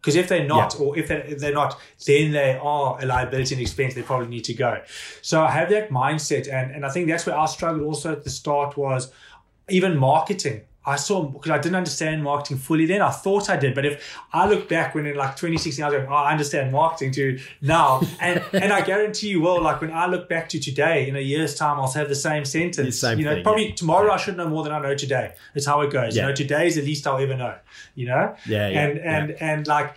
Because 0.00 0.16
if 0.16 0.28
they're 0.28 0.46
not, 0.46 0.74
yeah. 0.74 0.84
or 0.84 0.98
if 0.98 1.06
they're, 1.06 1.24
if 1.24 1.38
they're 1.38 1.54
not, 1.54 1.78
then 2.06 2.32
they 2.32 2.58
are 2.60 2.98
a 3.00 3.06
liability 3.06 3.54
and 3.54 3.62
expense. 3.62 3.94
They 3.94 4.02
probably 4.02 4.26
need 4.26 4.42
to 4.44 4.54
go. 4.54 4.82
So 5.20 5.40
I 5.40 5.50
have 5.52 5.70
that 5.70 5.90
mindset, 5.90 6.52
and 6.52 6.72
and 6.72 6.84
I 6.84 6.90
think 6.90 7.06
that's 7.06 7.24
where 7.24 7.36
our 7.36 7.46
struggle 7.46 7.86
also 7.86 8.10
at 8.10 8.24
the 8.24 8.30
start 8.30 8.76
was 8.76 9.12
even 9.68 9.96
marketing. 9.96 10.62
I 10.84 10.96
saw 10.96 11.22
because 11.22 11.50
I 11.50 11.58
didn't 11.58 11.76
understand 11.76 12.24
marketing 12.24 12.58
fully 12.58 12.86
then. 12.86 13.02
I 13.02 13.10
thought 13.10 13.48
I 13.48 13.56
did, 13.56 13.74
but 13.74 13.86
if 13.86 14.18
I 14.32 14.48
look 14.48 14.68
back 14.68 14.94
when 14.94 15.06
in 15.06 15.16
like 15.16 15.36
2016, 15.36 15.84
I 15.84 15.88
was 15.88 15.98
like, 15.98 16.08
oh, 16.08 16.12
I 16.12 16.32
understand 16.32 16.72
marketing 16.72 17.12
to 17.12 17.38
now, 17.60 18.02
and 18.20 18.42
and 18.52 18.72
I 18.72 18.80
guarantee 18.80 19.28
you 19.28 19.40
will. 19.40 19.62
Like 19.62 19.80
when 19.80 19.92
I 19.92 20.06
look 20.06 20.28
back 20.28 20.48
to 20.50 20.58
today, 20.58 21.08
in 21.08 21.14
a 21.14 21.20
year's 21.20 21.54
time, 21.54 21.78
I'll 21.78 21.92
have 21.92 22.08
the 22.08 22.16
same 22.16 22.44
sentence. 22.44 22.86
The 22.86 22.92
same 22.92 23.18
you 23.18 23.24
know, 23.24 23.34
thing, 23.34 23.44
probably 23.44 23.68
yeah. 23.68 23.74
tomorrow 23.74 24.12
I 24.12 24.16
should 24.16 24.36
know 24.36 24.48
more 24.48 24.64
than 24.64 24.72
I 24.72 24.80
know 24.80 24.96
today. 24.96 25.34
It's 25.54 25.66
how 25.66 25.82
it 25.82 25.92
goes. 25.92 26.16
Yeah. 26.16 26.22
You 26.22 26.28
know, 26.28 26.34
today 26.34 26.66
is 26.66 26.74
the 26.74 26.82
least 26.82 27.06
I'll 27.06 27.18
ever 27.18 27.36
know. 27.36 27.54
You 27.94 28.06
know, 28.06 28.34
yeah, 28.46 28.68
yeah 28.68 28.80
and 28.82 28.98
and 28.98 29.30
and 29.40 29.66
like 29.68 29.94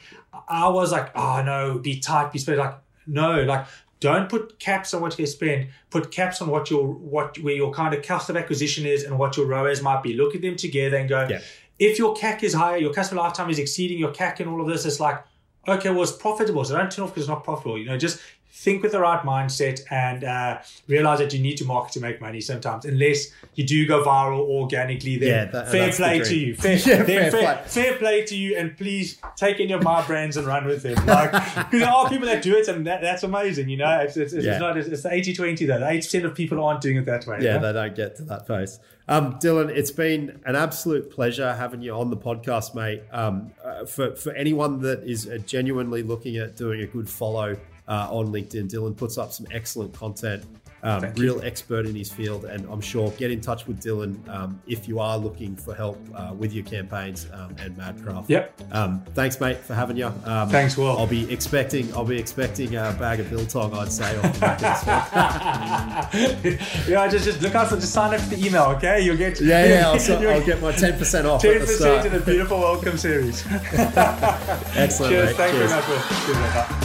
I 0.48 0.70
was 0.70 0.92
like, 0.92 1.12
oh 1.16 1.42
no, 1.44 1.80
be 1.80 2.00
tight, 2.00 2.32
be 2.32 2.38
spread. 2.38 2.60
Like 2.60 2.76
no, 3.08 3.44
like 3.44 3.66
don't 4.00 4.30
put 4.30 4.60
caps 4.60 4.94
on 4.94 5.02
what 5.02 5.18
you 5.18 5.26
spend. 5.26 5.70
Put 5.90 6.12
caps 6.12 6.42
on 6.42 6.50
what 6.50 6.70
your 6.70 6.86
what 6.86 7.38
where 7.40 7.56
your 7.56 7.74
kind 7.74 7.94
of 7.94 8.04
cost 8.04 8.30
of 8.30 8.38
acquisition 8.38 8.86
is 8.86 9.04
and 9.04 9.18
what 9.18 9.38
your 9.38 9.46
ROAS 9.46 9.82
might 9.82 10.04
be. 10.04 10.14
Look 10.14 10.36
at 10.36 10.42
them 10.42 10.56
together 10.56 10.98
and 10.98 11.08
go. 11.08 11.28
Yeah. 11.30 11.42
If 11.80 11.98
your 11.98 12.16
CAC 12.16 12.44
is 12.44 12.54
higher, 12.54 12.78
your 12.78 12.94
customer 12.94 13.22
lifetime 13.22 13.50
is 13.50 13.60
exceeding 13.60 13.98
your 13.98 14.12
CAC 14.12 14.40
and 14.40 14.50
all 14.50 14.62
of 14.62 14.68
this, 14.68 14.86
it's 14.86 15.00
like, 15.00 15.22
okay, 15.68 15.90
well, 15.90 16.04
it's 16.04 16.12
profitable. 16.12 16.64
So 16.64 16.78
don't 16.78 16.90
turn 16.92 17.04
off 17.04 17.12
because 17.12 17.24
it's 17.24 17.30
not 17.30 17.44
profitable. 17.44 17.78
You 17.78 17.86
know, 17.86 17.98
just 17.98 18.22
think 18.58 18.82
with 18.84 18.94
the 18.94 19.00
right 19.00 19.22
mindset 19.24 19.82
and 19.92 20.24
uh, 20.24 20.60
realize 20.88 21.20
that 21.20 21.34
you 21.34 21.40
need 21.42 21.58
to 21.58 21.66
market 21.66 21.92
to 21.94 22.00
make 22.00 22.20
money 22.22 22.42
sometimes. 22.42 22.86
Unless 22.86 23.28
you 23.56 23.66
do 23.66 23.86
go 23.86 24.04
viral 24.04 24.40
organically, 24.40 25.18
then 25.18 25.30
Yeah, 25.30 25.46
that- 25.52 25.70
fair 25.72 25.92
play 25.92 26.20
to 26.20 26.36
you. 26.36 26.56
Fair, 26.66 26.74
Yeah, 26.74 27.04
fair 27.04 27.06
fair, 27.06 27.32
play. 27.32 27.62
fair 27.68 27.98
play 27.98 28.26
to 28.26 28.36
you, 28.36 28.58
and 28.58 28.76
please 28.78 29.20
take 29.36 29.60
any 29.60 29.74
of 29.74 29.84
my 29.84 30.02
brands 30.08 30.38
and 30.38 30.48
run 30.48 30.66
with 30.66 30.84
them. 30.84 30.96
Like, 31.06 31.32
because 31.32 31.80
there 31.80 31.90
are 31.90 32.10
people 32.10 32.28
that 32.28 32.42
do 32.42 32.56
it, 32.56 32.68
and 32.68 32.88
that, 32.88 33.02
that's 33.02 33.24
amazing. 33.24 33.70
You 33.70 33.78
know, 33.78 34.00
it's, 34.00 34.18
it's, 34.18 34.34
it's 34.34 34.46
Yeah. 34.46 34.58
not 34.58 34.78
it's 34.78 35.04
the 35.04 35.10
80-20 35.10 35.68
though. 35.68 35.80
The 35.80 35.88
eighty 35.90 36.00
percent 36.08 36.26
of 36.26 36.34
people 36.34 36.64
aren't 36.64 36.82
doing 36.82 36.98
it 36.98 37.06
that 37.06 37.28
way. 37.28 37.40
Yeah, 37.42 37.58
they 37.60 37.74
don't 37.74 37.96
get 37.96 38.16
to 38.18 38.24
that 38.24 38.48
phase. 38.48 38.80
Um, 39.08 39.34
Dylan, 39.34 39.70
it's 39.70 39.92
been 39.92 40.42
an 40.46 40.56
absolute 40.56 41.12
pleasure 41.12 41.54
having 41.54 41.82
you 41.82 41.94
on 41.94 42.10
the 42.10 42.18
podcast, 42.18 42.74
mate. 42.74 43.04
Um, 43.12 43.52
uh, 43.64 43.86
for 43.86 44.16
for 44.16 44.32
anyone 44.34 44.80
that 44.82 45.04
is 45.04 45.28
uh, 45.28 45.38
genuinely 45.46 46.02
looking 46.02 46.38
at 46.38 46.56
doing 46.56 46.82
a 46.82 46.88
good 46.88 47.08
follow 47.10 47.56
uh, 47.88 48.08
on 48.12 48.28
LinkedIn, 48.28 48.70
Dylan 48.70 48.96
puts 48.96 49.18
up 49.18 49.32
some 49.32 49.48
excellent 49.52 49.94
content. 49.94 50.44
Um, 50.84 51.04
you. 51.04 51.12
real 51.18 51.42
expert 51.44 51.88
in 51.88 51.96
his 51.96 52.12
field, 52.12 52.46
and 52.46 52.68
I'm 52.70 52.80
sure 52.80 53.10
get 53.12 53.32
in 53.32 53.42
touch 53.42 53.66
with 53.66 53.82
Dylan 53.82 54.16
um, 54.30 54.62
if 54.68 54.88
you 54.88 55.00
are 55.00 55.18
looking 55.18 55.56
for 55.56 55.74
help 55.74 55.98
uh, 56.14 56.32
with 56.38 56.54
your 56.54 56.64
campaigns 56.64 57.26
um, 57.34 57.56
and 57.58 57.76
Madcraft. 57.76 58.26
Yep. 58.30 58.62
Um, 58.72 59.02
thanks, 59.16 59.40
mate, 59.40 59.58
for 59.58 59.74
having 59.74 59.98
you. 59.98 60.14
Um, 60.26 60.48
Thanks, 60.48 60.78
Will. 60.78 60.96
I'll 60.96 61.08
be 61.08 61.28
expecting. 61.34 61.92
I'll 61.96 62.06
be 62.06 62.20
expecting 62.20 62.76
a 62.76 62.96
bag 63.00 63.20
of 63.20 63.32
biltong. 63.32 63.74
I'd 63.74 63.92
say 63.92 64.16
off 64.18 64.32
the 64.34 64.40
back 64.40 64.62
of 64.62 66.44
this 66.44 66.62
yeah, 66.88 67.08
just 67.08 67.26
just 67.26 67.42
look 67.42 67.56
out 67.56 67.70
for 67.70 67.78
just 67.78 67.92
sign 67.92 68.14
up 68.14 68.22
for 68.22 68.36
the 68.36 68.46
email, 68.46 68.66
okay? 68.76 69.02
You'll 69.02 69.18
get 69.18 69.42
Yeah, 69.42 69.66
yeah. 69.66 69.90
I'll, 69.90 69.98
so, 70.08 70.18
I'll 70.30 70.46
get 70.46 70.62
my 70.62 70.72
ten 70.72 71.00
percent 71.00 71.26
off. 71.26 71.42
ten 71.42 71.54
the 71.62 71.66
percent 71.66 72.06
in 72.06 72.14
a 72.14 72.20
beautiful 72.24 72.60
welcome 72.60 72.96
series. 73.00 73.44
Excellent. 73.52 75.12
Cheers, 75.12 75.30
mate. 75.30 75.36
thank 75.36 75.54
you 75.54 75.60
Cheers. 75.68 75.72
very 75.72 76.38
much. 76.54 76.82